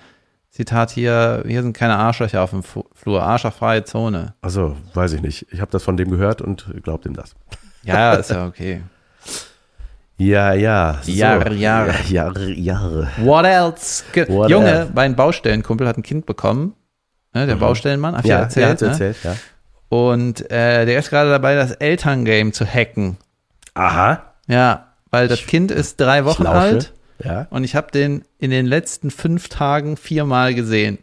Zitat 0.50 0.90
hier. 0.90 1.42
Hier 1.46 1.62
sind 1.62 1.76
keine 1.76 1.96
Arschlöcher 1.96 2.42
auf 2.42 2.50
dem 2.50 2.62
Flur. 2.62 3.22
Arschlochfreie 3.22 3.84
Zone. 3.84 4.34
Also, 4.40 4.76
weiß 4.94 5.12
ich 5.12 5.20
nicht. 5.22 5.46
Ich 5.50 5.60
habe 5.60 5.70
das 5.70 5.82
von 5.82 5.96
dem 5.96 6.10
gehört 6.10 6.40
und 6.40 6.66
glaubt 6.82 7.06
ihm 7.06 7.14
das. 7.14 7.34
Ja, 7.82 8.14
ist 8.14 8.30
ja 8.30 8.46
okay. 8.46 8.82
Ja, 10.16 10.52
ja. 10.54 10.98
So. 11.02 11.10
Jahre, 11.10 11.54
Jahre. 11.54 11.90
Ja, 12.08 12.24
Jahre, 12.24 12.50
Jahre. 12.52 13.08
What 13.18 13.44
else? 13.44 14.04
What 14.28 14.48
Junge, 14.48 14.70
else? 14.70 14.92
mein 14.94 15.16
Baustellenkumpel 15.16 15.86
hat 15.88 15.96
ein 15.98 16.02
Kind 16.04 16.24
bekommen. 16.24 16.74
Ne, 17.34 17.46
der 17.46 17.56
Baustellenmann, 17.56 18.14
hab 18.16 18.24
ich 18.24 18.30
ja, 18.30 18.36
Ja, 18.38 18.42
erzählt. 18.44 18.64
ja, 18.64 18.70
hat's 18.70 18.82
ne? 18.82 18.88
erzählt, 18.88 19.16
ja. 19.24 19.36
Und 19.88 20.50
äh, 20.50 20.86
der 20.86 20.98
ist 20.98 21.10
gerade 21.10 21.30
dabei, 21.30 21.54
das 21.56 21.72
Elterngame 21.72 22.52
zu 22.52 22.64
hacken. 22.66 23.16
Aha. 23.74 24.34
Ja, 24.46 24.92
weil 25.10 25.28
das 25.28 25.46
Kind 25.46 25.70
ist 25.70 26.00
drei 26.00 26.24
Wochen 26.24 26.46
alt 26.46 26.92
Ja, 27.22 27.46
und 27.50 27.64
ich 27.64 27.76
habe 27.76 27.90
den 27.92 28.24
in 28.38 28.50
den 28.50 28.66
letzten 28.66 29.10
fünf 29.10 29.48
Tagen 29.48 29.96
viermal 29.96 30.54
gesehen. 30.54 30.98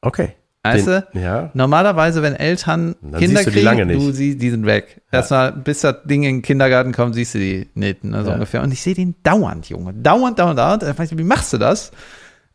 okay. 0.00 0.34
Weißt 0.64 0.86
du? 0.86 1.04
Den, 1.12 1.22
ja. 1.22 1.50
Normalerweise, 1.54 2.22
wenn 2.22 2.36
Eltern 2.36 2.94
Dann 3.02 3.18
Kinder 3.18 3.42
du 3.42 3.50
kriegen, 3.50 3.88
du 3.88 4.12
siehst, 4.12 4.40
die 4.40 4.48
sind 4.50 4.64
weg. 4.64 5.02
Erstmal, 5.10 5.50
bis 5.50 5.80
das 5.80 5.96
Ding 6.04 6.22
in 6.22 6.36
den 6.36 6.42
Kindergarten 6.42 6.92
kommt, 6.92 7.16
siehst 7.16 7.34
du 7.34 7.38
die 7.40 7.68
nicht, 7.74 8.04
ne, 8.04 8.22
so 8.22 8.28
Ja. 8.28 8.34
ungefähr. 8.34 8.62
Und 8.62 8.70
ich 8.70 8.80
sehe 8.80 8.94
den 8.94 9.16
dauernd, 9.24 9.68
Junge. 9.68 9.92
Dauernd, 9.92 10.38
dauernd, 10.38 10.60
dauernd. 10.60 10.82
Da 10.84 10.94
frag 10.94 11.10
ich 11.10 11.18
Wie 11.18 11.24
machst 11.24 11.52
du 11.52 11.58
das? 11.58 11.90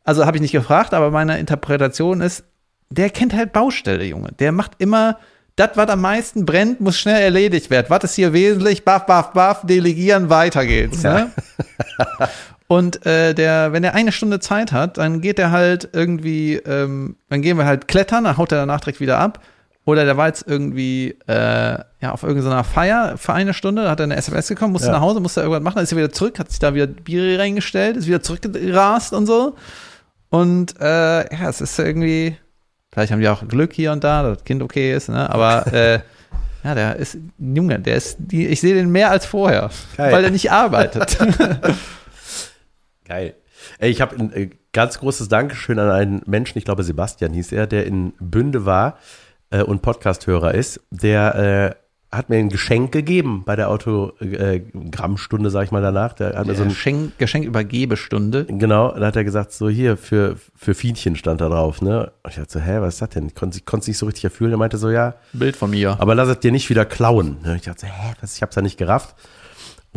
Also 0.08 0.26
habe 0.26 0.38
ich 0.38 0.42
nicht 0.42 0.54
gefragt, 0.54 0.94
aber 0.94 1.12
meine 1.12 1.38
Interpretation 1.38 2.22
ist, 2.22 2.46
der 2.90 3.10
kennt 3.10 3.36
halt 3.36 3.52
Baustelle, 3.52 4.06
Junge. 4.06 4.30
Der 4.40 4.54
macht 4.54 4.72
immer, 4.78 5.18
das, 5.58 5.72
was 5.76 5.90
am 5.90 6.02
meisten 6.02 6.46
brennt, 6.46 6.80
muss 6.80 6.98
schnell 6.98 7.22
erledigt 7.22 7.70
werden. 7.70 7.88
Was 7.90 8.04
ist 8.06 8.16
hier 8.16 8.32
wesentlich? 8.32 8.86
Baff, 8.86 9.06
baff, 9.06 9.34
baff, 9.34 9.62
delegieren, 9.66 10.30
weiter 10.30 10.66
geht's. 10.66 11.04
Ne? 11.04 11.32
Und 12.68 13.06
äh, 13.06 13.34
der, 13.34 13.74
wenn 13.74 13.84
er 13.84 13.96
eine 13.96 14.12
Stunde 14.12 14.40
Zeit 14.40 14.72
hat, 14.72 14.98
dann 14.98 15.20
geht 15.20 15.40
er 15.40 15.52
halt 15.52 15.90
irgendwie, 15.94 16.56
ähm, 16.56 17.16
dann 17.30 17.42
gehen 17.42 17.58
wir 17.58 17.66
halt 17.66 17.88
klettern, 17.88 18.26
dann 18.26 18.38
haut 18.38 18.52
er 18.52 18.60
danach 18.60 18.82
direkt 18.82 19.00
wieder 19.00 19.20
ab. 19.20 19.42
Oder 19.86 20.04
der 20.06 20.18
war 20.18 20.28
jetzt 20.28 20.46
irgendwie 20.48 21.18
äh, 21.28 21.34
ja, 22.02 22.12
auf 22.12 22.24
irgendeiner 22.24 22.64
Feier 22.66 23.18
für 23.18 23.34
eine 23.34 23.54
Stunde, 23.54 23.90
hat 23.90 24.02
er 24.02 24.04
eine 24.04 24.18
SMS 24.18 24.48
bekommen, 24.48 24.74
musste 24.74 24.88
Ja. 24.90 24.94
nach 24.96 25.02
Hause, 25.02 25.22
musste 25.22 25.40
irgendwas 25.42 25.64
machen, 25.64 25.76
dann 25.76 25.84
ist 25.86 25.92
er 25.94 25.98
wieder 25.98 26.12
zurück, 26.12 26.40
hat 26.40 26.50
sich 26.50 26.60
da 26.60 26.74
wieder 26.74 26.88
Bier 26.88 27.40
reingestellt, 27.40 27.98
ist 27.98 28.08
wieder 28.08 28.22
zurückgerast 28.22 29.14
und 29.14 29.26
so. 29.26 29.56
Und 30.30 30.80
äh, 30.80 31.34
ja, 31.34 31.50
es 31.50 31.62
ist 31.62 31.78
irgendwie, 31.80 32.38
vielleicht 32.92 33.12
haben 33.12 33.22
die 33.22 33.30
auch 33.30 33.48
Glück 33.48 33.74
hier 33.74 33.92
und 33.92 34.04
da, 34.04 34.24
dass 34.24 34.38
das 34.38 34.46
Kind 34.46 34.62
okay 34.62 34.94
ist, 34.94 35.10
ne? 35.10 35.30
Aber 35.30 35.68
äh, 35.74 36.00
ja, 36.64 36.76
der 36.76 36.96
ist 36.98 37.16
ein 37.16 37.56
Junge, 37.56 37.80
der 37.80 37.96
ist, 37.96 38.18
die, 38.20 38.48
ich 38.48 38.60
sehe 38.60 38.74
den 38.74 38.90
mehr 38.90 39.12
als 39.12 39.26
vorher, 39.26 39.70
Geil. 39.96 40.12
weil 40.12 40.24
er 40.24 40.32
nicht 40.32 40.52
arbeitet. 40.52 41.18
Geil. 43.06 43.36
Ey, 43.80 43.90
ich 43.90 44.02
habe 44.02 44.16
ein 44.18 44.34
äh, 44.34 44.50
ganz 44.74 45.00
großes 45.00 45.30
Dankeschön 45.30 45.80
an 45.80 45.90
einen 45.90 46.22
Menschen, 46.26 46.58
ich 46.58 46.66
glaube 46.66 46.84
Sebastian 46.84 47.34
hieß 47.34 47.52
er, 47.54 47.68
der 47.68 47.86
in 47.86 48.14
Bünde 48.20 48.66
war 48.66 48.98
äh, 49.50 49.62
und 49.62 49.82
Podcasthörer 49.82 50.54
ist. 50.54 50.82
Der 50.92 51.36
äh, 51.36 51.87
hat 52.12 52.30
mir 52.30 52.38
ein 52.38 52.50
Geschenk 52.50 52.94
gegeben 52.94 53.44
bei 53.46 53.56
der 53.56 53.70
Autogrammstunde, 53.70 55.50
sag 55.50 55.66
ich 55.66 55.72
mal 55.72 55.82
danach. 55.82 56.14
Der 56.14 56.36
hat 56.36 56.48
mir 56.48 56.56
so 56.56 56.64
ein 56.64 56.70
Geschenk, 56.70 57.18
Geschenkübergebestunde. 57.18 58.46
Genau, 58.46 58.92
dann 58.94 59.04
hat 59.04 59.16
er 59.18 59.26
gesagt, 59.26 59.52
so 59.52 59.68
hier, 59.68 59.98
für, 59.98 60.38
für 60.56 60.74
Fienchen 60.74 61.18
stand 61.18 61.42
da 61.42 61.50
drauf, 61.50 61.82
ne? 61.82 62.12
Und 62.24 62.30
ich 62.30 62.38
dachte 62.38 62.54
so, 62.54 62.60
hä, 62.60 62.78
was 62.80 62.96
ist 62.96 63.02
das 63.02 63.10
denn? 63.10 63.28
Ich 63.28 63.36
konnte 63.36 63.62
es 63.62 63.88
nicht 63.88 63.98
so 63.98 64.06
richtig 64.06 64.24
erfüllen. 64.24 64.52
Er 64.52 64.58
meinte 64.58 64.78
so, 64.78 64.90
ja, 64.90 65.16
Bild 65.34 65.58
von 65.58 65.70
mir. 65.70 65.98
aber 66.00 66.16
lass 66.16 66.30
es 66.30 66.40
dir 66.40 66.52
nicht 66.52 66.70
wieder 66.70 66.86
klauen. 66.86 67.38
Ne? 67.44 67.58
Ich 67.58 67.64
dachte 67.64 67.82
so, 67.82 67.88
hä, 67.88 68.14
was? 68.22 68.36
Ich 68.36 68.42
hab's 68.42 68.56
ja 68.56 68.62
nicht 68.62 68.78
gerafft. 68.78 69.16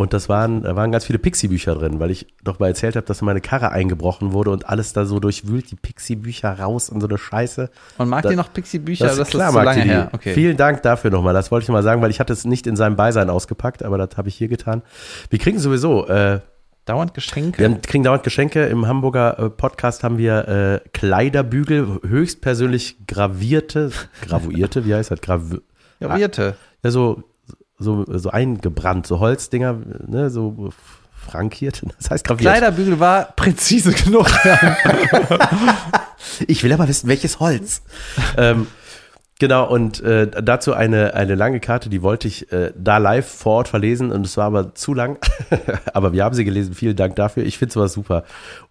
Und 0.01 0.15
das 0.15 0.31
waren, 0.31 0.63
da 0.63 0.77
waren 0.77 0.91
ganz 0.93 1.05
viele 1.05 1.19
Pixie-Bücher 1.19 1.75
drin, 1.75 2.01
weil 2.01 2.11
ich 2.11 2.27
doch 2.43 2.59
mal 2.59 2.69
erzählt 2.69 2.97
habe, 2.97 3.05
dass 3.05 3.21
meine 3.21 3.43
Karre 3.43 3.71
eingebrochen 3.71 4.33
wurde 4.33 4.51
und 4.51 4.67
alles 4.67 4.95
da 4.95 5.05
so 5.05 5.21
durchwühlt, 5.21 5.71
die 5.71 5.77
Pixie-Bücher 5.77 6.59
raus 6.59 6.89
und 6.89 7.03
so 7.03 7.07
eine 7.07 7.19
Scheiße. 7.19 7.69
Und 7.99 8.09
mag 8.09 8.23
Da- 8.23 8.31
die 8.31 8.37
noch 8.37 8.51
Pixie-Bücher? 8.51 9.05
Das 9.05 9.19
ist 9.19 9.29
klar, 9.29 9.51
zu 9.51 9.57
mag 9.57 9.67
lange 9.67 9.83
her. 9.83 10.09
Okay. 10.15 10.33
Vielen 10.33 10.57
Dank 10.57 10.81
dafür 10.81 11.11
nochmal. 11.11 11.35
Das 11.35 11.51
wollte 11.51 11.65
ich 11.65 11.69
mal 11.69 11.83
sagen, 11.83 12.01
weil 12.01 12.11
ich 12.11 12.19
hatte 12.19 12.33
es 12.33 12.47
nicht 12.47 12.67
in 12.67 12.77
seinem 12.77 12.97
Beisein 12.97 13.29
ausgepackt, 13.29 13.83
aber 13.83 13.99
das 13.99 14.17
habe 14.17 14.31
ich 14.31 14.37
hier 14.37 14.49
getan. 14.49 14.81
Wir 15.29 15.39
kriegen 15.39 15.59
sowieso, 15.59 16.07
äh, 16.09 16.41
Dauernd 16.87 17.13
Geschenke. 17.13 17.59
wir 17.59 17.69
haben, 17.69 17.83
kriegen 17.83 18.03
dauernd 18.03 18.23
Geschenke. 18.23 18.65
Im 18.69 18.89
Hamburger 18.89 19.39
äh, 19.39 19.51
Podcast 19.51 20.03
haben 20.03 20.17
wir 20.17 20.49
äh, 20.49 20.89
Kleiderbügel, 20.95 22.01
höchstpersönlich 22.09 23.07
gravierte, 23.07 23.91
gravuierte, 24.27 24.87
wie 24.87 24.95
heißt 24.95 25.11
das? 25.11 25.21
Gravierte. 25.21 26.57
ja, 26.83 26.91
so, 26.91 27.23
so, 27.81 28.05
so 28.07 28.31
eingebrannt, 28.31 29.07
so 29.07 29.19
Holzdinger, 29.19 29.77
ne, 30.07 30.31
so 30.31 30.71
frankiert. 31.13 31.83
Das 31.99 32.11
heißt 32.11 32.25
graviert. 32.25 32.53
Kleiderbügel 32.53 33.01
war 33.01 33.33
präzise 33.37 33.93
genug. 33.93 34.27
Ich 36.47 36.63
will 36.63 36.73
aber 36.73 36.87
wissen, 36.87 37.09
welches 37.09 37.41
Holz. 37.41 37.83
ähm, 38.37 38.67
genau, 39.39 39.69
und 39.69 40.03
äh, 40.03 40.29
dazu 40.43 40.75
eine, 40.75 41.15
eine 41.15 41.35
lange 41.35 41.61
Karte, 41.61 41.89
die 41.89 42.03
wollte 42.03 42.29
ich 42.29 42.53
äh, 42.53 42.73
da 42.77 42.99
live 42.99 43.27
vor 43.27 43.57
Ort 43.57 43.69
verlesen 43.69 44.13
und 44.13 44.27
es 44.27 44.37
war 44.37 44.45
aber 44.45 44.75
zu 44.75 44.95
lang. 44.95 45.19
aber 45.93 46.13
wir 46.13 46.25
haben 46.25 46.35
sie 46.35 46.45
gelesen. 46.45 46.75
Vielen 46.75 46.97
Dank 46.97 47.17
dafür. 47.17 47.45
Ich 47.45 47.59
finde 47.59 47.73
sowas 47.73 47.93
super. 47.93 48.25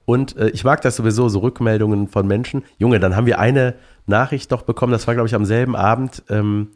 Und 0.06 0.38
äh, 0.38 0.50
ich 0.50 0.64
mag 0.64 0.82
das 0.82 0.96
sowieso, 0.96 1.28
so 1.30 1.40
Rückmeldungen 1.40 2.08
von 2.08 2.28
Menschen. 2.28 2.64
Junge, 2.78 3.00
dann 3.00 3.16
haben 3.16 3.26
wir 3.26 3.40
eine 3.40 3.76
Nachricht 4.06 4.52
noch 4.52 4.64
bekommen, 4.64 4.92
das 4.92 5.08
war, 5.08 5.14
glaube 5.14 5.28
ich, 5.28 5.36
am 5.36 5.46
selben 5.46 5.76
Abend. 5.76 6.24
Ähm, 6.30 6.70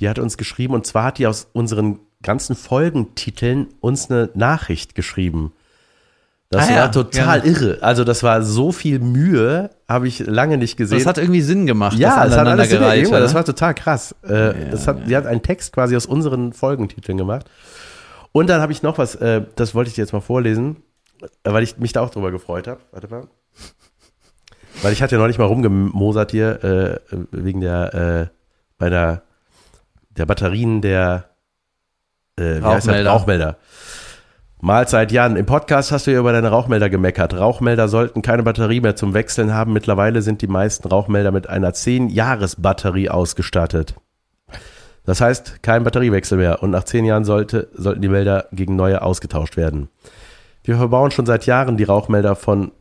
die 0.00 0.08
hat 0.08 0.18
uns 0.18 0.36
geschrieben 0.36 0.74
und 0.74 0.86
zwar 0.86 1.04
hat 1.04 1.18
die 1.18 1.26
aus 1.26 1.48
unseren 1.52 2.00
ganzen 2.22 2.56
Folgentiteln 2.56 3.68
uns 3.80 4.10
eine 4.10 4.30
Nachricht 4.34 4.94
geschrieben. 4.94 5.52
Das 6.50 6.68
Ah 6.68 6.70
ja, 6.70 6.80
war 6.82 6.92
total 6.92 7.38
ja. 7.40 7.44
irre. 7.44 7.78
Also 7.80 8.04
das 8.04 8.22
war 8.22 8.42
so 8.42 8.70
viel 8.70 9.00
Mühe, 9.00 9.70
habe 9.88 10.06
ich 10.06 10.20
lange 10.20 10.58
nicht 10.58 10.76
gesehen. 10.76 10.98
Das 10.98 11.06
hat 11.06 11.18
irgendwie 11.18 11.40
Sinn 11.40 11.66
gemacht. 11.66 11.98
ja, 11.98 12.22
das 12.22 12.30
das 12.30 12.38
hat 12.38 12.46
alles 12.46 12.68
Sinn, 12.68 12.78
aneinandergereiht, 12.78 13.04
Junge, 13.04 13.20
das 13.20 13.34
war 13.34 13.44
total 13.44 13.74
krass. 13.74 14.14
Äh, 14.22 14.70
das 14.70 14.86
hat, 14.86 15.08
die 15.08 15.16
hat 15.16 15.26
einen 15.26 15.42
Text 15.42 15.72
quasi 15.72 15.96
aus 15.96 16.06
unseren 16.06 16.52
Folgentiteln 16.52 17.18
gemacht. 17.18 17.46
Und 18.30 18.48
dann 18.48 18.60
habe 18.60 18.70
ich 18.70 18.82
noch 18.82 18.98
was, 18.98 19.16
äh, 19.16 19.42
das 19.56 19.74
wollte 19.74 19.88
ich 19.88 19.94
dir 19.94 20.02
jetzt 20.02 20.12
mal 20.12 20.20
vorlesen, 20.20 20.76
äh, 21.42 21.52
weil 21.52 21.64
ich 21.64 21.78
mich 21.78 21.92
da 21.92 22.02
auch 22.02 22.10
drüber 22.10 22.30
gefreut 22.30 22.68
habe. 22.68 22.80
Warte 22.92 23.08
mal. 23.08 23.26
Weil 24.82 24.92
ich 24.92 25.02
hatte 25.02 25.16
ja 25.16 25.20
noch 25.20 25.26
nicht 25.26 25.38
mal 25.38 25.46
rumgemosert 25.46 26.30
hier, 26.30 27.00
wegen 27.30 27.62
der, 27.62 27.94
äh, 27.94 28.26
bei 28.76 28.90
der, 28.90 29.22
der 30.16 30.26
Batterien 30.26 30.80
der, 30.80 31.30
äh? 32.38 32.58
Rauchmelder. 32.58 33.10
Rauchmelder. 33.10 33.56
Mahlzeit 34.60 35.12
Jan, 35.12 35.36
im 35.36 35.44
Podcast 35.44 35.92
hast 35.92 36.06
du 36.06 36.12
ja 36.12 36.18
über 36.18 36.32
deine 36.32 36.48
Rauchmelder 36.48 36.88
gemeckert. 36.88 37.34
Rauchmelder 37.34 37.88
sollten 37.88 38.22
keine 38.22 38.42
Batterie 38.42 38.80
mehr 38.80 38.96
zum 38.96 39.12
Wechseln 39.12 39.52
haben. 39.52 39.72
Mittlerweile 39.74 40.22
sind 40.22 40.40
die 40.40 40.46
meisten 40.46 40.88
Rauchmelder 40.88 41.30
mit 41.30 41.48
einer 41.48 41.72
10-Jahres-Batterie 41.72 43.10
ausgestattet. 43.10 43.94
Das 45.04 45.20
heißt, 45.20 45.62
kein 45.62 45.84
Batteriewechsel 45.84 46.38
mehr 46.38 46.62
und 46.62 46.70
nach 46.70 46.84
10 46.84 47.04
Jahren 47.04 47.24
sollte, 47.24 47.68
sollten 47.74 48.02
die 48.02 48.08
Melder 48.08 48.46
gegen 48.50 48.76
neue 48.76 49.02
ausgetauscht 49.02 49.56
werden. 49.56 49.88
Wir 50.64 50.76
verbauen 50.76 51.12
schon 51.12 51.26
seit 51.26 51.46
Jahren 51.46 51.76
die 51.76 51.84
Rauchmelder 51.84 52.34
von, 52.34 52.72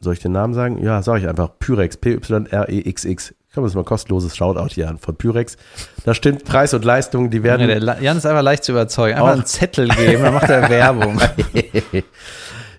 soll 0.00 0.14
ich 0.14 0.20
den 0.20 0.32
Namen 0.32 0.54
sagen? 0.54 0.82
Ja, 0.82 1.02
sage 1.02 1.20
ich 1.20 1.28
einfach, 1.28 1.50
Pyrex, 1.58 1.98
P-Y-R-E-X-X. 1.98 3.34
Kann 3.54 3.62
man 3.62 3.68
das 3.68 3.74
mal 3.74 3.84
kostenloses 3.84 4.34
Shoutout 4.36 4.68
hier 4.74 4.88
an 4.88 4.96
von 4.98 5.14
Pyrex. 5.14 5.56
Da 6.04 6.14
stimmt 6.14 6.44
Preis 6.44 6.72
und 6.72 6.84
Leistung, 6.84 7.30
die 7.30 7.42
werden 7.42 7.68
Ja, 7.68 7.78
der 7.80 8.02
Jan 8.02 8.16
ist 8.16 8.24
einfach 8.24 8.42
leicht 8.42 8.64
zu 8.64 8.72
überzeugen. 8.72 9.16
Einfach 9.18 9.32
einen 9.32 9.44
Zettel 9.46 9.88
geben, 9.88 10.22
dann 10.22 10.34
macht 10.34 10.48
er 10.48 10.70
Werbung. 10.70 11.20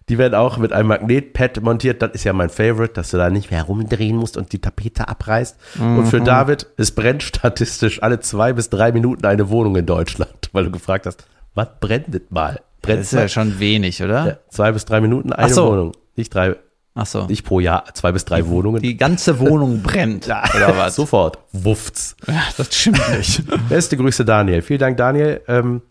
Die 0.10 0.18
werden 0.18 0.36
auch 0.36 0.58
mit 0.58 0.74
einem 0.74 0.90
Magnetpad 0.90 1.62
montiert. 1.62 2.02
Das 2.02 2.12
ist 2.12 2.26
ja 2.26 2.34
mein 2.34 2.50
Favorite, 2.50 2.94
dass 2.94 3.12
du 3.12 3.18
da 3.18 3.30
nicht 3.30 3.52
mehr 3.52 3.64
rumdrehen 3.64 4.18
musst 4.18 4.36
und 4.36 4.52
die 4.52 4.60
Tapete 4.60 5.08
abreißt. 5.08 5.58
Und 5.80 5.96
Mhm. 6.00 6.06
für 6.08 6.20
David, 6.20 6.68
es 6.76 6.92
brennt 6.92 7.24
statistisch 7.24 8.04
alle 8.04 8.20
zwei 8.20 8.52
bis 8.52 8.70
drei 8.70 8.92
Minuten 8.92 9.26
eine 9.26 9.50
Wohnung 9.50 9.78
in 9.78 9.86
Deutschland, 9.86 10.50
weil 10.52 10.66
du 10.66 10.72
gefragt 10.72 11.06
hast, 11.06 11.24
was 11.56 11.68
brennt 11.80 12.32
mal? 12.32 12.60
Brennt 12.82 13.00
Das 13.00 13.08
ist 13.08 13.14
ja 13.14 13.20
mal? 13.22 13.30
schon 13.30 13.60
wenig, 13.60 14.04
oder? 14.04 14.28
Ja, 14.28 14.38
zwei 14.50 14.74
bis 14.74 14.84
drei 14.84 15.00
Minuten 15.00 15.32
eine 15.32 15.54
so. 15.54 15.68
Wohnung. 15.72 15.94
Nicht 16.18 16.34
drei. 16.36 16.56
Ach 16.96 17.06
so. 17.08 17.26
Nicht 17.26 17.44
pro 17.44 17.60
Jahr 17.60 17.86
zwei 17.94 18.12
bis 18.12 18.24
drei 18.26 18.48
Wohnungen. 18.48 18.82
Die 18.82 18.98
ganze 18.98 19.39
Wohnung 19.39 19.82
brennt. 19.82 20.28
oder 20.56 20.78
was? 20.78 20.96
Sofort. 20.96 21.39
Wuffts. 21.52 22.16
Ja, 22.28 22.44
das 22.56 22.76
stimmt 22.76 23.02
nicht. 23.18 23.44
Beste 23.70 23.98
Grüße, 23.98 24.26
Daniel. 24.26 24.62
Vielen 24.62 24.80
Dank, 24.80 24.98
Daniel. 24.98 25.41
Ähm, 25.48 25.82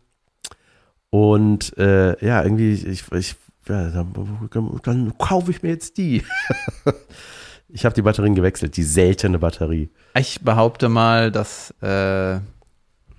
und 1.10 1.76
äh, 1.76 2.24
ja, 2.24 2.42
irgendwie, 2.42 2.72
ich, 2.72 3.10
ich 3.12 3.36
ja, 3.68 3.90
dann, 3.90 4.48
dann 4.82 5.18
kaufe 5.18 5.50
ich 5.50 5.62
mir 5.62 5.70
jetzt 5.70 5.96
die. 5.98 6.24
ich 7.68 7.84
habe 7.84 7.94
die 7.94 8.02
Batterien 8.02 8.34
gewechselt, 8.34 8.76
die 8.76 8.82
seltene 8.82 9.38
Batterie. 9.38 9.90
Ich 10.16 10.40
behaupte 10.40 10.88
mal, 10.88 11.30
dass 11.30 11.70
äh, 11.80 12.38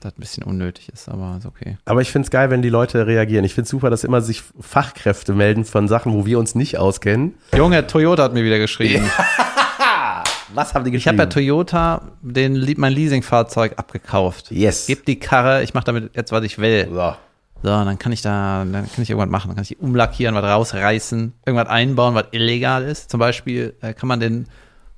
das 0.04 0.14
ein 0.14 0.20
bisschen 0.20 0.44
unnötig 0.44 0.90
ist, 0.90 1.10
aber 1.10 1.36
ist 1.38 1.46
okay. 1.46 1.78
Aber 1.86 2.02
ich 2.02 2.12
finde 2.12 2.26
es 2.26 2.32
geil, 2.32 2.50
wenn 2.50 2.62
die 2.62 2.70
Leute 2.70 3.08
reagieren. 3.08 3.46
Ich 3.46 3.54
finde 3.54 3.66
es 3.66 3.70
super, 3.70 3.90
dass 3.90 4.04
immer 4.04 4.22
sich 4.22 4.44
Fachkräfte 4.60 5.34
melden 5.34 5.66
von 5.66 5.88
Sachen, 5.88 6.14
wo 6.14 6.26
wir 6.26 6.40
uns 6.40 6.56
nicht 6.56 6.78
auskennen. 6.78 7.36
Junge, 7.56 7.86
Toyota 7.88 8.24
hat 8.24 8.34
mir 8.34 8.44
wieder 8.44 8.60
geschrieben. 8.60 9.10
Was 10.54 10.76
haben 10.76 10.86
die 10.86 10.96
Ich 10.96 11.08
habe 11.08 11.18
bei 11.18 11.26
Toyota 11.26 12.02
den, 12.22 12.64
mein 12.78 12.94
Leasingfahrzeug 12.94 13.74
abgekauft. 13.78 14.52
Yes. 14.52 14.86
Gib 14.86 15.06
die 15.06 15.18
Karre, 15.18 15.64
ich 15.64 15.74
mache 15.74 15.86
damit 15.86 16.16
jetzt, 16.16 16.32
was 16.32 16.44
ich 16.44 16.60
will. 16.60 16.88
So. 16.92 17.16
So, 17.64 17.70
dann 17.70 17.98
kann 17.98 18.12
ich 18.12 18.22
da, 18.22 18.60
dann 18.60 18.92
kann 18.92 19.02
ich 19.02 19.10
irgendwas 19.10 19.32
machen. 19.32 19.48
Dann 19.48 19.56
kann 19.56 19.64
ich 19.64 19.70
die 19.70 19.78
umlackieren, 19.78 20.36
was 20.36 20.44
rausreißen, 20.44 21.34
irgendwas 21.46 21.70
einbauen, 21.70 22.14
was 22.14 22.26
illegal 22.32 22.84
ist. 22.84 23.10
Zum 23.10 23.20
Beispiel 23.20 23.74
äh, 23.82 23.94
kann 23.94 24.08
man 24.08 24.20
den, 24.20 24.48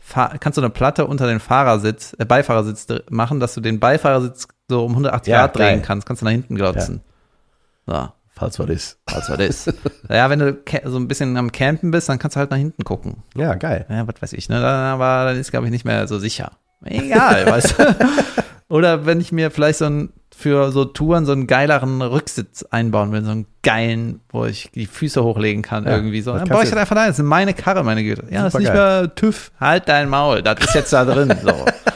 Fahr 0.06 0.38
kannst 0.40 0.58
du 0.58 0.62
eine 0.62 0.70
Platte 0.70 1.08
unter 1.08 1.26
den 1.26 1.40
Fahrersitz, 1.40 2.16
äh, 2.20 2.26
Beifahrersitz 2.26 2.86
machen, 3.10 3.40
dass 3.40 3.56
du 3.56 3.62
den 3.62 3.80
Beifahrersitz 3.80 4.48
so 4.70 4.84
um 4.86 4.92
180 4.92 5.32
Ja, 5.32 5.42
Grad 5.42 5.56
drehen 5.56 5.66
geil. 5.78 5.82
kannst. 5.86 6.08
Kannst 6.08 6.22
du 6.22 6.26
nach 6.26 6.32
hinten 6.32 6.56
glotzen. 6.56 7.02
So. 7.88 8.10
Falls 8.38 8.60
was 8.60 8.70
ist. 8.70 8.98
Was 9.06 9.30
war 9.30 9.38
das? 9.38 9.66
ja, 10.10 10.30
wenn 10.30 10.40
du 10.40 10.58
so 10.86 10.98
ein 10.98 11.08
bisschen 11.08 11.38
am 11.38 11.52
Campen 11.54 11.92
bist, 11.92 12.10
dann 12.10 12.20
kannst 12.20 12.36
du 12.36 12.40
halt 12.42 12.52
nach 12.52 12.58
hinten 12.58 12.84
gucken. 12.84 13.24
Ja, 13.34 13.56
geil. 13.56 13.86
Ja, 13.90 14.06
was 14.08 14.22
weiß 14.22 14.34
ich, 14.34 14.50
ne? 14.50 14.58
Aber 14.58 15.26
dann 15.30 15.38
ist, 15.40 15.52
glaube 15.52 15.68
ich, 15.68 15.72
nicht 15.72 15.86
mehr 15.86 16.06
so 16.10 16.20
sicher. 16.20 16.52
Egal, 16.84 17.46
weißt 17.50 17.80
du? 17.80 17.96
Oder 18.68 19.06
wenn 19.06 19.22
ich 19.22 19.32
mir 19.32 19.52
vielleicht 19.52 19.80
so 19.80 19.86
ein, 19.86 20.10
für 20.36 20.72
so 20.74 20.84
Touren 20.84 21.26
so 21.26 21.32
einen 21.32 21.48
geileren 21.48 22.02
Rücksitz 22.02 22.64
einbauen 22.64 23.14
will, 23.14 23.24
so 23.24 23.32
einen 23.32 23.46
geilen, 23.64 24.20
wo 24.30 24.44
ich 24.46 24.70
die 24.76 24.86
Füße 24.86 25.24
hochlegen 25.24 25.62
kann, 25.62 25.86
Ja, 25.86 25.92
irgendwie 25.96 26.20
so. 26.22 26.34
Dann 26.34 26.50
baue 26.50 26.64
ich 26.64 26.70
das 26.72 26.78
einfach 26.78 26.96
da. 26.96 27.08
Das 27.08 27.18
ist 27.18 27.24
meine 27.24 27.54
Karre, 27.54 27.86
meine 27.86 28.04
Güte. 28.04 28.26
Ja, 28.32 28.44
das 28.44 28.54
ist 28.54 28.60
nicht 28.60 28.68
Supergeil. 28.68 29.02
mehr 29.04 29.16
TÜV. 29.16 29.52
Halt 29.62 29.88
dein 29.88 30.10
Maul. 30.10 30.42
Das 30.42 30.60
ist 30.60 30.76
jetzt 30.76 30.92
da 30.92 31.06
drin. 31.06 31.34
So. 31.42 31.54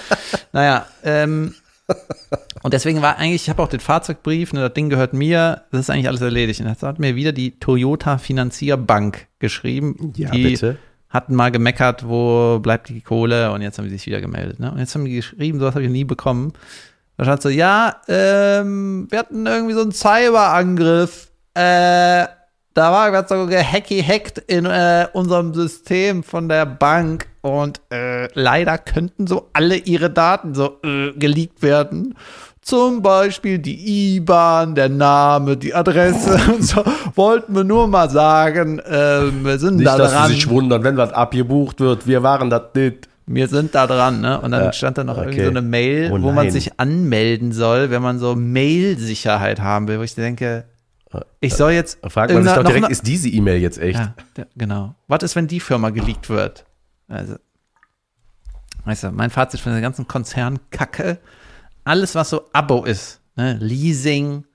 naja, 0.54 0.86
ähm, 1.04 1.54
und 2.64 2.74
deswegen 2.74 3.02
war 3.02 3.18
eigentlich, 3.18 3.44
ich 3.44 3.50
habe 3.50 3.62
auch 3.62 3.68
den 3.68 3.80
Fahrzeugbrief, 3.80 4.54
ne, 4.54 4.62
das 4.62 4.74
Ding 4.74 4.90
gehört 4.90 5.14
mir, 5.14 5.64
das 5.72 5.82
ist 5.82 5.90
eigentlich 5.90 6.08
alles 6.08 6.22
erledigt. 6.22 6.60
Und 6.62 6.68
jetzt 6.68 6.84
hat 6.84 7.00
mir 7.00 7.16
wieder 7.16 7.32
die 7.32 7.60
Toyota 7.60 8.18
Finanzierbank 8.18 9.28
geschrieben. 9.40 10.14
Ja, 10.16 10.32
die 10.32 10.44
bitte. 10.44 10.78
hatten 11.10 11.36
mal 11.36 11.52
gemeckert, 11.52 12.08
wo 12.08 12.60
bleibt 12.60 12.90
die 12.90 13.02
Kohle 13.02 13.52
und 13.52 13.62
jetzt 13.62 13.78
haben 13.78 13.86
die 13.86 13.92
sich 13.92 14.06
wieder 14.06 14.22
gemeldet. 14.22 14.60
Ne? 14.60 14.72
Und 14.72 14.80
jetzt 14.80 14.94
haben 14.96 15.06
die 15.06 15.16
geschrieben, 15.16 15.60
sowas 15.60 15.76
habe 15.76 15.86
ich 15.86 15.92
nie 15.92 16.04
bekommen. 16.04 16.54
Da 17.18 17.26
stand 17.26 17.42
so, 17.42 17.50
ja, 17.50 17.98
ähm, 18.08 19.08
wir 19.10 19.20
hatten 19.20 19.46
irgendwie 19.46 19.74
so 19.74 19.82
einen 19.82 19.92
Cyberangriff. 19.92 21.30
Äh, 21.54 22.28
da 22.74 22.92
war 22.92 23.12
was 23.12 23.28
so 23.28 23.46
gehacky 23.48 24.02
hackt 24.02 24.38
in 24.38 24.66
äh, 24.66 25.08
unserem 25.14 25.54
System 25.54 26.24
von 26.24 26.48
der 26.48 26.66
Bank 26.66 27.28
und 27.42 27.82
äh, 27.92 28.28
leider 28.34 28.78
könnten 28.78 29.28
so 29.28 29.50
alle 29.54 29.76
ihre 29.78 30.10
Daten 30.10 30.54
so 30.56 30.80
äh, 30.84 31.12
geleakt 31.14 31.62
werden. 31.62 32.16
Zum 32.62 33.02
Beispiel 33.02 33.58
die 33.58 34.18
IBAN, 34.18 34.76
der 34.76 34.90
Name, 34.90 35.56
die 35.58 35.74
Adresse 35.74 36.40
und 36.54 36.62
so. 36.64 36.84
Wollten 37.16 37.56
wir 37.56 37.64
nur 37.64 37.88
mal 37.88 38.10
sagen, 38.10 38.82
ähm, 38.86 39.46
wir 39.46 39.58
sind 39.58 39.78
Nicht, 39.78 39.88
da 39.88 39.98
dass 39.98 40.12
dran. 40.12 40.28
sie 40.28 40.36
sich 40.36 40.50
wundern, 40.50 40.84
wenn 40.84 40.98
was 40.98 41.12
abgebucht 41.14 41.80
wird. 41.80 42.06
Wir 42.06 42.22
waren 42.22 42.50
das 42.50 42.64
nicht. 42.76 43.08
Wir 43.32 43.48
sind 43.48 43.74
da 43.76 43.86
dran, 43.88 44.22
ne? 44.22 44.42
Und 44.42 44.52
dann 44.52 44.64
Ja, 44.66 44.74
stand 44.74 44.98
da 44.98 45.04
noch 45.04 45.16
okay. 45.18 45.26
irgendwie 45.28 45.44
so 45.44 45.50
eine 45.52 45.62
Mail, 45.62 46.12
Oh 46.12 46.22
wo 46.22 46.32
man 46.32 46.50
sich 46.52 46.80
anmelden 46.80 47.52
soll, 47.52 47.92
wenn 47.92 48.02
man 48.02 48.18
so 48.20 48.36
Mail-Sicherheit 48.36 49.62
haben 49.62 49.88
will, 49.88 50.00
wo 50.00 50.04
ich 50.04 50.16
denke, 50.16 50.66
ich 51.40 51.54
soll 51.56 51.72
jetzt. 51.72 51.98
Fragt 52.08 52.34
man 52.34 52.44
sich 52.44 52.52
irgendeine- 52.52 52.64
doch 52.64 52.70
direkt, 52.72 52.92
ist 52.92 53.08
diese 53.08 53.30
E-Mail 53.30 53.62
jetzt 53.62 53.80
echt? 53.80 54.00
ja, 54.00 54.46
genau. 54.56 54.96
Was 55.08 55.24
ist, 55.24 55.36
wenn 55.36 55.48
die 55.48 55.60
Firma 55.60 55.90
geleakt 55.92 56.30
wird? 56.30 56.66
Also, 57.10 57.36
weißt 58.86 59.04
du, 59.06 59.12
mein 59.12 59.30
Fazit 59.30 59.60
von 59.60 59.72
der 59.74 59.82
ganzen 59.82 60.08
Konzernkacke, 60.08 61.20
alles, 61.84 62.16
was 62.16 62.30
so 62.30 62.46
Abo 62.54 62.86
ist, 62.86 63.20
ne? 63.36 63.58
Leasing 63.60 64.46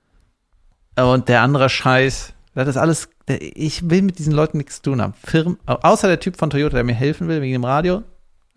und 0.97 1.27
der 1.29 1.41
andere 1.41 1.69
Scheiß, 1.69 2.33
das 2.53 2.67
ist 2.69 2.77
alles, 2.77 3.09
ich 3.27 3.89
will 3.89 4.01
mit 4.03 4.17
diesen 4.17 4.33
Leuten 4.33 4.57
nichts 4.57 4.77
zu 4.77 4.83
tun 4.91 5.01
haben. 5.01 5.13
Firmen, 5.23 5.57
außer 5.65 6.07
der 6.07 6.19
Typ 6.19 6.37
von 6.37 6.49
Toyota, 6.49 6.75
der 6.75 6.83
mir 6.85 6.95
helfen 6.95 7.27
will 7.27 7.41
wegen 7.41 7.53
dem 7.53 7.65
Radio. 7.65 8.03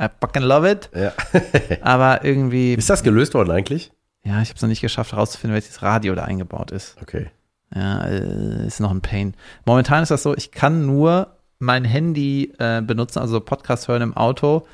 I 0.00 0.06
fucking 0.20 0.42
love 0.42 0.70
it. 0.70 0.88
Ja. 0.94 1.12
Aber 1.82 2.24
irgendwie, 2.24 2.74
Ist 2.74 2.88
das 2.88 3.02
gelöst 3.02 3.34
worden 3.34 3.50
eigentlich? 3.50 3.92
ja, 4.24 4.40
ich 4.42 4.50
habe 4.50 4.56
es 4.56 4.62
noch 4.62 4.68
nicht 4.68 4.80
geschafft 4.82 5.12
herauszufinden, 5.12 5.54
welches 5.54 5.82
Radio 5.82 6.14
da 6.14 6.24
eingebaut 6.24 6.70
ist. 6.70 6.96
Okay. 7.02 7.30
Ja, 7.74 8.04
äh, 8.06 8.66
ist 8.66 8.78
noch 8.78 8.90
ein 8.90 9.00
Pain. 9.00 9.34
Momentan 9.64 10.02
ist 10.02 10.10
das 10.10 10.22
so, 10.22 10.36
ich 10.36 10.52
kann 10.52 10.86
nur 10.86 11.37
mein 11.58 11.84
Handy 11.84 12.52
äh, 12.58 12.80
benutzen, 12.82 13.18
also 13.20 13.40
Podcast 13.40 13.88
hören 13.88 14.02
im 14.02 14.16
Auto, 14.16 14.66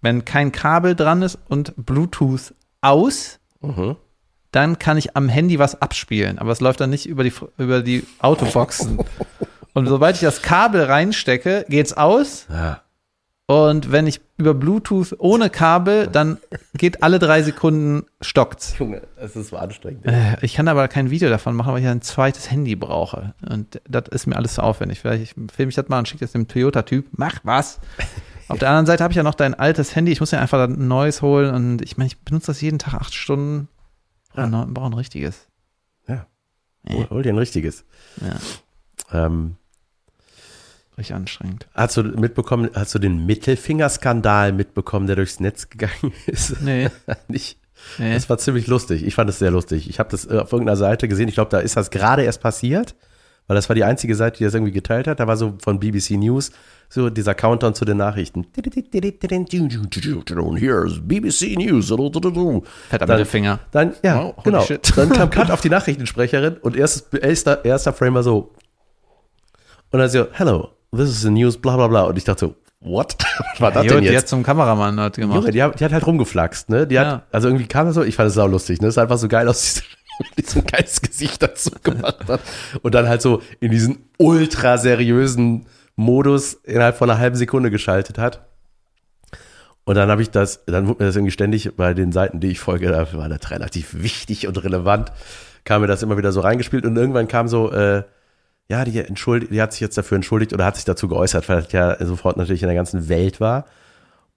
wenn 0.00 0.24
kein 0.24 0.52
Kabel 0.52 0.94
dran 0.96 1.22
ist 1.22 1.38
und 1.48 1.74
Bluetooth 1.76 2.54
aus, 2.80 3.38
Mhm. 3.60 3.96
dann 4.52 4.78
kann 4.78 4.96
ich 4.96 5.16
am 5.16 5.28
Handy 5.28 5.58
was 5.58 5.80
abspielen, 5.82 6.38
aber 6.38 6.50
es 6.52 6.60
läuft 6.60 6.80
dann 6.80 6.88
nicht 6.90 7.04
über 7.06 7.24
die, 7.24 7.32
über 7.58 7.82
die 7.82 8.04
Autoboxen. 8.20 8.98
und 9.74 9.86
sobald 9.86 10.16
ich 10.16 10.22
das 10.22 10.40
Kabel 10.40 10.84
reinstecke, 10.84 11.66
geht's 11.68 11.92
aus 11.92 12.46
Ja. 12.50 12.80
Und 13.50 13.90
wenn 13.90 14.06
ich 14.06 14.20
über 14.36 14.54
Bluetooth 14.54 15.14
ohne 15.18 15.50
Kabel, 15.50 16.06
dann 16.06 16.38
geht 16.74 17.02
alle 17.02 17.18
drei 17.18 17.42
Sekunden 17.42 18.06
stockt's. 18.20 18.78
Junge, 18.78 19.02
es 19.16 19.34
ist 19.34 19.48
so 19.48 19.56
anstrengend. 19.56 20.06
Äh, 20.06 20.36
Ich 20.42 20.54
kann 20.54 20.68
aber 20.68 20.86
kein 20.86 21.10
Video 21.10 21.28
davon 21.30 21.56
machen, 21.56 21.72
weil 21.72 21.82
ich 21.82 21.88
ein 21.88 22.00
zweites 22.02 22.50
Handy 22.50 22.76
brauche. 22.76 23.34
Und 23.48 23.80
das 23.88 24.04
ist 24.10 24.26
mir 24.26 24.36
alles 24.36 24.54
zu 24.54 24.62
aufwendig. 24.62 25.00
Vielleicht 25.00 25.34
filme 25.52 25.70
ich 25.70 25.74
das 25.74 25.88
mal 25.88 25.98
und 25.98 26.06
schicke 26.06 26.24
das 26.24 26.32
dem 26.32 26.46
Toyota-Typ. 26.46 27.06
Mach 27.12 27.40
was. 27.42 27.80
Auf 28.48 28.58
der 28.58 28.68
anderen 28.68 28.86
Seite 28.86 29.02
habe 29.02 29.12
ich 29.12 29.16
ja 29.16 29.22
noch 29.24 29.34
dein 29.34 29.54
altes 29.54 29.96
Handy. 29.96 30.12
Ich 30.12 30.20
muss 30.20 30.30
ja 30.30 30.40
einfach 30.40 30.60
ein 30.68 30.86
neues 30.88 31.20
holen. 31.20 31.52
Und 31.54 31.82
ich 31.82 31.96
meine, 31.96 32.06
ich 32.08 32.20
benutze 32.20 32.48
das 32.48 32.60
jeden 32.60 32.78
Tag 32.78 32.94
acht 32.94 33.14
Stunden. 33.14 33.68
Ja. 34.36 34.46
Ja. 34.46 34.64
Brauche 34.68 34.86
ein 34.90 34.94
richtiges. 34.94 35.48
Ja. 36.06 36.26
Ja. 36.88 36.94
Hol, 36.94 37.10
hol 37.10 37.22
dir 37.22 37.32
ein 37.32 37.38
richtiges. 37.38 37.84
Ja, 38.20 39.24
Ähm, 39.26 39.56
richtig 41.00 41.16
anstrengend. 41.16 41.66
hast 41.74 41.96
du 41.96 42.02
mitbekommen, 42.04 42.70
hast 42.74 42.94
du 42.94 42.98
den 43.00 43.26
Mittelfingerskandal 43.26 44.52
mitbekommen, 44.52 45.06
der 45.06 45.16
durchs 45.16 45.40
Netz 45.40 45.68
gegangen 45.68 46.12
ist? 46.26 46.60
Nee, 46.62 46.88
Nicht. 47.28 47.58
nee. 47.98 48.14
Das 48.14 48.28
war 48.30 48.38
ziemlich 48.38 48.66
lustig. 48.66 49.04
Ich 49.04 49.14
fand 49.14 49.28
es 49.30 49.38
sehr 49.38 49.50
lustig. 49.50 49.88
Ich 49.90 49.98
habe 49.98 50.10
das 50.10 50.26
äh, 50.26 50.38
auf 50.38 50.52
irgendeiner 50.52 50.76
Seite 50.76 51.08
gesehen. 51.08 51.28
Ich 51.28 51.34
glaube, 51.34 51.50
da 51.50 51.58
ist 51.58 51.76
das 51.76 51.90
gerade 51.90 52.22
erst 52.22 52.40
passiert, 52.40 52.94
weil 53.46 53.56
das 53.56 53.68
war 53.68 53.74
die 53.74 53.84
einzige 53.84 54.14
Seite, 54.14 54.38
die 54.38 54.44
das 54.44 54.54
irgendwie 54.54 54.72
geteilt 54.72 55.08
hat. 55.08 55.18
Da 55.18 55.26
war 55.26 55.36
so 55.36 55.54
von 55.62 55.80
BBC 55.80 56.12
News 56.12 56.52
so 56.88 57.10
dieser 57.10 57.34
Countdown 57.34 57.74
zu 57.74 57.84
den 57.84 57.96
Nachrichten. 57.96 58.46
Hier 58.54 58.62
ist 60.84 61.08
BBC 61.08 61.56
News. 61.56 61.88
Fetter 61.88 63.06
Dann- 63.06 63.08
Mittelfinger. 63.08 63.60
Dann, 63.70 63.94
ja, 64.04 64.22
holy 64.22 64.34
genau. 64.44 64.60
shit. 64.62 64.92
Dann 64.96 65.10
kam 65.10 65.30
Cut 65.30 65.50
auf 65.50 65.60
die 65.60 65.68
Nachrichtensprecherin 65.70 66.58
und 66.58 66.76
erstes, 66.76 67.02
erster, 67.20 67.64
erster 67.64 67.92
Frame 67.92 68.14
war 68.14 68.22
so. 68.22 68.52
Und 69.92 69.98
dann 69.98 70.08
so, 70.08 70.26
hello, 70.32 70.68
this 70.94 71.08
is 71.08 71.22
the 71.22 71.30
news, 71.30 71.56
bla 71.56 71.76
bla 71.76 71.88
bla. 71.88 72.02
Und 72.04 72.16
ich 72.18 72.24
dachte 72.24 72.46
so, 72.46 72.54
what? 72.80 73.16
Was 73.52 73.60
war 73.60 73.72
das 73.72 73.84
Jo, 73.86 73.94
denn 73.94 74.02
die 74.02 74.08
hat 74.08 74.14
jetzt? 74.14 74.28
zum 74.28 74.42
Kameramann 74.42 74.98
hat 75.00 75.16
gemacht. 75.16 75.36
Junge, 75.36 75.50
die 75.52 75.62
hat, 75.62 75.78
die 75.80 75.84
hat 75.84 75.92
halt 75.92 76.06
rumgeflaxt, 76.06 76.68
ne? 76.70 76.86
Die 76.86 76.98
hat, 76.98 77.06
Ja. 77.06 77.22
also 77.32 77.48
irgendwie 77.48 77.66
kam 77.66 77.86
das 77.86 77.94
so, 77.94 78.02
ich 78.02 78.16
fand 78.16 78.28
es 78.28 78.34
sau 78.34 78.46
lustig, 78.46 78.80
ne? 78.80 78.88
Es 78.88 78.94
sah 78.94 79.02
einfach 79.02 79.18
so 79.18 79.28
geil 79.28 79.48
aus, 79.48 79.82
wie 80.36 80.42
so 80.42 80.60
ein 80.60 80.66
geiles 80.66 81.00
Gesicht 81.00 81.42
dazu 81.42 81.70
gemacht 81.82 82.26
hat. 82.28 82.40
Und 82.82 82.94
dann 82.94 83.08
halt 83.08 83.22
so 83.22 83.42
in 83.60 83.70
diesen 83.70 84.04
ultra 84.18 84.78
seriösen 84.78 85.66
Modus 85.96 86.54
innerhalb 86.64 86.96
von 86.96 87.10
einer 87.10 87.18
halben 87.18 87.36
Sekunde 87.36 87.70
geschaltet 87.70 88.18
hat. 88.18 88.46
Und 89.84 89.96
dann 89.96 90.10
habe 90.10 90.22
ich 90.22 90.30
das, 90.30 90.64
dann 90.66 90.86
wurde 90.86 91.02
mir 91.02 91.06
das 91.08 91.16
irgendwie 91.16 91.32
ständig 91.32 91.74
bei 91.76 91.94
den 91.94 92.12
Seiten, 92.12 92.38
die 92.40 92.48
ich 92.48 92.60
folge, 92.60 92.88
da 92.90 93.12
war 93.14 93.28
das 93.28 93.50
relativ 93.50 94.02
wichtig 94.02 94.46
und 94.46 94.62
relevant, 94.62 95.10
kam 95.64 95.80
mir 95.82 95.88
das 95.88 96.02
immer 96.02 96.16
wieder 96.16 96.32
so 96.32 96.40
reingespielt 96.40 96.84
und 96.84 96.96
irgendwann 96.96 97.28
kam 97.28 97.48
so, 97.48 97.72
äh, 97.72 98.04
ja, 98.70 98.84
die 98.84 98.98
entschuldigt, 98.98 99.52
die 99.52 99.60
hat 99.60 99.72
sich 99.72 99.80
jetzt 99.80 99.98
dafür 99.98 100.14
entschuldigt 100.16 100.52
oder 100.52 100.64
hat 100.64 100.76
sich 100.76 100.84
dazu 100.84 101.08
geäußert, 101.08 101.48
weil 101.48 101.62
das 101.62 101.72
ja 101.72 101.96
sofort 102.06 102.36
natürlich 102.36 102.62
in 102.62 102.68
der 102.68 102.76
ganzen 102.76 103.08
Welt 103.08 103.40
war. 103.40 103.66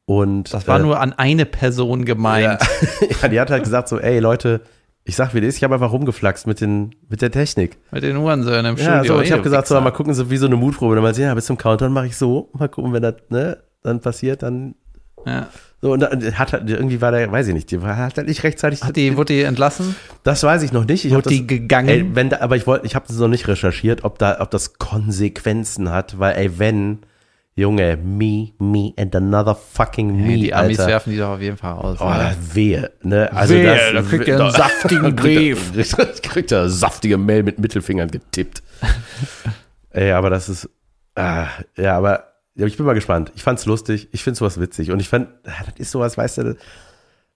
Und 0.05 0.53
Das 0.53 0.67
war 0.67 0.79
äh, 0.79 0.81
nur 0.83 0.99
an 0.99 1.13
eine 1.13 1.45
Person 1.45 2.03
gemeint. 2.03 2.43
ja, 2.43 3.07
ja, 3.21 3.27
die 3.29 3.39
hat 3.39 3.51
halt 3.51 3.63
gesagt 3.63 3.87
so, 3.87 3.99
ey 3.99 4.19
Leute, 4.19 4.61
ich 5.05 5.15
sag 5.15 5.33
wie 5.33 5.39
das 5.41 5.49
ist, 5.49 5.57
ich 5.57 5.63
habe 5.63 5.75
einfach 5.75 5.91
rumgeflaxt 5.91 6.47
mit 6.47 6.61
den 6.61 6.95
mit 7.09 7.21
der 7.21 7.31
Technik. 7.31 7.77
Mit 7.91 8.03
den 8.03 8.17
Uhrensöhnen 8.17 8.65
im 8.65 8.77
Ja, 8.77 8.95
Studio. 8.99 9.15
so, 9.17 9.21
ich 9.21 9.31
habe 9.31 9.41
gesagt 9.43 9.67
so, 9.67 9.79
mal 9.79 9.91
gucken 9.91 10.13
so 10.13 10.29
wie 10.29 10.37
so 10.37 10.45
eine 10.47 10.55
Mutprobe, 10.55 10.95
dann 10.95 11.03
mal 11.03 11.13
sehen, 11.13 11.25
ja, 11.25 11.33
bis 11.35 11.45
zum 11.45 11.57
Countdown 11.57 11.93
mache 11.93 12.07
ich 12.07 12.17
so, 12.17 12.49
mal 12.53 12.67
gucken, 12.69 12.91
wenn 12.93 13.01
das 13.03 13.15
ne, 13.29 13.57
dann 13.83 13.99
passiert, 14.01 14.43
dann 14.43 14.75
Ja. 15.25 15.47
So 15.83 15.91
und 15.91 15.99
dann 15.99 16.39
hat 16.39 16.53
halt, 16.53 16.69
irgendwie 16.69 17.01
war 17.01 17.11
der, 17.11 17.29
weiß 17.29 17.49
ich 17.49 17.53
nicht, 17.53 17.69
die 17.69 17.81
war 17.81 17.97
hat 17.97 18.15
halt 18.17 18.27
nicht 18.27 18.41
rechtzeitig. 18.43 18.81
Hat 18.83 18.95
die, 18.95 19.17
wurde 19.17 19.33
die 19.33 19.41
entlassen? 19.41 19.95
das 20.23 20.41
weiß 20.41 20.63
ich 20.63 20.71
noch 20.71 20.85
nicht. 20.85 21.03
Ich 21.03 21.13
Wurde 21.13 21.27
die 21.29 21.39
das, 21.45 21.47
gegangen? 21.47 21.89
Ey, 21.89 22.05
wenn 22.15 22.29
da, 22.29 22.39
aber 22.39 22.55
ich 22.55 22.65
wollte, 22.65 22.85
ich 22.85 22.95
habe 22.95 23.05
das 23.05 23.17
noch 23.17 23.27
nicht 23.27 23.47
recherchiert, 23.49 24.05
ob 24.05 24.17
da, 24.17 24.37
ob 24.39 24.49
das 24.49 24.75
Konsequenzen 24.79 25.89
hat, 25.91 26.17
weil 26.19 26.35
ey, 26.37 26.57
wenn 26.57 26.99
Junge, 27.55 27.97
me, 27.97 28.51
me 28.57 28.93
and 28.97 29.15
another 29.15 29.53
fucking 29.55 30.15
me, 30.15 30.23
Hey, 30.23 30.39
die 30.39 30.53
Amis 30.55 30.79
Alter. 30.79 30.91
werfen 30.91 31.11
die 31.11 31.17
doch 31.19 31.35
auf 31.35 31.41
jeden 31.41 31.57
Fall 31.57 31.73
aus. 31.73 31.97
Oh, 32.01 32.05
oder? 32.05 32.33
wehe, 32.53 32.89
ne? 33.03 33.29
Also 33.31 33.53
Wehe, 33.53 33.65
das, 33.65 33.93
da 33.93 34.01
kriegt 34.09 34.27
ihr 34.27 34.39
einen 34.41 34.51
da- 34.53 34.57
saftigen 34.57 35.15
Brief. 35.17 35.71
kriegt 35.95 36.23
kriegt 36.23 36.51
er 36.51 36.69
saftige 36.69 37.17
Mail 37.19 37.43
mit 37.43 37.59
Mittelfingern 37.59 38.09
getippt. 38.09 38.63
Ey, 39.91 40.11
aber 40.13 40.29
das 40.31 40.49
ist, 40.49 40.67
ah, 41.15 41.45
ja, 41.77 41.97
aber 41.97 42.32
ja, 42.55 42.65
ich 42.67 42.77
bin 42.77 42.85
mal 42.85 42.93
gespannt. 42.93 43.31
Ich 43.35 43.43
fand's 43.43 43.65
lustig. 43.65 44.09
Ich 44.11 44.23
find's 44.23 44.39
sowas 44.39 44.59
witzig. 44.59 44.91
Und 44.91 44.99
ich 44.99 45.09
fand, 45.09 45.29
ah, 45.45 45.63
das 45.65 45.75
ist 45.77 45.91
sowas, 45.91 46.17
weißt 46.17 46.39
du, 46.39 46.57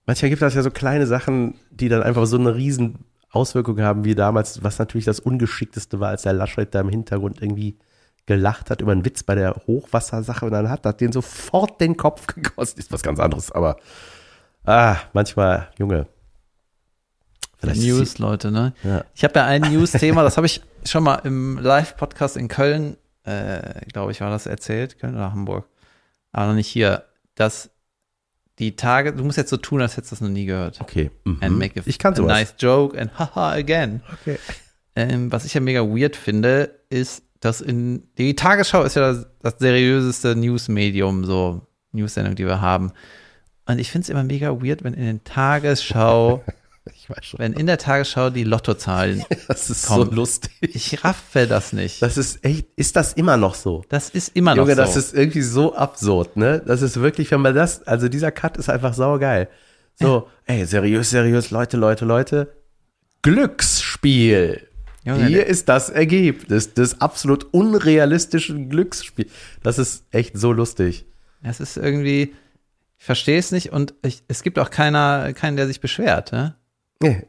manchmal 0.06 0.30
gibt 0.30 0.42
das 0.42 0.54
ja 0.54 0.62
so 0.62 0.70
kleine 0.70 1.06
Sachen, 1.06 1.54
die 1.70 1.88
dann 1.88 2.02
einfach 2.02 2.26
so 2.26 2.38
eine 2.38 2.54
riesen 2.54 3.04
Auswirkung 3.30 3.80
haben, 3.80 4.04
wie 4.04 4.14
damals, 4.14 4.62
was 4.62 4.78
natürlich 4.78 5.04
das 5.04 5.20
Ungeschickteste 5.20 6.00
war, 6.00 6.10
als 6.10 6.22
der 6.22 6.32
Laschet 6.32 6.74
da 6.74 6.80
im 6.80 6.88
Hintergrund 6.88 7.42
irgendwie 7.42 7.78
gelacht 8.26 8.70
hat 8.70 8.80
über 8.82 8.92
einen 8.92 9.04
Witz 9.04 9.22
bei 9.22 9.34
der 9.34 9.56
Hochwassersache 9.66 10.44
und 10.44 10.52
dann 10.52 10.68
hat 10.68 10.84
das 10.84 10.98
den 10.98 11.12
sofort 11.12 11.80
den 11.80 11.96
Kopf 11.96 12.26
gekostet. 12.34 12.78
Ist 12.78 12.92
was 12.92 13.02
ganz 13.02 13.18
anderes, 13.18 13.50
aber 13.50 13.78
ah, 14.64 14.96
manchmal, 15.14 15.68
Junge. 15.78 16.06
Vielleicht 17.58 17.80
News, 17.80 18.18
Leute, 18.18 18.52
ne? 18.52 18.72
Ja. 18.84 19.04
Ich 19.14 19.24
habe 19.24 19.34
ja 19.40 19.46
ein 19.46 19.62
News-Thema, 19.62 20.22
das 20.22 20.36
habe 20.36 20.46
ich 20.46 20.62
schon 20.84 21.02
mal 21.02 21.16
im 21.24 21.58
Live-Podcast 21.58 22.36
in 22.36 22.46
Köln, 22.48 22.96
äh, 23.24 23.84
glaube 23.92 24.12
ich, 24.12 24.20
war 24.20 24.30
das 24.30 24.46
erzählt, 24.46 24.98
Köln 24.98 25.14
oder 25.14 25.32
Hamburg, 25.32 25.68
aber 26.32 26.48
noch 26.48 26.54
nicht 26.54 26.68
hier, 26.68 27.04
dass 27.34 27.70
die 28.58 28.74
Tage, 28.74 29.12
du 29.12 29.24
musst 29.24 29.38
jetzt 29.38 29.50
so 29.50 29.56
tun, 29.56 29.80
als 29.80 29.96
hättest 29.96 30.12
du 30.12 30.16
das 30.16 30.20
noch 30.20 30.30
nie 30.30 30.46
gehört. 30.46 30.80
Okay. 30.80 31.10
Mhm. 31.24 31.38
And 31.40 31.58
make 31.58 31.80
a, 31.80 31.82
ich 31.86 31.98
kann 31.98 32.14
a 32.14 32.16
sowas. 32.16 32.32
nice 32.32 32.54
joke 32.58 32.98
and 33.00 33.16
haha 33.18 33.52
again. 33.52 34.02
Okay. 34.20 34.38
Ähm, 34.96 35.30
was 35.30 35.44
ich 35.44 35.54
ja 35.54 35.60
mega 35.60 35.82
weird 35.82 36.16
finde, 36.16 36.80
ist, 36.90 37.22
dass 37.40 37.60
in 37.60 38.08
die 38.18 38.34
Tagesschau 38.34 38.82
ist 38.82 38.96
ja 38.96 39.12
das, 39.12 39.26
das 39.40 39.54
seriöseste 39.58 40.34
Newsmedium, 40.34 41.24
so 41.24 41.62
News-Sendung, 41.92 42.34
die 42.34 42.46
wir 42.46 42.60
haben. 42.60 42.92
Und 43.66 43.78
ich 43.78 43.90
finde 43.90 44.04
es 44.04 44.08
immer 44.08 44.24
mega 44.24 44.60
weird, 44.60 44.82
wenn 44.82 44.94
in 44.94 45.04
den 45.04 45.24
Tagesschau, 45.24 46.42
Ich 46.94 47.08
weiß 47.10 47.24
schon. 47.24 47.38
wenn 47.40 47.52
in 47.52 47.66
der 47.66 47.78
Tagesschau 47.78 48.30
die 48.30 48.44
Lottozahlen, 48.44 49.24
Das 49.48 49.70
ist 49.70 49.86
Komm. 49.86 50.06
so 50.08 50.14
lustig. 50.14 50.50
ich 50.60 51.04
raffe 51.04 51.46
das 51.46 51.72
nicht. 51.72 52.02
Das 52.02 52.16
ist 52.16 52.44
echt, 52.44 52.66
ist 52.76 52.96
das 52.96 53.12
immer 53.14 53.36
noch 53.36 53.54
so? 53.54 53.84
Das 53.88 54.10
ist 54.10 54.34
immer 54.36 54.54
noch 54.54 54.62
Junge, 54.62 54.74
so. 54.74 54.82
das 54.82 54.96
ist 54.96 55.14
irgendwie 55.14 55.42
so 55.42 55.74
absurd, 55.74 56.36
ne? 56.36 56.62
Das 56.66 56.82
ist 56.82 57.00
wirklich, 57.00 57.30
wenn 57.30 57.40
man 57.40 57.54
das, 57.54 57.86
also 57.86 58.08
dieser 58.08 58.30
Cut 58.30 58.56
ist 58.56 58.68
einfach 58.68 58.94
saugeil. 58.94 59.48
So, 60.00 60.28
ey, 60.46 60.64
seriös, 60.64 61.10
seriös, 61.10 61.50
Leute, 61.50 61.76
Leute, 61.76 62.04
Leute. 62.04 62.52
Glücksspiel. 63.22 64.66
Junge, 65.04 65.26
Hier 65.26 65.46
ist 65.46 65.68
das 65.68 65.90
Ergebnis 65.90 66.74
des 66.74 67.00
absolut 67.00 67.46
unrealistischen 67.52 68.68
Glücksspiels. 68.68 69.30
Das 69.62 69.78
ist 69.78 70.04
echt 70.10 70.36
so 70.36 70.52
lustig. 70.52 71.06
es 71.42 71.60
ist 71.60 71.76
irgendwie, 71.76 72.34
ich 72.98 73.04
verstehe 73.04 73.38
es 73.38 73.50
nicht 73.52 73.72
und 73.72 73.94
ich, 74.02 74.22
es 74.28 74.42
gibt 74.42 74.58
auch 74.58 74.70
keiner, 74.70 75.32
keinen, 75.32 75.56
der 75.56 75.66
sich 75.66 75.80
beschwert. 75.80 76.32
Ne? 76.32 76.54
Nee. 77.02 77.26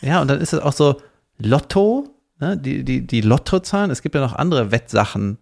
Ja, 0.00 0.20
und 0.20 0.28
dann 0.28 0.40
ist 0.40 0.52
es 0.52 0.60
auch 0.60 0.72
so 0.72 1.00
Lotto, 1.38 2.08
ne? 2.38 2.56
die, 2.56 2.84
die, 2.84 3.06
die 3.06 3.20
Lottozahlen. 3.20 3.90
Es 3.90 4.02
gibt 4.02 4.14
ja 4.14 4.20
noch 4.20 4.34
andere 4.34 4.70
Wettsachen. 4.70 5.38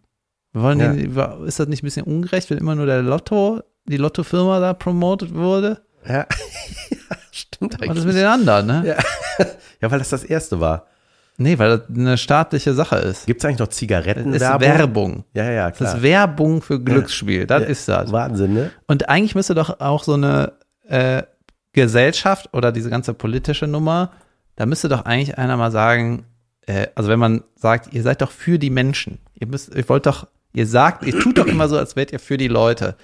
Wollen 0.53 0.81
Ja. 0.81 0.93
die, 0.93 1.47
ist 1.47 1.61
das 1.61 1.69
nicht 1.69 1.83
ein 1.83 1.87
bisschen 1.87 2.07
ungerecht, 2.07 2.51
wenn 2.51 2.59
immer 2.59 2.75
nur 2.75 2.87
der 2.87 3.03
Lotto, 3.03 3.61
die 3.85 3.97
Lottofirma 3.99 4.61
da 4.61 4.75
promotet 4.75 5.35
wurde? 5.35 5.83
Ja, 6.07 6.15
ja 6.91 7.17
stimmt 7.31 7.75
Was 7.75 7.81
ist 7.83 7.91
eigentlich. 7.91 8.05
mit 8.07 8.17
den 8.17 8.27
anderen, 8.27 8.67
ne? 8.67 8.83
Ja. 8.87 9.47
ja, 9.81 9.91
weil 9.91 9.99
das 9.99 10.09
das 10.09 10.25
erste 10.25 10.59
war. 10.61 10.87
Nee, 11.41 11.57
weil 11.59 11.79
das 11.79 11.89
eine 11.89 12.19
staatliche 12.19 12.75
Sache 12.75 12.97
ist. 12.97 13.27
Gibt 13.27 13.41
es 13.41 13.45
eigentlich 13.45 13.61
noch 13.61 13.69
Das 13.69 14.43
ist? 14.67 14.79
Werbung. 14.79 15.25
Ja, 15.35 15.45
ja, 15.45 15.51
ja, 15.53 15.69
Das 15.69 15.77
klar. 15.79 15.95
ist 15.97 16.03
Werbung 16.03 16.63
für 16.63 16.83
Glücksspiel. 16.83 17.47
Das 17.47 17.63
Ja. 17.63 17.69
ist 17.69 17.89
das. 17.89 18.11
Wahnsinn, 18.11 18.55
ne? 18.55 18.71
Und 18.89 19.09
eigentlich 19.09 19.37
müsste 19.37 19.55
doch 19.55 19.79
auch 19.79 20.03
so 20.03 20.15
eine 20.15 20.55
äh, 20.89 21.23
Gesellschaft 21.73 22.49
oder 22.53 22.73
diese 22.73 22.91
ganze 22.91 23.15
politische 23.15 23.67
Nummer, 23.67 24.13
da 24.57 24.67
müsste 24.67 24.89
doch 24.89 25.05
eigentlich 25.05 25.39
einer 25.39 25.57
mal 25.57 25.71
sagen, 25.71 26.25
äh, 26.67 26.89
also 26.95 27.09
wenn 27.09 27.19
man 27.19 27.45
sagt, 27.55 27.93
ihr 27.93 28.03
seid 28.03 28.21
doch 28.23 28.31
für 28.31 28.59
die 28.59 28.71
Menschen. 28.71 29.19
Ihr 29.35 29.47
müsst, 29.47 29.75
ihr 29.75 29.89
wollt 29.89 30.07
doch, 30.07 30.27
ihr 30.53 30.67
sagt, 30.67 31.05
ihr 31.05 31.19
tut 31.19 31.39
doch 31.39 31.47
immer 31.47 31.69
so, 31.69 31.79
als 31.79 31.95
wärt 31.97 32.13
ihr 32.13 32.19
für 32.21 32.37
die 32.37 32.49
Leute. 32.49 32.97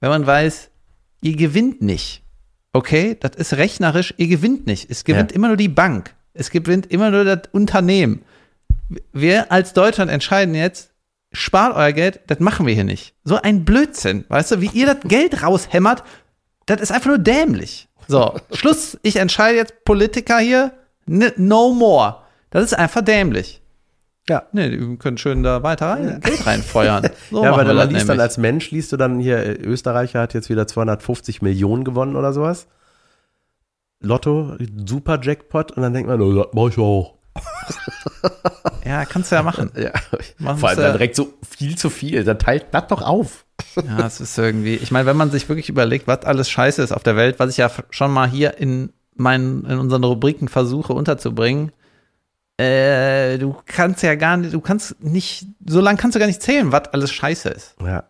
Wenn 0.00 0.10
man 0.10 0.26
weiß, 0.26 0.70
ihr 1.22 1.36
gewinnt 1.36 1.82
nicht. 1.82 2.22
Okay, 2.72 3.16
das 3.18 3.36
ist 3.36 3.54
rechnerisch, 3.54 4.14
ihr 4.16 4.28
gewinnt 4.28 4.66
nicht. 4.66 4.90
Es 4.90 5.04
gewinnt 5.04 5.30
Ja. 5.32 5.36
immer 5.36 5.48
nur 5.48 5.56
die 5.56 5.68
Bank. 5.68 6.14
Es 6.34 6.50
gewinnt 6.50 6.86
immer 6.90 7.10
nur 7.10 7.24
das 7.24 7.42
Unternehmen. 7.52 8.22
Wir 9.12 9.50
als 9.52 9.72
Deutschland 9.72 10.10
entscheiden 10.10 10.54
jetzt, 10.54 10.92
spart 11.32 11.76
euer 11.76 11.92
Geld, 11.92 12.20
das 12.28 12.40
machen 12.40 12.66
wir 12.66 12.74
hier 12.74 12.84
nicht. 12.84 13.14
So 13.24 13.36
ein 13.40 13.64
Blödsinn, 13.64 14.24
weißt 14.28 14.52
du, 14.52 14.60
wie 14.60 14.70
ihr 14.72 14.86
das 14.86 14.98
Geld 15.04 15.42
raushämmert, 15.42 16.04
das 16.66 16.80
ist 16.80 16.92
einfach 16.92 17.08
nur 17.08 17.18
dämlich. 17.18 17.87
So, 18.08 18.34
Schluss, 18.52 18.98
ich 19.02 19.16
entscheide 19.16 19.58
jetzt 19.58 19.84
Politiker 19.84 20.38
hier, 20.38 20.72
no 21.06 21.72
more. 21.74 22.22
Das 22.50 22.64
ist 22.64 22.72
einfach 22.72 23.02
dämlich. 23.02 23.60
Ja. 24.28 24.44
Nee, 24.52 24.70
die 24.70 24.96
können 24.96 25.18
schön 25.18 25.42
da 25.42 25.62
weiter 25.62 25.90
rein, 25.90 26.20
Geld 26.20 26.46
reinfeuern. 26.46 27.10
So 27.30 27.44
ja, 27.44 27.52
aber 27.52 27.64
das 27.64 27.90
liest 27.90 28.02
dann 28.02 28.08
nämlich. 28.08 28.22
als 28.22 28.38
Mensch, 28.38 28.70
liest 28.70 28.92
du 28.92 28.96
dann 28.96 29.18
hier, 29.18 29.38
äh, 29.38 29.52
Österreicher 29.52 30.20
hat 30.20 30.34
jetzt 30.34 30.48
wieder 30.48 30.66
250 30.66 31.42
Millionen 31.42 31.84
gewonnen 31.84 32.16
oder 32.16 32.32
sowas. 32.32 32.66
Lotto, 34.00 34.56
super 34.86 35.18
Jackpot 35.20 35.72
und 35.72 35.82
dann 35.82 35.92
denkt 35.92 36.08
man, 36.08 36.20
oh, 36.20 36.32
das 36.32 36.46
mach 36.52 36.68
ich 36.68 36.78
auch. 36.78 37.14
Ja, 38.84 39.04
kannst 39.04 39.30
du 39.30 39.36
ja 39.36 39.42
machen. 39.42 39.70
Ja. 39.76 39.92
Vor 40.56 40.68
allem 40.70 40.78
dann 40.78 40.92
direkt 40.92 41.16
so 41.16 41.34
viel 41.48 41.76
zu 41.76 41.90
viel, 41.90 42.24
dann 42.24 42.38
teilt 42.38 42.66
das 42.72 42.86
doch 42.88 43.02
auf. 43.02 43.44
Ja, 43.86 44.06
es 44.06 44.20
ist 44.20 44.36
irgendwie, 44.38 44.74
ich 44.76 44.90
meine, 44.90 45.06
wenn 45.06 45.16
man 45.16 45.30
sich 45.30 45.48
wirklich 45.48 45.68
überlegt, 45.68 46.06
was 46.06 46.24
alles 46.24 46.48
scheiße 46.50 46.82
ist 46.82 46.92
auf 46.92 47.02
der 47.02 47.16
Welt, 47.16 47.38
was 47.38 47.50
ich 47.50 47.56
ja 47.58 47.70
schon 47.90 48.12
mal 48.12 48.28
hier 48.28 48.58
in 48.58 48.92
meinen, 49.16 49.64
in 49.64 49.78
unseren 49.78 50.04
Rubriken 50.04 50.48
versuche 50.48 50.92
unterzubringen, 50.92 51.72
äh, 52.56 53.38
du 53.38 53.56
kannst 53.66 54.02
ja 54.02 54.14
gar 54.16 54.36
nicht, 54.36 54.52
du 54.52 54.60
kannst 54.60 55.02
nicht, 55.02 55.46
so 55.66 55.80
lange 55.80 55.98
kannst 55.98 56.14
du 56.16 56.18
gar 56.18 56.26
nicht 56.26 56.42
zählen, 56.42 56.72
was 56.72 56.88
alles 56.88 57.12
scheiße 57.12 57.48
ist 57.50 57.76
Ja. 57.84 58.04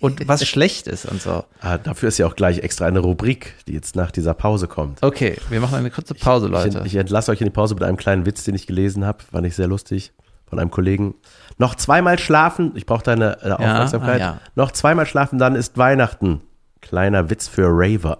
und 0.00 0.26
was 0.28 0.46
schlecht 0.46 0.86
ist 0.86 1.06
und 1.06 1.20
so. 1.20 1.44
Ah, 1.60 1.78
dafür 1.78 2.08
ist 2.08 2.18
ja 2.18 2.26
auch 2.26 2.36
gleich 2.36 2.58
extra 2.58 2.86
eine 2.86 3.00
Rubrik, 3.00 3.54
die 3.66 3.72
jetzt 3.72 3.96
nach 3.96 4.10
dieser 4.12 4.34
Pause 4.34 4.68
kommt. 4.68 5.02
Okay, 5.02 5.36
wir 5.48 5.60
machen 5.60 5.74
eine 5.74 5.90
kurze 5.90 6.14
Pause, 6.14 6.46
Ich, 6.46 6.52
Leute. 6.52 6.82
ich 6.84 6.94
entlasse 6.94 7.32
euch 7.32 7.40
in 7.40 7.46
die 7.46 7.52
Pause 7.52 7.74
mit 7.74 7.82
einem 7.82 7.96
kleinen 7.96 8.26
Witz, 8.26 8.44
den 8.44 8.54
ich 8.54 8.66
gelesen 8.68 9.04
habe. 9.04 9.24
Fand 9.24 9.46
ich 9.46 9.56
sehr 9.56 9.66
lustig. 9.68 10.12
Von 10.46 10.58
einem 10.58 10.70
Kollegen. 10.72 11.14
Noch 11.60 11.74
zweimal 11.74 12.18
schlafen. 12.18 12.72
Ich 12.74 12.86
brauche 12.86 13.02
deine 13.02 13.36
äh, 13.42 13.50
Aufmerksamkeit. 13.50 14.22
ah, 14.22 14.24
ja. 14.24 14.40
Noch 14.54 14.70
zweimal 14.72 15.04
schlafen, 15.04 15.38
dann 15.38 15.54
ist 15.54 15.76
Weihnachten. 15.76 16.40
Kleiner 16.80 17.28
Witz 17.28 17.48
für 17.48 17.66
Raver. 17.68 18.16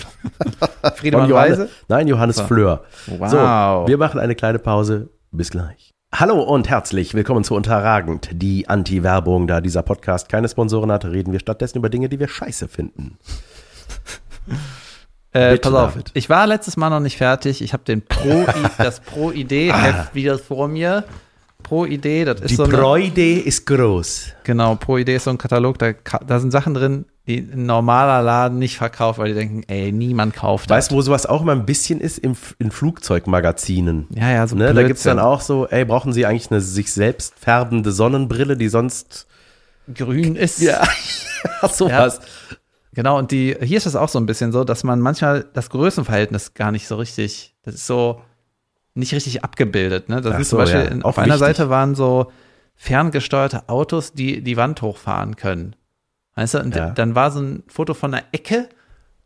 Friedemann 0.96 1.30
Weise? 1.30 1.68
nein, 1.88 2.08
Johannes 2.08 2.36
So. 2.36 2.46
Fleur. 2.46 2.84
Wow. 3.06 3.30
So, 3.30 3.36
wir 3.86 3.98
machen 3.98 4.18
eine 4.18 4.34
kleine 4.34 4.58
Pause. 4.58 5.10
Bis 5.30 5.50
gleich. 5.50 5.90
Hallo 6.14 6.40
und 6.40 6.70
herzlich 6.70 7.12
willkommen 7.12 7.44
zu 7.44 7.54
Unterragend, 7.54 8.30
die 8.32 8.66
Anti-Werbung. 8.66 9.46
Da 9.46 9.60
dieser 9.60 9.82
Podcast 9.82 10.30
keine 10.30 10.48
Sponsoren 10.48 10.90
hat, 10.90 11.04
reden 11.04 11.32
wir 11.32 11.40
stattdessen 11.40 11.76
über 11.76 11.90
Dinge, 11.90 12.08
die 12.08 12.18
wir 12.18 12.28
scheiße 12.28 12.68
finden. 12.68 13.18
Äh, 15.32 15.58
pass 15.58 15.74
auf, 15.74 15.92
David. 15.92 16.12
ich 16.14 16.30
war 16.30 16.46
letztes 16.46 16.78
Mal 16.78 16.88
noch 16.88 17.00
nicht 17.00 17.18
fertig. 17.18 17.60
Ich 17.60 17.74
habe 17.74 17.84
den 17.84 18.00
Pro, 18.00 18.46
das 18.78 19.00
Pro-Idee-Heft 19.00 20.14
wieder 20.14 20.38
vor 20.38 20.66
mir. 20.68 21.04
Pro-Idee, 21.64 22.24
das 22.24 22.40
ist 22.42 22.50
Die 22.50 22.54
so 22.54 22.62
eine, 22.64 22.72
Freude 22.76 23.40
ist 23.40 23.66
groß. 23.66 24.28
Genau, 24.44 24.76
Pro 24.76 24.98
Idee 24.98 25.16
ist 25.16 25.24
so 25.24 25.30
ein 25.30 25.38
Katalog, 25.38 25.78
da, 25.78 25.92
da 26.24 26.38
sind 26.38 26.52
Sachen 26.52 26.74
drin, 26.74 27.06
die 27.26 27.38
ein 27.38 27.66
normaler 27.66 28.22
Laden 28.22 28.60
nicht 28.60 28.76
verkauft, 28.76 29.18
weil 29.18 29.28
die 29.28 29.34
denken, 29.34 29.64
ey, 29.66 29.90
niemand 29.90 30.34
kauft 30.34 30.70
Weißt 30.70 30.92
du, 30.92 30.94
wo 30.94 31.00
sowas 31.02 31.26
auch 31.26 31.42
immer 31.42 31.52
ein 31.52 31.66
bisschen 31.66 32.00
ist? 32.00 32.18
Im, 32.18 32.36
in 32.60 32.70
Flugzeugmagazinen. 32.70 34.06
das. 34.10 34.18
Ja, 34.20 34.30
ja, 34.30 34.46
so 34.46 34.54
Ne, 34.56 34.72
da 34.72 34.82
gibt 34.84 34.98
es 34.98 35.02
dann 35.02 35.16
Blödsinn. 35.16 35.18
auch 35.32 35.40
so, 35.40 35.66
ey, 35.66 35.84
brauchen 35.84 36.12
Sie 36.12 36.24
eigentlich 36.26 36.50
eine 36.50 36.60
sich 36.60 36.92
selbst 36.92 37.34
färbende 37.38 37.90
Sonnenbrille, 37.92 38.56
die 38.56 38.68
sonst. 38.68 39.26
grün 39.92 40.36
ist. 40.36 40.60
sowas. 41.72 42.20
Genau, 42.92 43.18
und 43.18 43.32
die, 43.32 43.56
hier 43.60 43.78
ist 43.78 43.86
es 43.86 43.96
auch 43.96 44.08
so 44.08 44.18
ein 44.20 44.26
bisschen 44.26 44.52
so, 44.52 44.62
dass 44.62 44.84
man 44.84 45.00
manchmal 45.00 45.46
das 45.52 45.68
Größenverhältnis 45.70 46.54
gar 46.54 46.70
nicht 46.70 46.86
so 46.86 46.96
richtig, 46.96 47.54
das 47.64 47.74
ist 47.74 47.86
so 47.86 48.20
nicht 48.94 49.12
richtig 49.12 49.44
abgebildet. 49.44 50.08
Ne? 50.08 50.20
Das 50.20 50.38
ist 50.40 50.48
zum 50.50 50.58
so, 50.58 50.64
Beispiel, 50.64 50.98
ja. 50.98 51.04
auf 51.04 51.18
einer. 51.18 51.38
Seite 51.38 51.68
waren 51.68 51.94
so 51.94 52.30
ferngesteuerte 52.76 53.68
Autos, 53.68 54.12
die 54.12 54.42
die 54.42 54.56
Wand 54.56 54.82
hochfahren 54.82 55.36
können. 55.36 55.76
Weißt 56.34 56.54
du, 56.54 56.58
und 56.60 56.74
Ja. 56.74 56.90
dann 56.90 57.14
war 57.14 57.30
so 57.30 57.40
ein 57.40 57.62
Foto 57.68 57.94
von 57.94 58.14
einer 58.14 58.24
Ecke 58.32 58.68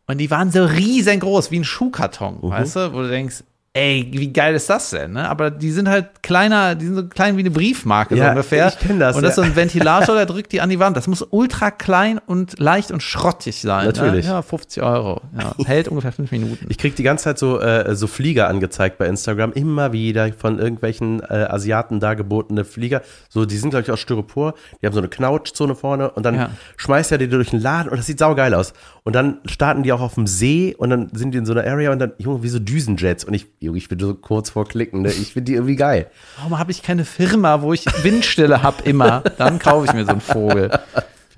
und 0.07 0.19
die 0.19 0.31
waren 0.31 0.51
so 0.51 0.65
riesengroß, 0.65 1.51
wie 1.51 1.61
ein 1.61 1.65
Schuhkarton, 1.65 2.39
Mhm. 2.43 2.51
weißt 2.51 2.77
du, 2.77 2.93
wo 2.93 3.01
du 3.03 3.09
denkst, 3.09 3.45
ey, 3.79 4.09
wie 4.11 4.33
geil 4.33 4.55
ist 4.55 4.69
das 4.69 4.91
denn? 4.91 5.13
Ne? 5.13 5.29
Aber 5.29 5.51
die 5.51 5.71
sind 5.71 5.89
halt 5.89 6.23
kleiner, 6.23 6.75
die 6.75 6.87
sind 6.87 6.97
so 6.97 7.07
klein 7.07 7.37
wie 7.37 7.41
eine 7.41 7.51
Briefmarke 7.51 8.17
so 8.17 8.21
Ja, 8.21 8.31
ungefähr. 8.31 8.69
ich 8.69 8.79
kenn 8.79 8.99
das, 8.99 9.15
Und 9.17 9.23
das 9.23 9.31
ist 9.31 9.37
so 9.37 9.43
ein 9.43 9.55
Ventilator, 9.55 10.17
der 10.17 10.27
drückt 10.27 10.51
die 10.53 10.61
an 10.61 10.69
die 10.69 10.81
Wand. 10.81 10.97
Das 10.97 11.07
muss 11.07 11.25
ultra 11.31 11.71
klein 11.71 12.19
und 12.27 12.59
leicht 12.59 12.91
und 12.91 13.03
schrottig 13.03 13.61
sein. 13.61 13.87
Natürlich. 13.87 14.27
Ne? 14.27 14.33
Ja, 14.33 14.43
50 14.43 14.83
Euro. 14.83 15.21
Ja, 15.39 15.55
hält 15.65 15.89
ungefähr 15.89 16.11
fünf 16.11 16.33
Minuten. 16.33 16.67
Ich 16.69 16.79
krieg 16.79 16.97
die 16.97 17.05
ganze 17.05 17.25
Zeit 17.25 17.39
so, 17.39 17.61
äh, 17.61 17.95
so 17.95 18.09
Flieger 18.09 18.49
angezeigt 18.49 18.99
bei 18.99 19.07
Instagram, 19.07 19.53
immer 19.53 19.93
wieder 19.93 20.33
von 20.33 20.59
irgendwelchen 20.59 21.21
äh, 21.21 21.47
Asiaten 21.49 22.01
dargebotene 22.01 22.65
Flieger. 22.65 23.03
So, 23.29 23.45
die 23.45 23.57
sind, 23.57 23.71
glaube 23.71 23.83
ich, 23.85 23.91
aus 23.93 24.01
Styropor, 24.01 24.55
die 24.83 24.87
haben 24.87 24.95
so 24.95 25.01
eine 25.01 25.09
Knautschzone 25.09 25.77
vorne 25.77 26.11
und 26.11 26.27
dann 26.27 26.49
schmeißt 26.77 27.13
er 27.13 27.19
die 27.19 27.29
durch 27.29 27.51
den 27.51 27.61
Laden 27.61 27.91
und 27.91 27.99
das 27.99 28.07
sieht 28.07 28.19
saugeil 28.19 28.55
aus. 28.55 28.73
Und 29.09 29.15
dann 29.15 29.39
starten 29.47 29.83
die 29.85 29.93
auch 29.95 30.03
auf 30.03 30.17
dem 30.17 30.27
See 30.27 30.75
und 30.77 30.91
dann 30.91 31.09
sind 31.15 31.31
die 31.33 31.39
in 31.39 31.47
so 31.47 31.53
einer 31.55 31.65
Area 31.65 31.93
und 31.93 31.99
dann, 31.99 32.13
Junge, 32.19 32.43
wie 32.43 32.49
so 32.51 32.59
Düsenjets. 32.59 33.25
Und 33.25 33.33
ich, 33.33 33.47
Junge, 33.59 33.79
ich 33.79 33.89
bin 33.89 33.99
so 33.99 34.13
kurz 34.13 34.51
vor 34.51 34.69
Klicken, 34.69 35.01
ne? 35.01 35.09
Ich 35.09 35.33
finde 35.33 35.45
die 35.45 35.55
irgendwie 35.55 35.77
geil. 35.77 36.11
Warum 36.37 36.59
habe 36.59 36.73
ich 36.73 36.83
keine 36.83 37.07
Firma, 37.07 37.63
wo 37.63 37.73
ich 37.73 37.87
Windstille 38.05 38.63
habe 38.63 38.83
immer? 38.83 39.23
Dann 39.39 39.59
kaufe 39.59 39.87
ich 39.87 39.95
mir 39.95 40.05
so 40.05 40.11
einen 40.11 40.21
Vogel. 40.21 40.71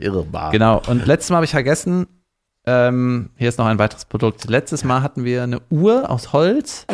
Irrbar. 0.00 0.50
Genau. 0.50 0.82
Und 0.88 1.06
letztes 1.06 1.30
Mal 1.30 1.36
habe 1.36 1.44
ich 1.44 1.52
vergessen, 1.52 2.08
ähm, 2.66 3.30
hier 3.36 3.48
ist 3.48 3.58
noch 3.60 3.66
ein 3.66 3.78
weiteres 3.78 4.04
Produkt. 4.04 4.50
Letztes 4.50 4.82
Mal 4.82 5.04
hatten 5.04 5.22
wir 5.22 5.44
eine 5.44 5.60
Uhr 5.70 6.10
aus 6.10 6.32
Holz 6.32 6.86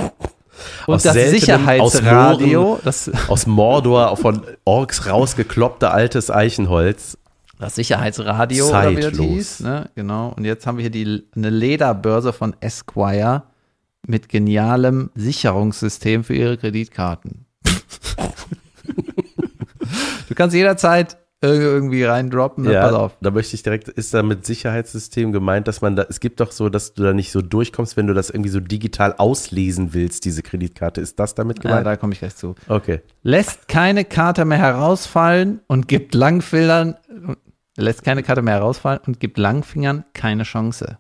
und 0.87 0.97
Aus 0.97 1.05
das 1.05 1.15
seltenem, 1.15 1.41
Sicherheitsradio. 1.41 2.75
aus. 2.75 2.81
Das, 2.85 3.11
Aus 3.29 3.47
Mordor 3.47 4.15
von 4.19 4.43
Orks 4.67 5.09
rausgekloppte 5.09 5.91
altes 5.91 6.31
Eichenholz. 6.31 7.17
Das 7.59 7.75
Sicherheitsradio, 7.75 8.69
oder 8.69 8.91
wie 8.91 8.97
das 8.97 9.05
Zeitlos. 9.05 9.27
hieß. 9.27 9.61
Ne? 9.61 9.91
Genau. 9.95 10.33
Und 10.37 10.45
jetzt 10.45 10.67
haben 10.67 10.79
wir 10.79 10.83
hier 10.83 10.91
die, 10.91 11.25
eine 11.35 11.51
Lederbörse 11.51 12.33
von 12.33 12.55
Esquire 12.61 13.45
mit 14.07 14.29
genialem 14.29 15.11
Sicherungssystem 15.15 16.23
für 16.25 16.35
ihre 16.35 16.57
Kreditkarten. 16.59 17.47
du 20.29 20.35
kannst 20.35 20.55
jederzeit 20.55 21.17
irg- 21.43 21.61
irgendwie 21.61 22.05
reindroppen. 22.05 22.65
Ne? 22.65 22.75
Pass 22.75 22.93
auf. 22.93 23.17
da 23.21 23.31
möchte 23.31 23.55
ich 23.57 23.63
direkt, 23.63 23.89
ist 23.89 24.15
da 24.15 24.23
mit 24.23 24.47
Sicherheitssystem 24.47 25.33
gemeint, 25.33 25.67
dass 25.69 25.81
man 25.81 25.97
da, 25.97 26.07
es 26.09 26.21
gibt 26.21 26.41
doch 26.41 26.53
so, 26.53 26.69
dass 26.69 26.95
du 26.95 27.03
da 27.03 27.13
nicht 27.13 27.33
so 27.33 27.43
durchkommst, 27.43 27.97
wenn 27.97 28.07
du 28.07 28.15
das 28.15 28.31
irgendwie 28.31 28.51
so 28.51 28.61
digital 28.61 29.15
auslesen 29.19 29.93
willst, 29.95 30.25
diese 30.25 30.43
Kreditkarte. 30.43 31.01
Ist 31.01 31.19
das 31.19 31.35
damit 31.35 31.59
Ja, 31.59 31.63
gemeint? 31.71 31.87
da 31.87 31.97
komme 31.97 32.13
ich 32.13 32.21
gleich 32.21 32.37
zu. 32.37 32.55
okay. 32.69 33.01
lässt 33.23 33.69
keine 33.69 34.05
Karte 34.05 34.45
mehr 34.45 34.59
herausfallen 34.59 35.61
und 35.67 35.89
gibt 35.89 36.15
Langfingern 36.15 36.97
lässt 37.77 38.05
keine 38.05 38.23
Karte 38.23 38.43
mehr 38.43 38.55
herausfallen 38.55 39.01
und 39.07 39.21
gibt 39.21 39.39
Langfingern 39.39 40.05
keine 40.15 40.43
Chance. 40.45 40.99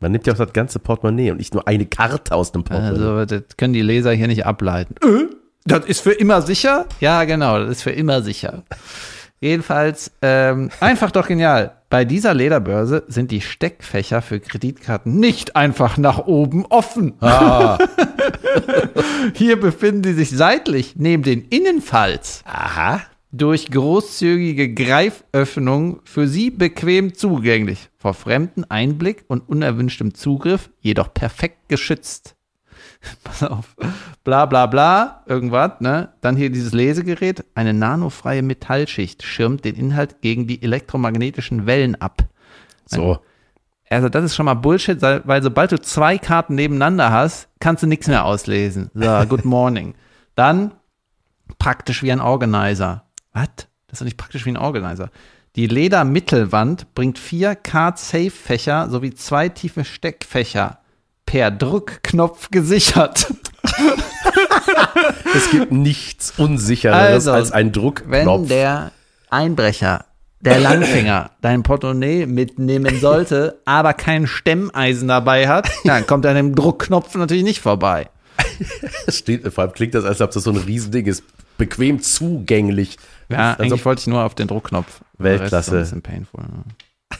Man 0.00 0.12
nimmt 0.12 0.26
ja 0.26 0.32
auch 0.34 0.38
das 0.38 0.52
ganze 0.52 0.78
Portemonnaie 0.78 1.30
und 1.30 1.38
nicht 1.38 1.54
nur 1.54 1.66
eine 1.66 1.86
Karte 1.86 2.34
aus 2.34 2.52
dem 2.52 2.64
Portemonnaie. 2.64 3.20
Also 3.20 3.24
das 3.24 3.56
können 3.56 3.72
die 3.72 3.82
Leser 3.82 4.12
hier 4.12 4.26
nicht 4.26 4.44
ableiten. 4.44 4.94
Äh, 5.02 5.26
das 5.64 5.86
ist 5.86 6.00
für 6.00 6.12
immer 6.12 6.42
sicher? 6.42 6.86
Ja, 7.00 7.24
genau, 7.24 7.58
das 7.58 7.70
ist 7.70 7.82
für 7.82 7.90
immer 7.92 8.22
sicher. 8.22 8.64
Jedenfalls 9.40 10.10
ähm, 10.22 10.70
einfach 10.80 11.10
doch 11.10 11.26
genial. 11.26 11.72
Bei 11.90 12.04
dieser 12.04 12.34
Lederbörse 12.34 13.04
sind 13.08 13.30
die 13.30 13.40
Steckfächer 13.40 14.20
für 14.22 14.40
Kreditkarten 14.40 15.18
nicht 15.20 15.54
einfach 15.54 15.96
nach 15.96 16.18
oben 16.26 16.66
offen. 16.66 17.14
ah, 17.20 17.78
Hier 19.34 19.60
befinden 19.60 20.02
sie 20.04 20.14
sich 20.14 20.30
seitlich 20.30 20.94
neben 20.96 21.22
den 21.22 21.42
Innenfalz. 21.42 22.42
aha. 22.46 23.00
Durch 23.36 23.68
großzügige 23.68 24.72
Greiföffnungen 24.72 25.98
für 26.04 26.28
sie 26.28 26.50
bequem 26.50 27.14
zugänglich, 27.14 27.90
vor 27.96 28.14
fremden 28.14 28.64
Einblick 28.70 29.24
und 29.26 29.48
unerwünschtem 29.48 30.14
Zugriff 30.14 30.70
jedoch 30.80 31.12
perfekt 31.12 31.68
geschützt. 31.68 32.36
Pass 33.24 33.42
auf. 33.42 33.74
Bla 34.22 34.46
bla 34.46 34.66
bla, 34.66 35.24
irgendwas, 35.26 35.80
ne? 35.80 36.10
Dann 36.20 36.36
hier 36.36 36.48
dieses 36.48 36.72
Lesegerät. 36.72 37.44
Eine 37.56 37.74
nanofreie 37.74 38.42
Metallschicht 38.42 39.24
schirmt 39.24 39.64
den 39.64 39.74
Inhalt 39.74 40.20
gegen 40.20 40.46
die 40.46 40.62
elektromagnetischen 40.62 41.66
Wellen 41.66 42.00
ab. 42.00 42.22
So. 42.86 43.18
Also 43.90 44.08
das 44.08 44.24
ist 44.24 44.36
schon 44.36 44.46
mal 44.46 44.54
Bullshit, 44.54 45.02
weil 45.02 45.22
weil 45.24 45.42
sobald 45.42 45.72
du 45.72 45.80
zwei 45.80 46.18
Karten 46.18 46.54
nebeneinander 46.54 47.10
hast, 47.10 47.48
kannst 47.58 47.82
du 47.82 47.88
nichts 47.88 48.06
mehr 48.06 48.24
auslesen. 48.24 48.90
So, 48.94 49.24
good 49.28 49.44
morning. 49.44 49.94
Dann 50.36 50.72
praktisch 51.58 52.02
wie 52.04 52.12
ein 52.12 52.20
Organizer. 52.20 53.03
Was? 53.34 53.48
Das 53.88 53.96
ist 53.96 54.00
doch 54.00 54.04
nicht 54.06 54.16
praktisch 54.16 54.46
wie 54.46 54.50
ein 54.50 54.56
Organizer. 54.56 55.10
Die 55.56 55.66
Ledermittelwand 55.66 56.94
bringt 56.94 57.18
vier 57.18 57.54
Card-Safe-Fächer 57.54 58.88
sowie 58.90 59.14
zwei 59.14 59.48
tiefe 59.48 59.84
Steckfächer 59.84 60.78
per 61.26 61.50
Druckknopf 61.50 62.50
gesichert. 62.50 63.32
Es 65.34 65.50
gibt 65.50 65.72
nichts 65.72 66.34
Unsichereres 66.36 67.26
Also, 67.26 67.32
als 67.32 67.52
ein 67.52 67.66
Wenn 67.66 67.72
Druckknopf. 67.72 68.48
der 68.48 68.92
Einbrecher, 69.30 70.04
der 70.40 70.60
Langfinger, 70.60 71.30
dein 71.40 71.62
Portemonnaie 71.62 72.26
mitnehmen 72.26 73.00
sollte, 73.00 73.60
aber 73.64 73.94
kein 73.94 74.26
Stemmeisen 74.26 75.08
dabei 75.08 75.48
hat, 75.48 75.68
dann 75.84 76.06
kommt 76.06 76.24
er 76.24 76.30
an 76.32 76.36
dem 76.36 76.54
Druckknopf 76.54 77.14
natürlich 77.16 77.42
nicht 77.44 77.60
vorbei. 77.60 78.08
Steht, 79.08 79.50
vor 79.52 79.64
allem 79.64 79.72
klingt 79.72 79.94
das, 79.94 80.04
als 80.04 80.20
ob 80.20 80.30
das 80.30 80.44
so 80.44 80.50
ein 80.50 80.56
Riesending 80.56 81.06
ist. 81.06 81.24
Bequem 81.58 82.00
zugänglich. 82.00 82.98
Ja, 83.28 83.50
Als 83.52 83.60
eigentlich 83.60 83.80
ob- 83.80 83.84
wollte 83.86 84.00
ich 84.00 84.06
nur 84.06 84.22
auf 84.24 84.34
den 84.34 84.48
Druckknopf. 84.48 85.00
Weltklasse. 85.18 85.54
Rest 85.56 85.68
ist 85.68 85.72
Ein 85.72 86.02
bisschen 86.02 86.02
painful. 86.02 86.42
ne? 86.42 86.64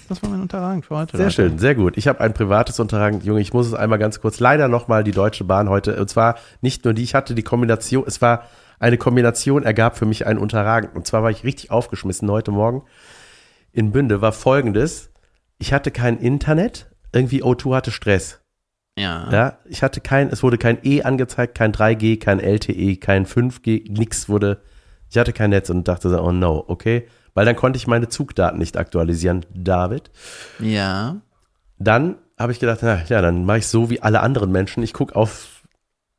Das 0.09 0.23
war 0.23 0.31
mein 0.31 0.41
Unterrang 0.41 0.83
für 0.83 0.97
heute. 0.97 1.17
Sehr 1.17 1.27
Leute. 1.27 1.35
schön, 1.35 1.59
sehr 1.59 1.75
gut. 1.75 1.97
Ich 1.97 2.09
habe 2.09 2.21
ein 2.21 2.35
privates 2.35 2.81
Unterrang. 2.81 3.21
Junge, 3.23 3.41
ich 3.41 3.53
muss 3.53 3.67
es 3.67 3.75
einmal 3.75 3.99
ganz 3.99 4.21
kurz. 4.21 4.41
Leider 4.41 4.69
nochmal 4.69 5.05
die 5.05 5.13
Deutsche 5.13 5.45
Bahn 5.45 5.69
heute. 5.69 5.99
Und 6.01 6.09
zwar 6.11 6.37
nicht 6.61 6.85
nur 6.85 6.95
die, 6.95 7.03
ich 7.03 7.15
hatte 7.15 7.35
die 7.35 7.43
Kombination, 7.45 8.05
es 8.07 8.21
war 8.21 8.43
eine 8.81 8.99
Kombination, 8.99 9.63
ergab 9.63 9.97
für 9.97 10.05
mich 10.05 10.27
ein 10.27 10.37
Unterrang. 10.37 10.89
Und 10.95 11.07
zwar 11.07 11.23
war 11.23 11.31
ich 11.31 11.45
richtig 11.45 11.71
aufgeschmissen 11.71 12.29
heute 12.31 12.51
Morgen. 12.51 12.83
In 13.73 13.93
Bünde 13.93 14.21
war 14.21 14.33
folgendes. 14.33 15.11
Ich 15.59 15.73
hatte 15.73 15.91
kein 15.91 16.19
Internet. 16.19 16.91
Irgendwie 17.13 17.43
O2 17.45 17.75
hatte 17.77 17.91
Stress. 17.93 18.41
Ja. 18.99 19.29
Ja, 19.31 19.59
ich 19.65 19.83
hatte 19.83 20.01
kein, 20.01 20.29
es 20.29 20.43
wurde 20.43 20.59
kein 20.59 20.79
E 20.83 21.03
angezeigt, 21.03 21.57
kein 21.57 21.73
3G, 21.73 22.19
kein 22.21 22.41
LTE, 22.41 22.97
kein 22.97 23.27
5G, 23.27 23.91
nix 23.91 24.29
wurde. 24.29 24.61
Ich 25.15 25.19
hatte 25.21 25.33
kein 25.33 25.51
Netz 25.51 25.71
und 25.71 25.87
dachte 25.87 26.11
so, 26.11 26.21
oh 26.21 26.33
no, 26.33 26.65
okay. 26.67 27.07
Weil 27.35 27.47
dann 27.47 27.55
konnte 27.55 27.77
ich 27.77 27.87
meine 27.87 28.09
Zugdaten 28.09 28.59
nicht 28.59 28.77
aktualisieren, 28.77 29.47
David. 29.55 30.11
Ja. 30.59 31.21
Dann 31.79 32.17
habe 32.37 32.51
ich 32.51 32.59
gedacht, 32.59 32.81
na, 32.83 33.01
ja, 33.05 33.23
dann 33.23 33.45
mache 33.45 33.59
ich 33.59 33.69
so 33.69 33.91
wie 33.91 34.03
alle 34.03 34.23
anderen 34.23 34.51
Menschen. 34.51 34.83
Ich 34.83 34.93
gucke 34.93 35.15
auf 35.15 35.62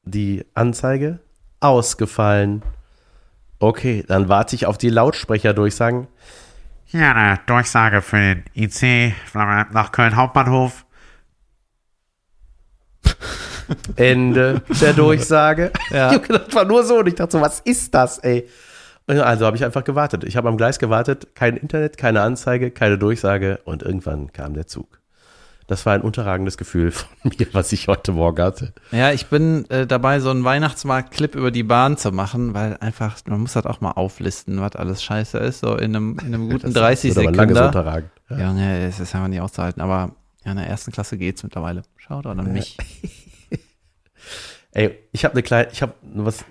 die 0.03 0.45
Anzeige. 0.53 1.19
Ausgefallen. 1.59 2.61
Okay, 3.59 4.05
dann 4.07 4.29
warte 4.29 4.55
ich 4.55 4.65
auf 4.65 4.77
die 4.77 4.89
Lautsprecherdurchsagen. 4.89 6.07
Hier 6.85 7.13
eine 7.13 7.41
Durchsage 7.47 8.01
für 8.01 8.15
den 8.15 8.45
IC 8.55 9.13
nach 9.33 9.91
Köln 9.91 10.15
Hauptbahnhof. 10.15 10.85
Ende 13.97 14.61
der 14.69 14.93
Durchsage. 14.93 15.73
Ja. 15.89 16.17
Das 16.17 16.55
war 16.55 16.63
nur 16.63 16.85
so. 16.85 16.99
Und 16.99 17.07
ich 17.07 17.15
dachte 17.15 17.33
so, 17.33 17.41
was 17.41 17.59
ist 17.59 17.93
das, 17.93 18.19
ey? 18.19 18.47
Also 19.07 19.45
habe 19.45 19.55
ich 19.55 19.63
einfach 19.63 19.83
gewartet. 19.83 20.23
Ich 20.23 20.35
habe 20.35 20.49
am 20.49 20.57
Gleis 20.57 20.79
gewartet. 20.79 21.35
Kein 21.35 21.57
Internet, 21.57 21.97
keine 21.97 22.21
Anzeige, 22.21 22.71
keine 22.71 22.97
Durchsage. 22.97 23.59
Und 23.65 23.83
irgendwann 23.83 24.33
kam 24.33 24.53
der 24.53 24.67
Zug. 24.67 24.99
Das 25.67 25.85
war 25.85 25.93
ein 25.93 26.01
unterragendes 26.01 26.57
Gefühl 26.57 26.91
von 26.91 27.09
mir, 27.23 27.47
was 27.53 27.71
ich 27.71 27.87
heute 27.87 28.11
Morgen 28.11 28.41
hatte. 28.41 28.73
Ja, 28.91 29.11
ich 29.11 29.27
bin 29.27 29.69
äh, 29.69 29.87
dabei, 29.87 30.19
so 30.19 30.29
einen 30.29 30.43
Weihnachtsmarkt-Clip 30.43 31.35
über 31.35 31.51
die 31.51 31.63
Bahn 31.63 31.97
zu 31.97 32.11
machen, 32.11 32.53
weil 32.53 32.77
einfach, 32.77 33.17
man 33.27 33.41
muss 33.41 33.53
das 33.53 33.65
auch 33.65 33.81
mal 33.81 33.91
auflisten, 33.91 34.61
was 34.61 34.75
alles 34.75 35.03
scheiße 35.03 35.37
ist, 35.39 35.59
so 35.59 35.75
in 35.75 35.95
einem, 35.95 36.17
in 36.19 36.33
einem 36.33 36.49
guten 36.51 36.73
30 36.73 37.15
lange 37.15 37.25
so 37.25 37.31
Sekunden. 37.31 37.57
unterragend. 37.57 38.09
Ja. 38.29 38.37
Ja, 38.37 38.53
ne, 38.53 38.87
es 38.87 38.99
ist 38.99 39.15
einfach 39.15 39.27
nicht 39.27 39.41
auszuhalten, 39.41 39.81
aber 39.81 40.15
ja, 40.45 40.51
in 40.51 40.57
der 40.57 40.67
ersten 40.67 40.91
Klasse 40.91 41.17
geht's 41.17 41.43
mittlerweile. 41.43 41.83
Schaut 41.97 42.27
an 42.27 42.51
mich. 42.51 42.77
Ey, 44.71 44.99
ich 45.13 45.23
habe 45.25 45.33
eine 45.33 45.43
kleine, 45.43 45.69
ich 45.71 45.81
habe 45.81 45.93
was, 46.13 46.45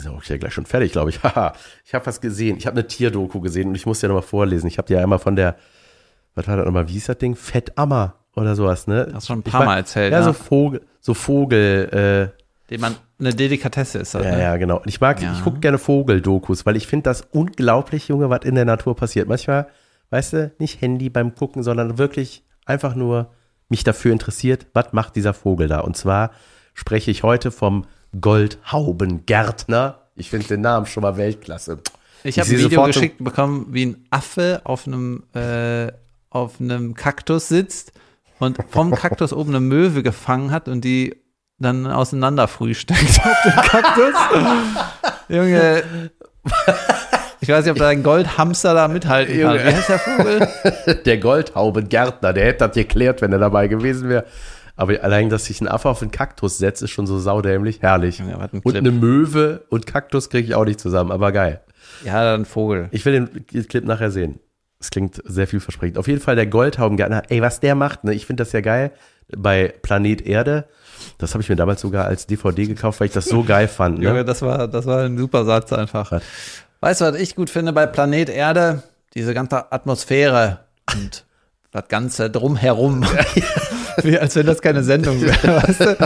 ist 0.00 0.08
auch 0.08 0.22
ja 0.24 0.36
gleich 0.36 0.52
schon 0.54 0.66
fertig, 0.66 0.92
glaube 0.92 1.10
ich. 1.10 1.20
Haha, 1.22 1.52
ich 1.84 1.94
habe 1.94 2.06
was 2.06 2.20
gesehen. 2.20 2.56
Ich 2.58 2.66
habe 2.66 2.78
eine 2.78 2.86
Tierdoku 2.86 3.40
gesehen 3.40 3.68
und 3.68 3.74
ich 3.74 3.86
muss 3.86 4.00
dir 4.00 4.08
nochmal 4.08 4.22
vorlesen. 4.22 4.66
Ich 4.68 4.78
habe 4.78 4.86
dir 4.88 4.98
ja 4.98 5.02
einmal 5.02 5.18
von 5.18 5.36
der, 5.36 5.56
was 6.34 6.46
war 6.48 6.56
das 6.56 6.66
nochmal, 6.66 6.88
wie 6.88 6.92
hieß 6.92 7.06
das 7.06 7.18
Ding? 7.18 7.34
Fettammer 7.36 8.14
oder 8.34 8.54
sowas, 8.54 8.86
ne? 8.86 9.10
Hast 9.14 9.26
schon 9.26 9.38
ein 9.38 9.42
Ich 9.44 9.50
paar 9.52 9.60
mein- 9.60 9.68
Mal 9.68 9.76
erzählt, 9.78 10.12
Ja, 10.12 10.18
ja. 10.18 10.24
so 10.24 10.32
Vogel, 10.32 10.82
so 11.00 11.14
Vogel, 11.14 12.32
Den 12.68 12.80
man, 12.80 12.96
eine 13.18 13.32
Delikatesse 13.34 13.98
ist 13.98 14.14
äh, 14.14 14.18
das, 14.18 14.26
ja, 14.26 14.36
ne? 14.36 14.42
ja, 14.42 14.56
genau. 14.56 14.76
Und 14.78 14.88
ich 14.88 15.00
mag, 15.00 15.22
Ja. 15.22 15.32
ich 15.32 15.42
gucke 15.44 15.60
gerne 15.60 15.78
Vogeldokus, 15.78 16.66
weil 16.66 16.76
ich 16.76 16.86
finde 16.86 17.04
das 17.04 17.22
unglaublich, 17.32 18.08
Junge, 18.08 18.28
was 18.28 18.40
in 18.44 18.54
der 18.56 18.64
Natur 18.64 18.94
passiert. 18.96 19.28
Manchmal, 19.28 19.68
weißt 20.10 20.32
du, 20.34 20.52
nicht 20.58 20.80
Handy 20.82 21.08
beim 21.08 21.34
Gucken, 21.34 21.62
sondern 21.62 21.96
wirklich 21.98 22.44
einfach 22.66 22.94
nur 22.94 23.30
mich 23.68 23.84
dafür 23.84 24.12
interessiert, 24.12 24.66
was 24.74 24.92
macht 24.92 25.16
dieser 25.16 25.32
Vogel 25.34 25.68
da? 25.68 25.80
Und 25.80 25.96
zwar 25.96 26.30
spreche 26.74 27.10
ich 27.10 27.22
heute 27.22 27.50
vom 27.50 27.86
Goldhaubengärtner. 28.20 30.02
Ich 30.14 30.30
finde 30.30 30.46
den 30.46 30.60
Namen 30.62 30.86
schon 30.86 31.02
mal 31.02 31.16
Weltklasse. 31.16 31.78
Ich 32.24 32.38
habe 32.38 32.48
ein 32.48 32.58
Video 32.58 32.84
geschickt 32.84 33.22
bekommen, 33.22 33.66
wie 33.70 33.86
ein 33.86 34.06
Affe 34.10 34.62
auf 34.64 34.86
einem, 34.86 35.24
äh, 35.34 35.92
auf 36.30 36.60
einem 36.60 36.94
Kaktus 36.94 37.48
sitzt 37.48 37.92
und 38.38 38.58
vom 38.68 38.90
Kaktus 38.92 39.32
oben 39.32 39.50
eine 39.50 39.60
Möwe 39.60 40.02
gefangen 40.02 40.50
hat 40.50 40.68
und 40.68 40.84
die 40.84 41.14
dann 41.58 41.86
auseinander 41.86 42.48
frühstückt 42.48 43.20
auf 43.24 43.42
dem 43.44 43.52
Kaktus. 43.52 44.14
Junge. 45.28 46.10
Ich 47.40 47.48
weiß 47.48 47.64
nicht, 47.64 47.72
ob 47.72 47.78
da 47.78 47.88
ein 47.88 48.02
Goldhamster 48.02 48.74
da 48.74 48.88
mithalten 48.88 49.40
kann. 49.40 49.54
Wie 49.54 49.60
heißt 49.60 49.88
der 49.88 49.98
Vogel? 49.98 50.48
Der 51.04 51.18
Goldhaubengärtner, 51.18 52.32
der 52.32 52.44
hätte 52.46 52.66
das 52.66 52.74
geklärt, 52.74 53.22
wenn 53.22 53.32
er 53.32 53.38
dabei 53.38 53.68
gewesen 53.68 54.08
wäre. 54.08 54.24
Aber 54.76 55.02
allein, 55.02 55.30
dass 55.30 55.46
sich 55.46 55.60
ein 55.60 55.68
Affe 55.68 55.88
auf 55.88 56.02
einen 56.02 56.10
Kaktus 56.10 56.58
setzt, 56.58 56.82
ist 56.82 56.90
schon 56.90 57.06
so 57.06 57.18
saudämlich. 57.18 57.80
Herrlich. 57.80 58.18
Junge, 58.18 58.34
was 58.38 58.52
ein 58.52 58.60
und 58.60 58.76
eine 58.76 58.90
Möwe 58.90 59.64
und 59.70 59.86
Kaktus 59.86 60.28
kriege 60.30 60.46
ich 60.48 60.54
auch 60.54 60.64
nicht 60.66 60.80
zusammen, 60.80 61.10
aber 61.10 61.32
geil. 61.32 61.60
Ja, 62.04 62.22
dann 62.24 62.44
Vogel. 62.44 62.88
Ich 62.90 63.04
will 63.06 63.12
den 63.12 63.46
Clip 63.68 63.84
nachher 63.84 64.10
sehen. 64.10 64.38
Es 64.78 64.90
klingt 64.90 65.22
sehr 65.24 65.46
vielversprechend. 65.46 65.96
Auf 65.96 66.06
jeden 66.08 66.20
Fall 66.20 66.36
der 66.36 66.46
Goldhaubengärtner. 66.46 67.22
Ey, 67.30 67.40
was 67.40 67.60
der 67.60 67.74
macht, 67.74 68.04
ne? 68.04 68.12
Ich 68.12 68.26
finde 68.26 68.42
das 68.42 68.52
ja 68.52 68.60
geil 68.60 68.90
bei 69.34 69.72
Planet 69.82 70.20
Erde. 70.26 70.66
Das 71.18 71.32
habe 71.32 71.42
ich 71.42 71.48
mir 71.48 71.56
damals 71.56 71.80
sogar 71.80 72.04
als 72.04 72.26
DVD 72.26 72.66
gekauft, 72.66 73.00
weil 73.00 73.06
ich 73.06 73.14
das 73.14 73.24
so 73.24 73.42
geil 73.42 73.68
fand. 73.68 74.02
Junge, 74.02 74.18
Ne? 74.18 74.24
das 74.24 74.42
war, 74.42 74.68
das 74.68 74.84
war 74.86 75.04
ein 75.04 75.16
super 75.16 75.44
Satz 75.46 75.72
einfach. 75.72 76.12
Was? 76.12 76.22
Weißt 76.80 77.00
du, 77.00 77.04
was 77.06 77.16
ich 77.16 77.34
gut 77.34 77.48
finde 77.48 77.72
bei 77.72 77.86
Planet 77.86 78.28
Erde? 78.28 78.82
Diese 79.14 79.32
ganze 79.32 79.72
Atmosphäre 79.72 80.60
und 80.94 81.24
das 81.72 81.88
Ganze 81.88 82.28
drumherum. 82.30 83.04
Wie 84.02 84.18
als 84.18 84.36
wenn 84.36 84.46
das 84.46 84.60
keine 84.60 84.82
Sendung 84.82 85.20
wäre, 85.20 85.62
weißt 85.62 85.80
du? 85.80 85.96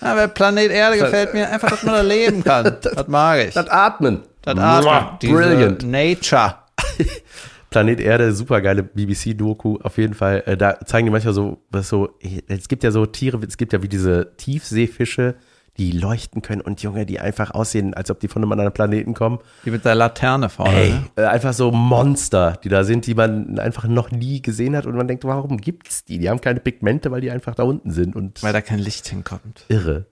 Ja, 0.00 0.14
bei 0.14 0.26
Planet 0.26 0.70
Erde 0.70 0.98
gefällt 0.98 1.34
mir 1.34 1.50
einfach, 1.50 1.70
dass 1.70 1.82
man 1.82 1.94
da 1.94 2.00
leben 2.02 2.44
kann. 2.44 2.76
Das 2.82 3.08
mag 3.08 3.46
ich. 3.48 3.54
Das 3.54 3.68
Atmen. 3.68 4.22
Das 4.42 4.56
Atmen. 4.58 5.18
Brilliant. 5.32 5.82
Nature. 5.84 6.56
Planet 7.70 8.00
Erde, 8.00 8.32
super 8.32 8.60
geile 8.60 8.82
BBC-Doku, 8.82 9.78
auf 9.82 9.96
jeden 9.96 10.14
Fall. 10.14 10.42
Äh, 10.46 10.56
da 10.56 10.78
zeigen 10.84 11.06
die 11.06 11.12
manchmal 11.12 11.34
so, 11.34 11.58
was 11.70 11.88
so, 11.88 12.18
es 12.48 12.66
gibt 12.68 12.82
ja 12.82 12.90
so 12.90 13.06
Tiere, 13.06 13.38
es 13.46 13.56
gibt 13.56 13.72
ja 13.72 13.82
wie 13.82 13.88
diese 13.88 14.32
Tiefseefische, 14.36 15.36
die 15.80 15.92
leuchten 15.92 16.42
können 16.42 16.60
und 16.60 16.82
Junge, 16.82 17.06
die 17.06 17.18
einfach 17.20 17.52
aussehen, 17.52 17.94
als 17.94 18.10
ob 18.10 18.20
die 18.20 18.28
von 18.28 18.42
einem 18.42 18.52
anderen 18.52 18.72
Planeten 18.72 19.14
kommen. 19.14 19.38
Die 19.64 19.70
mit 19.70 19.84
der 19.84 19.94
Laterne 19.94 20.48
vorne. 20.50 20.74
Ey, 20.76 20.90
Ne? 20.90 21.04
äh, 21.16 21.24
einfach 21.24 21.52
so 21.54 21.70
Monster, 21.72 22.58
die 22.62 22.68
da 22.68 22.84
sind, 22.84 23.06
die 23.06 23.14
man 23.14 23.58
einfach 23.58 23.84
noch 23.88 24.10
nie 24.10 24.42
gesehen 24.42 24.76
hat 24.76 24.84
und 24.86 24.94
man 24.94 25.08
denkt, 25.08 25.24
warum 25.24 25.56
gibt's 25.56 26.04
die? 26.04 26.18
Die 26.18 26.28
haben 26.28 26.40
keine 26.42 26.60
Pigmente, 26.60 27.10
weil 27.10 27.22
die 27.22 27.30
einfach 27.30 27.54
da 27.54 27.62
unten 27.62 27.90
sind 27.90 28.14
und 28.14 28.42
Weil 28.42 28.52
da 28.52 28.60
kein 28.60 28.78
Licht 28.78 29.08
hinkommt. 29.08 29.64
irre. 29.68 30.04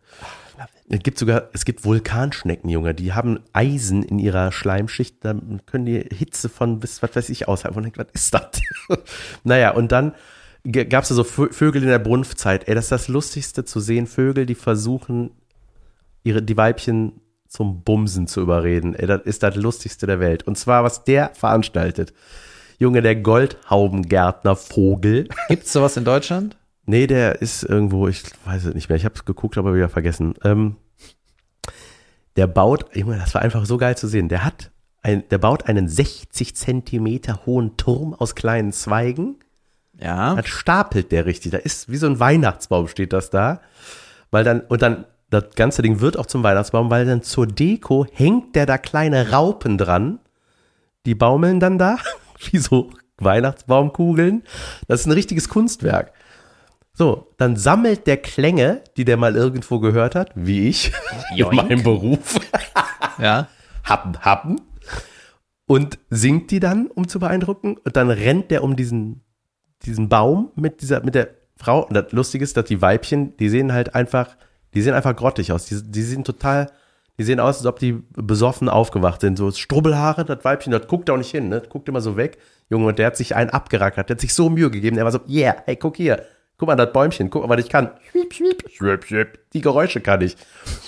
Es 0.89 1.01
gibt 1.01 1.19
sogar, 1.19 1.45
es 1.53 1.67
gibt 1.67 1.85
Vulkanschnecken, 1.85 2.71
Junge, 2.71 2.95
die 2.95 3.13
haben 3.13 3.41
Eisen 3.53 4.03
in 4.03 4.19
ihrer 4.19 4.51
Schleimschicht, 4.53 5.17
dann 5.23 5.61
können 5.67 5.85
die 5.85 6.01
Hitze 6.13 6.49
von 6.49 6.81
bis, 6.81 7.03
was 7.03 7.15
weiß 7.15 7.29
ich, 7.29 7.47
aushalten. 7.47 7.77
Und 7.77 7.83
denkt, 7.83 7.99
was 7.99 8.07
ist 8.15 8.33
das? 8.33 8.49
naja, 9.45 9.73
und 9.73 9.93
dann 9.93 10.15
gab 10.89 11.03
es 11.05 11.11
so 11.11 11.23
Vö- 11.23 11.53
Vögel 11.53 11.83
in 11.83 11.89
der 11.89 11.99
Brunftzeit. 11.99 12.69
Ey, 12.69 12.75
das 12.75 12.87
ist 12.87 12.93
das 12.93 13.09
Lustigste 13.09 13.65
zu 13.67 13.81
sehen, 13.81 14.07
Vögel, 14.07 14.47
die 14.47 14.55
versuchen, 14.55 15.31
ihre, 16.23 16.43
die 16.43 16.57
Weibchen 16.57 17.21
zum 17.49 17.83
Bumsen 17.83 18.27
zu 18.27 18.41
überreden. 18.41 18.95
Ey, 18.95 19.07
das 19.07 19.23
ist 19.23 19.43
das 19.43 19.57
Lustigste 19.57 20.07
der 20.07 20.21
Welt. 20.21 20.47
Und 20.47 20.57
zwar, 20.59 20.85
was 20.85 21.05
der 21.05 21.31
veranstaltet. 21.35 22.13
Junge, 22.79 23.03
der 23.03 23.17
Goldhaubengärtner 23.17 24.55
Vogel. 24.55 25.29
Gibt's 25.49 25.73
sowas 25.73 25.97
in 25.97 26.05
Deutschland? 26.05 26.57
Nee, 26.85 27.07
der 27.07 27.43
ist 27.43 27.65
irgendwo, 27.65 28.09
ich 28.09 28.23
weiß 28.45 28.67
es 28.67 28.75
nicht 28.75 28.89
mehr. 28.89 28.97
Ich 28.97 29.05
habe 29.05 29.15
es 29.15 29.25
geguckt, 29.25 29.59
aber 29.59 29.75
wieder 29.75 29.89
vergessen. 29.89 30.35
Ähm, 30.45 30.77
der 32.37 32.47
baut, 32.47 32.87
Junge, 32.95 33.19
das 33.19 33.35
war 33.35 33.43
einfach 33.43 33.67
so 33.67 33.79
geil 33.79 33.97
zu 33.97 34.07
sehen. 34.07 34.29
Der 34.29 34.45
hat, 34.45 34.71
ein, 35.03 35.29
der 35.29 35.39
baut 35.39 35.67
einen 35.67 35.89
60 35.89 36.55
Zentimeter 36.55 37.45
hohen 37.47 37.77
Turm 37.77 38.15
aus 38.15 38.35
kleinen 38.35 38.73
Zweigen. 38.73 39.37
Ja. 40.01 40.37
Das 40.37 40.47
stapelt 40.49 41.11
der 41.11 41.27
richtig. 41.27 41.51
Da 41.53 41.59
ist 41.59 41.91
wie 41.91 41.97
so 41.97 42.07
ein 42.07 42.21
Weihnachtsbaum 42.21 42.89
steht 42.89 43.13
das 43.13 43.31
da. 43.31 43.61
Weil 44.31 44.45
dann, 44.45 44.61
und 44.61 44.83
dann, 44.83 45.05
das 45.31 45.45
ganze 45.57 45.83
Ding 45.83 46.01
wird 46.01 46.19
auch 46.19 46.27
zum 46.27 46.43
Weihnachtsbaum, 46.43 46.91
weil 46.91 47.05
dann 47.07 47.23
zur 47.23 47.47
Deko 47.47 48.07
hängt 48.13 48.57
der 48.57 48.67
da 48.67 48.79
kleine 48.79 49.31
Raupen 49.31 49.77
dran. 49.79 50.21
Die 51.07 51.15
baumeln 51.15 51.61
dann 51.61 51.79
da, 51.79 51.97
wie 52.51 52.59
so 52.59 52.91
Weihnachtsbaumkugeln. 53.19 54.43
Das 54.87 55.01
ist 55.01 55.07
ein 55.07 55.13
richtiges 55.13 55.49
Kunstwerk. 55.49 56.13
So, 56.93 57.29
dann 57.37 57.55
sammelt 57.57 58.07
der 58.07 58.17
Klänge, 58.17 58.83
die 58.97 59.05
der 59.05 59.17
mal 59.17 59.37
irgendwo 59.37 59.79
gehört 59.79 60.15
hat, 60.15 60.33
wie 60.35 60.69
ich, 60.69 60.93
in 61.31 61.37
Joink. 61.37 61.55
meinem 61.55 61.83
Beruf, 61.83 62.41
Ja. 63.19 63.49
happen, 63.85 64.19
happen, 64.21 64.61
und 65.67 65.99
singt 66.11 66.51
die 66.51 66.61
dann, 66.61 66.89
um 66.89 67.07
zu 67.07 67.21
beeindrucken. 67.21 67.77
Und 67.77 67.97
dann 67.97 68.11
rennt 68.11 68.51
der 68.51 68.65
um 68.65 68.75
diesen, 68.75 69.21
diesen 69.85 70.09
Baum 70.09 70.51
mit 70.57 70.81
dieser, 70.81 71.05
mit 71.05 71.15
der 71.15 71.29
Frau. 71.57 71.85
Und 71.85 71.95
das 71.95 72.11
Lustige 72.13 72.43
ist, 72.43 72.57
dass 72.57 72.65
die 72.65 72.81
Weibchen, 72.81 73.37
die 73.37 73.49
sehen 73.49 73.73
halt 73.73 73.95
einfach, 73.95 74.37
die 74.75 74.83
sehen 74.83 74.95
einfach 74.95 75.17
grottig 75.17 75.53
aus. 75.53 75.67
Die, 75.67 75.83
die 75.83 76.03
sehen 76.03 76.25
total, 76.25 76.71
die 77.19 77.25
sehen 77.25 77.41
aus, 77.41 77.59
als 77.59 77.67
ob 77.67 77.79
die 77.79 78.03
besoffen 78.15 78.69
aufgewacht 78.69 79.21
sind. 79.21 79.37
So 79.37 79.51
Strubbelhaare, 79.51 80.25
das 80.25 80.45
Weibchen, 80.45 80.73
das 80.73 80.87
guckt 80.87 81.11
auch 81.11 81.17
nicht 81.17 81.31
hin, 81.31 81.49
ne? 81.49 81.61
Das 81.61 81.69
guckt 81.69 81.89
immer 81.89 82.01
so 82.01 82.17
weg. 82.17 82.39
Junge, 82.71 82.87
und 82.87 82.99
der 82.99 83.07
hat 83.07 83.17
sich 83.17 83.35
einen 83.35 83.51
abgerackert, 83.51 84.09
der 84.09 84.15
hat 84.15 84.21
sich 84.21 84.35
so 84.35 84.51
Mühe 84.51 84.71
gegeben. 84.71 84.97
Der 84.97 85.05
war 85.05 85.13
so, 85.13 85.21
yeah, 85.29 85.57
hey, 85.65 85.77
guck 85.77 85.97
hier. 85.97 86.23
Guck 86.59 86.67
mal, 86.67 86.75
das 86.75 86.93
Bäumchen, 86.93 87.31
guck 87.31 87.47
mal, 87.47 87.57
was 87.57 87.65
ich 87.65 87.71
kann. 87.71 87.91
Schwiep, 88.11 88.35
schwiep, 88.35 88.65
schwiep, 88.69 89.05
schwiep. 89.05 89.39
Die 89.53 89.61
Geräusche 89.61 90.01
kann 90.01 90.21
ich. 90.23 90.37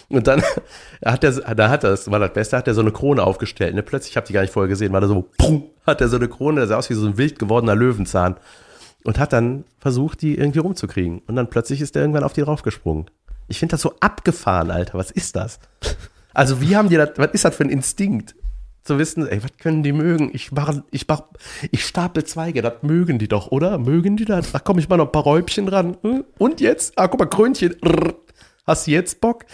Und 0.08 0.26
dann 0.26 0.42
hat 1.04 1.22
er, 1.22 1.32
da 1.54 1.68
hat 1.68 1.84
er, 1.84 1.90
das 1.90 2.10
war 2.10 2.18
das 2.18 2.32
Beste, 2.32 2.56
hat 2.56 2.66
er 2.66 2.74
so 2.74 2.80
eine 2.80 2.90
Krone 2.90 3.22
aufgestellt. 3.22 3.76
Ne? 3.76 3.84
Plötzlich, 3.84 4.10
ich 4.10 4.16
habe 4.16 4.26
die 4.26 4.32
gar 4.32 4.40
nicht 4.40 4.52
vorher 4.52 4.68
gesehen, 4.68 4.92
war 4.92 5.00
da 5.00 5.06
so, 5.06 5.28
pum, 5.38 5.70
hat 5.86 6.00
er 6.00 6.08
so 6.08 6.16
eine 6.16 6.28
Krone, 6.28 6.56
der 6.56 6.66
sah 6.66 6.76
aus 6.76 6.90
wie 6.90 6.94
so 6.94 7.06
ein 7.06 7.16
wild 7.16 7.38
gewordener 7.38 7.76
Löwenzahn. 7.76 8.36
Und 9.04 9.18
hat 9.18 9.32
dann 9.32 9.64
versucht, 9.78 10.22
die 10.22 10.36
irgendwie 10.36 10.58
rumzukriegen. 10.58 11.20
Und 11.26 11.36
dann 11.36 11.48
plötzlich 11.48 11.80
ist 11.80 11.94
er 11.94 12.02
irgendwann 12.02 12.24
auf 12.24 12.32
die 12.32 12.42
draufgesprungen. 12.42 13.06
Ich 13.50 13.58
finde 13.58 13.72
das 13.72 13.82
so 13.82 13.94
abgefahren, 14.00 14.70
Alter. 14.70 14.96
Was 14.98 15.10
ist 15.10 15.36
das? 15.36 15.58
Also, 16.32 16.60
wie 16.60 16.76
haben 16.76 16.88
die 16.88 16.96
das, 16.96 17.10
was 17.16 17.30
ist 17.32 17.44
das 17.44 17.54
für 17.56 17.64
ein 17.64 17.70
Instinkt? 17.70 18.34
Zu 18.82 18.98
wissen, 18.98 19.26
ey, 19.28 19.42
was 19.42 19.50
können 19.58 19.82
die 19.82 19.92
mögen? 19.92 20.30
Ich 20.32 20.52
mach, 20.52 20.72
ich 20.90 21.06
mach, 21.06 21.24
ich 21.70 21.84
stapel 21.84 22.24
Zweige, 22.24 22.62
das 22.62 22.82
mögen 22.82 23.18
die 23.18 23.28
doch, 23.28 23.48
oder? 23.48 23.76
Mögen 23.78 24.16
die 24.16 24.24
das? 24.24 24.54
Ach 24.54 24.62
komm, 24.64 24.78
ich 24.78 24.88
mach 24.88 24.96
noch 24.96 25.06
ein 25.06 25.12
paar 25.12 25.24
Räubchen 25.24 25.66
dran. 25.66 25.98
Hm? 26.02 26.24
Und 26.38 26.60
jetzt? 26.62 26.98
Ah, 26.98 27.06
guck 27.08 27.20
mal, 27.20 27.26
Krönchen. 27.26 27.76
Hast 28.66 28.86
du 28.86 28.92
jetzt 28.92 29.20
Bock? 29.20 29.44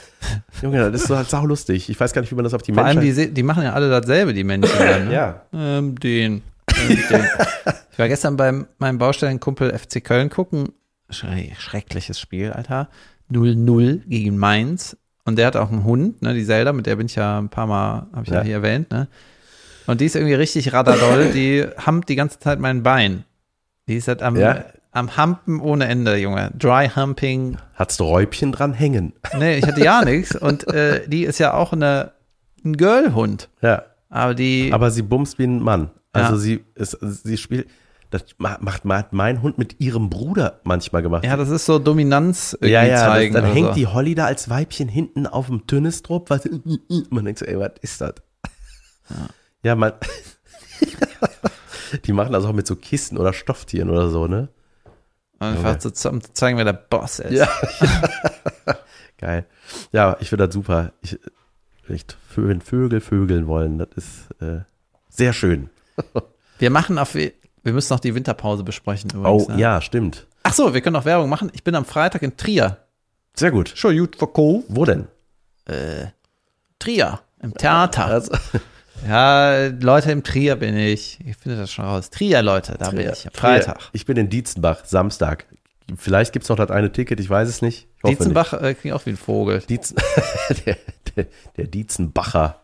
Junge, 0.63 0.91
das 0.93 1.03
ist 1.03 1.09
so 1.09 1.17
halt 1.17 1.29
saulustig. 1.29 1.89
Ich 1.91 1.99
weiß 1.99 2.13
gar 2.13 2.21
nicht, 2.21 2.31
wie 2.31 2.35
man 2.37 2.45
das 2.45 2.55
auf 2.55 2.63
die 2.63 2.73
Vor 2.73 2.85
allem, 2.85 2.99
Menschheit... 2.99 3.17
die, 3.19 3.23
se- 3.25 3.33
die 3.33 3.43
machen 3.43 3.65
ja 3.65 3.73
alle 3.73 3.89
dasselbe, 3.91 4.33
die 4.35 4.45
Männchen. 4.45 4.79
Dann, 4.79 5.09
ne? 5.09 5.15
Ja. 5.15 5.43
Ähm, 5.53 5.99
den. 5.99 6.43
Ähm, 6.79 6.99
den. 7.11 7.25
Ich 7.93 7.99
war 7.99 8.09
gestern 8.09 8.37
beim 8.37 8.67
meinem 8.79 8.99
Baustellenkumpel 8.99 9.77
FC 9.77 10.05
Köln 10.05 10.29
gucken. 10.31 10.69
Schre 11.11 11.49
schreckliches 11.59 12.21
Spiel, 12.21 12.53
Alter. 12.53 12.89
0-0 13.31 14.03
gegen 14.07 14.37
Mainz. 14.39 14.97
Und 15.25 15.37
der 15.39 15.47
hat 15.49 15.57
auch 15.57 15.71
einen 15.73 15.85
Hund, 15.85 16.23
ne, 16.23 16.35
die 16.35 16.45
Zelda, 16.45 16.73
mit 16.73 16.87
der 16.87 16.97
bin 16.97 17.07
ich 17.07 17.17
ja 17.17 17.39
ein 17.39 17.49
paar 17.49 17.67
Mal, 17.67 18.07
habe 18.13 18.23
ich 18.25 18.29
ja. 18.29 18.37
Ja. 18.37 18.43
hier 18.43 18.55
erwähnt, 18.57 18.91
ne? 18.93 19.09
Und 19.89 20.01
die 20.01 20.07
ist 20.07 20.15
irgendwie 20.17 20.35
richtig 20.35 20.73
radadoll, 20.73 21.31
die 21.35 21.65
hampt 21.79 22.09
die 22.09 22.17
ganze 22.17 22.39
Zeit 22.39 22.61
mein 22.61 22.83
Bein. 22.83 23.25
Die 23.89 23.97
ist 23.97 24.07
halt 24.09 24.23
am, 24.23 24.37
Ja. 24.37 24.65
am 24.93 25.17
Hampen 25.17 25.61
ohne 25.61 25.87
Ende, 25.87 26.17
Junge. 26.17 26.51
Dry 26.57 26.89
Humping. 26.95 27.57
Hattest 27.75 28.01
du 28.01 28.05
Räubchen 28.05 28.53
dran 28.53 28.73
hängen? 28.73 29.13
Nee, 29.39 29.59
ich 29.59 29.67
hatte 29.67 29.83
ja 29.85 30.05
nichts. 30.05 30.35
Und 30.37 30.67
äh, 30.69 31.09
die 31.09 31.25
ist 31.25 31.39
ja 31.39 31.55
auch 31.55 31.73
eine, 31.73 32.13
ein 32.65 32.77
Girl-Hund. 32.77 33.49
Ja. 33.63 33.83
Aber 34.09 34.35
die. 34.35 34.71
Aber 34.73 34.91
sie 34.93 35.03
bumst 35.03 35.39
wie 35.39 35.45
ein 35.45 35.61
Mann. 35.61 35.91
Also 36.13 36.33
Ja. 36.35 36.39
sie, 36.39 36.65
ist, 36.77 36.99
sie 37.01 37.37
spielt... 37.37 37.69
Das 38.23 38.35
ma- 38.39 38.59
macht, 38.61 38.85
macht 38.85 39.13
mein 39.13 39.43
Hund 39.43 39.59
mit 39.59 39.81
ihrem 39.81 40.09
Bruder 40.11 40.61
manchmal 40.65 41.03
gemacht. 41.03 41.25
Ja, 41.25 41.37
das 41.37 41.49
ist 41.51 41.67
so 41.67 41.79
Dominanz 41.79 42.53
irgendwie 42.55 42.73
Ja, 42.73 42.85
ja, 42.85 42.97
zeigen. 42.99 43.35
das, 43.35 43.43
dann 43.43 43.53
hängt 43.53 43.69
so. 43.69 43.75
die 43.75 43.87
Holly 43.87 44.15
da 44.15 44.27
als 44.27 44.49
Weibchen 44.49 44.89
hinten 44.89 45.27
auf 45.27 45.47
dem 45.47 45.67
Tünnestrop. 45.67 46.31
Was, 46.31 46.49
man 47.11 47.25
denkt 47.25 47.39
so, 47.41 47.45
ey, 47.45 47.59
was 47.59 47.73
ist 47.83 48.01
das? 48.01 48.15
Ja, 49.63 49.75
man. 49.75 49.93
die 52.05 52.13
machen 52.13 52.33
das 52.33 52.45
auch 52.45 52.53
mit 52.53 52.67
so 52.67 52.77
Kissen 52.77 53.19
oder 53.19 53.33
Stofftieren 53.33 53.91
oder 53.91 54.09
so, 54.09 54.27
ne? 54.27 54.49
Einfach 55.39 55.79
zu, 55.79 55.91
zu 55.93 56.19
zeigen, 56.33 56.57
wer 56.57 56.65
der 56.65 56.73
Boss 56.73 57.19
ist. 57.19 57.33
Ja. 57.33 57.49
Geil. 59.19 59.45
Ja, 59.93 60.17
ich 60.21 60.29
finde 60.31 60.47
das 60.47 60.55
super. 60.55 60.93
Ich, 61.03 61.19
echt, 61.89 62.17
wenn 62.37 62.61
Vögel 62.61 63.01
vögeln 63.01 63.47
wollen, 63.47 63.79
das 63.79 63.89
ist 63.97 64.43
äh, 64.43 64.61
sehr 65.09 65.33
schön. 65.33 65.69
Wir 66.59 66.71
machen 66.71 66.99
auf, 66.99 67.15
wir 67.67 67.73
müssen 67.73 67.93
noch 67.93 68.01
die 68.01 68.15
Winterpause 68.15 68.63
besprechen 68.63 69.11
übrigens. 69.11 69.49
Oh, 69.49 69.53
ne? 69.53 69.61
ja, 69.61 69.81
stimmt. 69.81 70.27
Ach 70.45 70.55
so, 70.55 70.73
wir 70.73 70.81
können 70.81 70.95
noch 70.95 71.05
Werbung 71.05 71.29
machen. 71.29 71.51
Ich 71.53 71.65
bin 71.65 71.75
am 71.75 71.85
Freitag 71.85 72.23
in 72.23 72.37
Trier. 72.37 72.79
Sehr 73.35 73.51
gut. 73.51 73.73
Schon 73.75 73.99
gut 73.99 74.17
verkauft. 74.17 74.67
Wo 74.69 74.85
denn? 74.85 75.09
Trier, 76.79 77.21
im 77.43 77.53
Theater. 77.55 78.07
Also, 78.07 78.33
Ja, 79.07 79.67
Leute, 79.67 80.11
im 80.13 80.23
Trier 80.23 80.57
bin 80.57 80.77
ich. 80.77 81.19
Ich 81.27 81.37
finde 81.37 81.59
das 81.59 81.71
schon 81.71 81.85
raus. 81.85 82.11
Trier, 82.11 82.43
Leute, 82.43 82.77
da 82.79 82.91
bin 82.91 83.01
ich. 83.01 83.27
Am 83.27 83.33
Freitag. 83.33 83.79
Ich 83.93 84.07
bin 84.07 84.17
in 84.17 84.29
Dietzenbach, 84.29 84.85
Samstag. 84.85 85.47
Vielleicht 85.97 86.33
gibt 86.33 86.45
es 86.45 86.49
noch 86.49 86.57
das 86.57 86.71
eine 86.71 86.91
Ticket, 86.91 87.21
ich 87.21 87.29
weiß 87.29 87.49
es 87.49 87.63
nicht. 87.63 87.89
Ich 87.99 88.03
hoffe 88.03 88.09
nicht. 88.09 88.21
Dietzenbach 88.21 88.53
äh, 88.55 88.75
klingt 88.75 88.97
auch 88.97 89.05
wie 89.07 89.11
ein 89.11 89.17
Vogel. 89.17 89.61
Dietzen, 89.61 89.97
der, 90.67 90.77
der, 91.15 91.27
der 91.57 91.67
Dietzenbacher. 91.67 92.61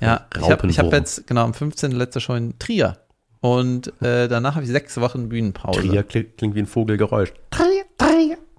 Ja, 0.00 0.26
ich 0.36 0.50
habe 0.50 0.68
hab 0.68 0.92
jetzt 0.92 1.26
genau 1.26 1.44
am 1.44 1.54
15. 1.54 1.92
letzte 1.92 2.20
Show 2.20 2.34
in 2.34 2.58
Trier. 2.58 2.98
Und 3.40 3.92
äh, 4.02 4.28
danach 4.28 4.54
habe 4.56 4.64
ich 4.64 4.70
sechs 4.70 5.00
Wochen 5.00 5.28
Bühnenpause. 5.28 5.80
Trier 5.80 6.02
klingt, 6.02 6.36
klingt 6.38 6.54
wie 6.54 6.60
ein 6.60 6.66
Vogelgeräusch. 6.66 7.32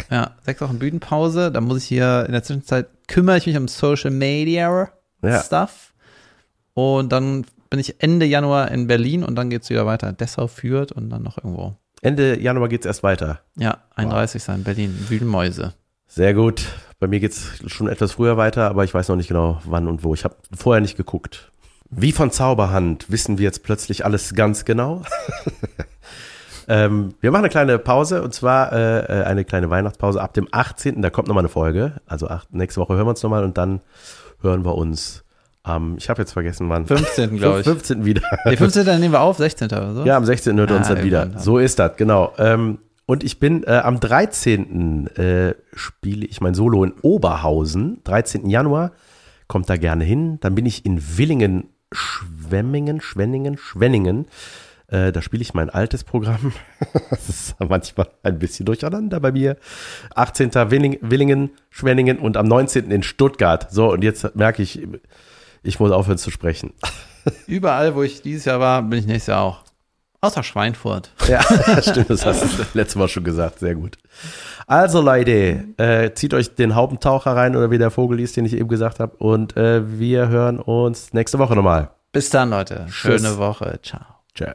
Ja, 0.09 0.31
sechs 0.43 0.61
Wochen 0.61 0.79
Bühnenpause. 0.79 1.51
Da 1.51 1.61
muss 1.61 1.77
ich 1.79 1.85
hier 1.85 2.23
in 2.25 2.31
der 2.31 2.43
Zwischenzeit 2.43 2.87
kümmere 3.07 3.37
ich 3.37 3.45
mich 3.47 3.57
um 3.57 3.67
Social 3.67 4.11
Media 4.11 4.89
Ja. 5.21 5.41
Stuff. 5.43 5.93
Und 6.73 7.11
dann 7.11 7.45
bin 7.69 7.79
ich 7.79 8.01
Ende 8.01 8.25
Januar 8.25 8.71
in 8.71 8.87
Berlin 8.87 9.23
und 9.23 9.35
dann 9.35 9.49
geht's 9.49 9.69
wieder 9.69 9.85
weiter. 9.85 10.13
Dessau 10.13 10.47
führt 10.47 10.91
und 10.91 11.09
dann 11.09 11.23
noch 11.23 11.37
irgendwo. 11.37 11.75
Ende 12.01 12.39
Januar 12.39 12.69
geht's 12.69 12.85
erst 12.85 13.03
weiter. 13.03 13.41
Ja, 13.57 13.79
31 13.95 14.41
sein 14.41 14.63
Berlin, 14.63 14.95
Wühlmäuse. 15.09 15.73
Sehr 16.07 16.33
gut. 16.33 16.65
Bei 16.99 17.07
mir 17.07 17.19
geht's 17.19 17.49
schon 17.67 17.87
etwas 17.87 18.13
früher 18.13 18.37
weiter, 18.37 18.69
aber 18.69 18.83
ich 18.83 18.93
weiß 18.93 19.09
noch 19.09 19.15
nicht 19.15 19.27
genau 19.27 19.61
wann 19.65 19.87
und 19.87 20.03
wo. 20.03 20.13
Ich 20.13 20.23
habe 20.23 20.35
vorher 20.55 20.81
nicht 20.81 20.97
geguckt. 20.97 21.51
Wie 21.91 22.11
von 22.11 22.31
Zauberhand 22.31 23.09
wissen 23.09 23.37
wir 23.37 23.45
jetzt 23.45 23.63
plötzlich 23.63 24.05
alles 24.05 24.35
ganz 24.35 24.63
genau. 24.65 25.01
ähm, 26.67 27.15
wir 27.19 27.31
machen 27.31 27.41
eine 27.45 27.49
kleine 27.49 27.79
Pause 27.79 28.21
und 28.21 28.33
zwar 28.33 28.71
äh, 28.71 28.99
äh, 28.99 29.23
eine 29.23 29.43
kleine 29.43 29.69
Weihnachtspause 29.69 30.21
ab 30.21 30.33
dem 30.33 30.47
18. 30.51 31.01
Da 31.01 31.09
kommt 31.09 31.27
nochmal 31.27 31.41
eine 31.43 31.49
Folge. 31.49 31.93
Also 32.05 32.27
acht, 32.27 32.53
nächste 32.53 32.79
Woche 32.81 32.93
hören 32.95 33.05
wir 33.05 33.11
uns 33.11 33.23
nochmal 33.23 33.43
und 33.43 33.57
dann 33.57 33.81
hören 34.41 34.63
wir 34.65 34.75
uns 34.75 35.23
am, 35.63 35.97
ich 35.97 36.09
habe 36.09 36.21
jetzt 36.21 36.31
vergessen 36.33 36.69
wann. 36.69 36.85
15. 36.85 37.37
glaube 37.37 37.59
ich. 37.59 37.65
15. 37.65 38.05
wieder. 38.05 38.21
Nee, 38.45 38.55
15. 38.55 38.85
nehmen 38.99 39.13
wir 39.13 39.21
auf, 39.21 39.37
16. 39.37 39.67
oder 39.67 39.93
so. 39.93 40.05
Ja, 40.05 40.15
am 40.15 40.25
16. 40.25 40.57
hört 40.57 40.69
ihr 40.71 40.77
uns 40.77 40.89
Ah, 40.89 40.95
dann 40.95 41.03
wieder. 41.03 41.25
dann. 41.25 41.39
So 41.39 41.57
ist 41.57 41.79
das, 41.79 41.97
genau. 41.97 42.33
Ähm, 42.37 42.79
und 43.05 43.23
ich 43.23 43.39
bin 43.39 43.63
äh, 43.63 43.71
am 43.83 43.99
13. 43.99 45.07
Äh, 45.15 45.55
spiele 45.73 46.25
ich 46.27 46.39
mein 46.41 46.53
Solo 46.53 46.83
in 46.83 46.93
Oberhausen. 47.01 48.01
13. 48.03 48.47
Januar. 48.49 48.91
Kommt 49.47 49.67
da 49.69 49.77
gerne 49.77 50.03
hin. 50.03 50.37
Dann 50.41 50.53
bin 50.53 50.67
ich 50.67 50.85
in 50.85 51.17
Willingen, 51.17 51.69
Schwemmingen, 51.93 53.01
Schwenningen, 53.01 53.57
Schwenningen. 53.57 54.27
Äh, 54.87 55.11
da 55.11 55.21
spiele 55.21 55.41
ich 55.41 55.53
mein 55.53 55.69
altes 55.69 56.03
Programm. 56.03 56.53
das 57.09 57.29
ist 57.29 57.55
manchmal 57.59 58.09
ein 58.23 58.39
bisschen 58.39 58.65
durcheinander 58.65 59.19
bei 59.19 59.31
mir. 59.31 59.57
18. 60.15 60.53
Willing, 60.71 60.97
Willingen, 61.01 61.51
Schwenningen 61.69 62.17
und 62.17 62.37
am 62.37 62.47
19. 62.47 62.89
in 62.91 63.03
Stuttgart. 63.03 63.71
So, 63.71 63.91
und 63.91 64.03
jetzt 64.03 64.35
merke 64.35 64.63
ich, 64.63 64.87
ich 65.63 65.79
muss 65.79 65.91
aufhören 65.91 66.17
zu 66.17 66.31
sprechen. 66.31 66.73
Überall, 67.47 67.95
wo 67.95 68.03
ich 68.03 68.21
dieses 68.21 68.45
Jahr 68.45 68.59
war, 68.59 68.81
bin 68.81 68.99
ich 68.99 69.05
nächstes 69.05 69.27
Jahr 69.27 69.41
auch. 69.41 69.63
Außer 70.21 70.43
Schweinfurt. 70.43 71.11
Ja, 71.27 71.41
stimmt, 71.81 72.09
das 72.09 72.25
hast 72.25 72.43
du 72.43 72.47
letztes 72.73 72.95
Mal 72.95 73.07
schon 73.07 73.23
gesagt. 73.23 73.59
Sehr 73.59 73.75
gut. 73.75 73.97
Also 74.67 75.01
Leute, 75.01 75.65
äh, 75.77 76.13
zieht 76.13 76.33
euch 76.33 76.55
den 76.55 76.75
Haubentaucher 76.75 77.35
rein 77.35 77.55
oder 77.55 77.71
wie 77.71 77.77
der 77.77 77.89
Vogel 77.89 78.19
ist, 78.19 78.35
den 78.35 78.45
ich 78.45 78.53
eben 78.53 78.67
gesagt 78.67 78.99
habe. 78.99 79.15
Und 79.17 79.55
äh, 79.55 79.99
wir 79.99 80.27
hören 80.27 80.59
uns 80.59 81.13
nächste 81.13 81.39
Woche 81.39 81.55
nochmal. 81.55 81.91
Bis 82.11 82.29
dann, 82.29 82.49
Leute. 82.49 82.85
Schöne 82.89 83.17
Tschüss. 83.17 83.37
Woche. 83.37 83.79
Ciao. 83.81 84.01
Ciao. 84.35 84.53